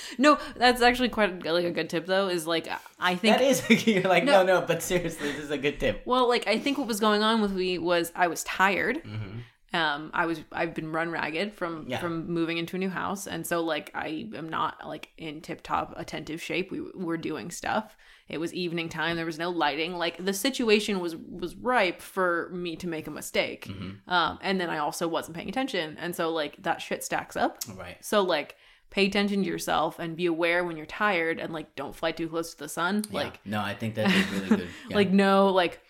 No, 0.18 0.38
that's 0.56 0.82
actually 0.82 1.08
quite 1.08 1.44
like 1.44 1.64
a 1.64 1.70
good 1.70 1.88
tip 1.90 2.06
though. 2.06 2.28
Is 2.28 2.46
like 2.46 2.68
I 2.98 3.14
think 3.16 3.38
That 3.38 3.44
is 3.44 3.86
you're 3.86 4.02
like 4.02 4.24
No. 4.24 4.42
no. 4.42 4.60
no, 4.60 4.66
but 4.66 4.82
seriously, 4.82 5.32
this 5.32 5.44
is 5.44 5.50
a 5.50 5.58
good 5.58 5.78
tip. 5.80 6.02
Well, 6.04 6.28
like 6.28 6.46
I 6.46 6.58
think 6.58 6.78
what 6.78 6.86
was 6.86 7.00
going 7.00 7.22
on 7.22 7.40
with 7.40 7.52
me 7.52 7.78
was 7.78 8.12
I 8.14 8.26
was 8.28 8.44
tired. 8.44 9.02
Mm-hmm. 9.04 9.38
Um, 9.74 10.10
I 10.14 10.26
was 10.26 10.40
I've 10.52 10.74
been 10.74 10.90
run 10.92 11.10
ragged 11.10 11.52
from 11.54 11.86
Yeah. 11.88 11.98
from 11.98 12.28
moving 12.30 12.56
into 12.56 12.76
a 12.76 12.78
new 12.78 12.88
house, 12.88 13.26
and 13.26 13.46
so 13.46 13.62
like 13.62 13.90
I 13.94 14.28
am 14.34 14.48
not 14.48 14.86
like 14.86 15.10
in 15.18 15.40
tip 15.42 15.62
top 15.62 15.92
attentive 15.96 16.40
shape. 16.40 16.70
We 16.70 16.80
were 16.94 17.16
doing 17.18 17.50
stuff. 17.50 17.96
It 18.28 18.38
was 18.38 18.54
evening 18.54 18.88
time. 18.88 19.16
There 19.16 19.26
was 19.26 19.38
no 19.38 19.50
lighting. 19.50 19.94
Like 19.98 20.24
the 20.24 20.32
situation 20.32 21.00
was 21.00 21.14
was 21.16 21.54
ripe 21.56 22.00
for 22.00 22.48
me 22.52 22.76
to 22.76 22.86
make 22.88 23.06
a 23.06 23.10
mistake. 23.10 23.66
Mm-hmm. 23.66 24.10
Um, 24.10 24.38
and 24.40 24.58
then 24.60 24.70
I 24.70 24.78
also 24.78 25.08
wasn't 25.08 25.36
paying 25.36 25.48
attention, 25.48 25.96
and 26.00 26.14
so 26.16 26.30
like 26.30 26.62
that 26.62 26.80
shit 26.80 27.04
stacks 27.04 27.36
up. 27.36 27.58
Right. 27.76 27.96
So 28.04 28.22
like 28.22 28.56
pay 28.90 29.06
attention 29.06 29.42
to 29.42 29.48
yourself 29.48 29.98
and 29.98 30.16
be 30.16 30.26
aware 30.26 30.64
when 30.64 30.76
you're 30.76 30.86
tired, 30.86 31.38
and 31.38 31.52
like 31.52 31.74
don't 31.76 31.94
fly 31.94 32.12
too 32.12 32.28
close 32.28 32.52
to 32.52 32.58
the 32.58 32.68
sun. 32.68 33.04
Like 33.10 33.38
no, 33.46 33.60
I 33.60 33.74
think 33.74 33.94
that's 33.94 34.12
really 34.32 34.48
good. 34.48 34.68
Yeah. 34.90 34.96
like 34.96 35.10
no 35.10 35.48
like 35.50 35.80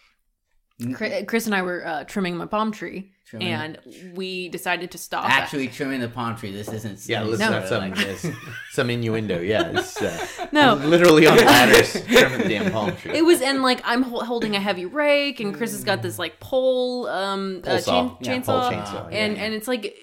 Chris 1.26 1.46
and 1.46 1.54
I 1.54 1.62
were 1.62 1.86
uh, 1.86 2.04
trimming 2.04 2.36
my 2.36 2.44
palm 2.44 2.70
tree, 2.70 3.10
Trimming- 3.26 3.48
and 3.48 3.78
we 4.14 4.50
decided 4.50 4.90
to 4.90 4.98
stop. 4.98 5.24
actually 5.24 5.68
trimming 5.68 6.00
the 6.00 6.08
palm 6.08 6.36
tree. 6.36 6.52
This 6.52 6.68
isn't. 6.68 7.08
Yeah, 7.08 7.24
this 7.24 7.40
let's 7.40 7.42
is 7.44 7.50
not 7.50 7.68
some 7.68 7.80
like 7.90 7.96
this. 7.96 8.26
some 8.72 8.90
innuendo. 8.90 9.40
Yeah, 9.40 9.70
it's, 9.74 10.00
uh, 10.02 10.48
No. 10.52 10.74
literally 10.74 11.26
on 11.26 11.38
ladders 11.38 11.92
trimming 12.04 12.38
the 12.40 12.48
damn 12.48 12.70
palm 12.70 12.94
tree. 12.94 13.16
it 13.16 13.24
was 13.24 13.40
and 13.40 13.62
like 13.62 13.80
I'm 13.86 14.02
holding 14.02 14.54
a 14.54 14.60
heavy 14.60 14.84
rake, 14.84 15.40
and 15.40 15.54
Chris 15.56 15.72
has 15.72 15.82
got 15.82 16.02
this 16.02 16.18
like 16.18 16.40
pole, 16.40 17.06
um, 17.06 17.62
Pole 17.64 17.76
uh, 17.76 17.80
chain, 17.80 18.16
Yeah, 18.20 18.36
chainsaw, 18.36 18.44
pole 18.44 18.70
chainsaw, 18.72 19.10
yeah, 19.10 19.18
and 19.18 19.36
yeah. 19.38 19.42
and 19.44 19.54
it's 19.54 19.66
like 19.68 19.96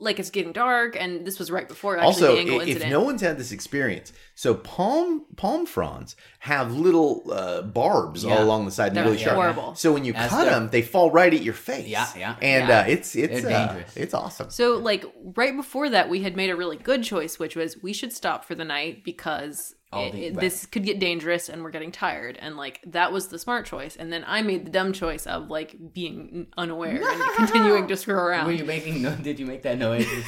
like 0.00 0.20
it's 0.20 0.30
getting 0.30 0.52
dark, 0.52 0.96
and 0.98 1.26
this 1.26 1.38
was 1.40 1.50
right 1.50 1.66
before 1.66 1.96
actually 1.96 2.06
also, 2.06 2.34
the 2.34 2.38
angle 2.40 2.60
if 2.60 2.68
incident. 2.68 2.92
no 2.92 3.00
one's 3.02 3.20
had 3.20 3.36
this 3.36 3.50
experience, 3.52 4.12
so 4.36 4.54
palm 4.54 5.24
palm 5.36 5.66
fronds 5.66 6.14
have 6.38 6.72
little 6.72 7.24
uh, 7.32 7.62
barbs 7.62 8.24
Yeah. 8.24 8.36
all 8.36 8.44
along 8.44 8.64
the 8.64 8.70
side. 8.70 8.88
and 8.88 8.96
They're 8.96 9.04
really 9.04 9.18
sharp. 9.18 9.34
horrible. 9.36 9.74
So 9.74 9.92
when 9.92 10.04
you 10.04 10.14
As 10.14 10.30
cut 10.30 10.44
them, 10.44 10.68
they 10.70 10.82
fall 10.82 11.10
right 11.10 11.34
at 11.34 11.42
your 11.42 11.54
face. 11.54 11.88
Yeah, 11.88 12.06
yeah. 12.16 12.36
And 12.40 12.68
Yeah. 12.68 12.80
Uh, 12.80 12.84
it's 12.86 13.16
it's 13.16 13.44
uh, 13.44 13.48
dangerous. 13.48 13.96
it's 13.96 14.14
awesome. 14.14 14.50
So 14.50 14.76
like 14.76 15.04
right 15.36 15.56
before 15.56 15.90
that, 15.90 16.08
we 16.08 16.22
had 16.22 16.36
made 16.36 16.50
a 16.50 16.56
really 16.56 16.76
good 16.76 17.02
choice, 17.02 17.38
which 17.38 17.56
was 17.56 17.82
we 17.82 17.92
should 17.92 18.12
stop 18.12 18.44
for 18.44 18.54
the 18.54 18.64
night 18.64 19.02
because 19.04 19.74
All 19.74 19.77
it- 19.92 20.12
the- 20.12 20.30
right. 20.32 20.40
this 20.40 20.66
could 20.66 20.84
get 20.84 20.98
dangerous 20.98 21.48
and 21.48 21.62
we're 21.62 21.70
getting 21.70 21.92
tired. 21.92 22.36
And 22.40 22.56
like 22.56 22.80
that 22.86 23.12
was 23.12 23.28
the 23.28 23.38
smart 23.38 23.66
choice. 23.66 23.96
And 23.96 24.12
then 24.12 24.24
I 24.26 24.42
made 24.42 24.66
the 24.66 24.70
dumb 24.70 24.92
choice 24.92 25.26
of 25.26 25.48
like 25.48 25.76
being 25.94 26.46
unaware 26.56 27.00
and 27.02 27.22
continuing 27.36 27.88
to 27.88 27.96
screw 27.96 28.14
around. 28.14 28.46
Were 28.46 28.52
you 28.52 28.64
making? 28.64 29.00
No, 29.02 29.14
did 29.16 29.38
you 29.40 29.46
make 29.46 29.62
that 29.62 29.78
noise? 29.78 30.06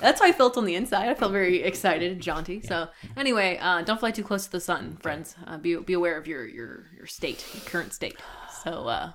That's 0.00 0.20
how 0.20 0.26
I 0.26 0.32
felt 0.32 0.56
on 0.58 0.64
the 0.64 0.74
inside. 0.74 1.08
I 1.08 1.14
felt 1.14 1.32
very 1.32 1.62
excited 1.62 2.12
and 2.12 2.20
jaunty. 2.20 2.60
So 2.60 2.88
anyway, 3.16 3.58
uh, 3.60 3.82
don't 3.82 4.00
fly 4.00 4.10
too 4.10 4.24
close 4.24 4.44
to 4.46 4.52
the 4.52 4.60
sun, 4.60 4.98
friends. 5.00 5.36
Uh, 5.46 5.58
be 5.58 5.76
be 5.76 5.92
aware 5.92 6.18
of 6.18 6.26
your 6.26 6.44
your 6.46 6.86
your 6.96 7.06
state, 7.06 7.44
your 7.54 7.62
current 7.64 7.92
state. 7.92 8.16
So 8.64 8.88
uh, 8.88 9.12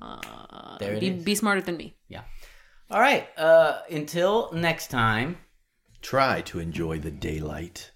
uh, 0.00 0.78
There 0.78 0.94
it 0.94 1.00
be 1.00 1.08
is. 1.08 1.24
be 1.24 1.34
smarter 1.34 1.60
than 1.60 1.76
me. 1.76 1.96
Yeah. 2.08 2.22
All 2.90 3.00
right. 3.00 3.28
Uh, 3.36 3.80
until 3.90 4.50
next 4.52 4.88
time. 4.88 5.38
Try 6.00 6.40
to 6.42 6.58
enjoy 6.58 6.98
the 6.98 7.10
daylight. 7.10 7.90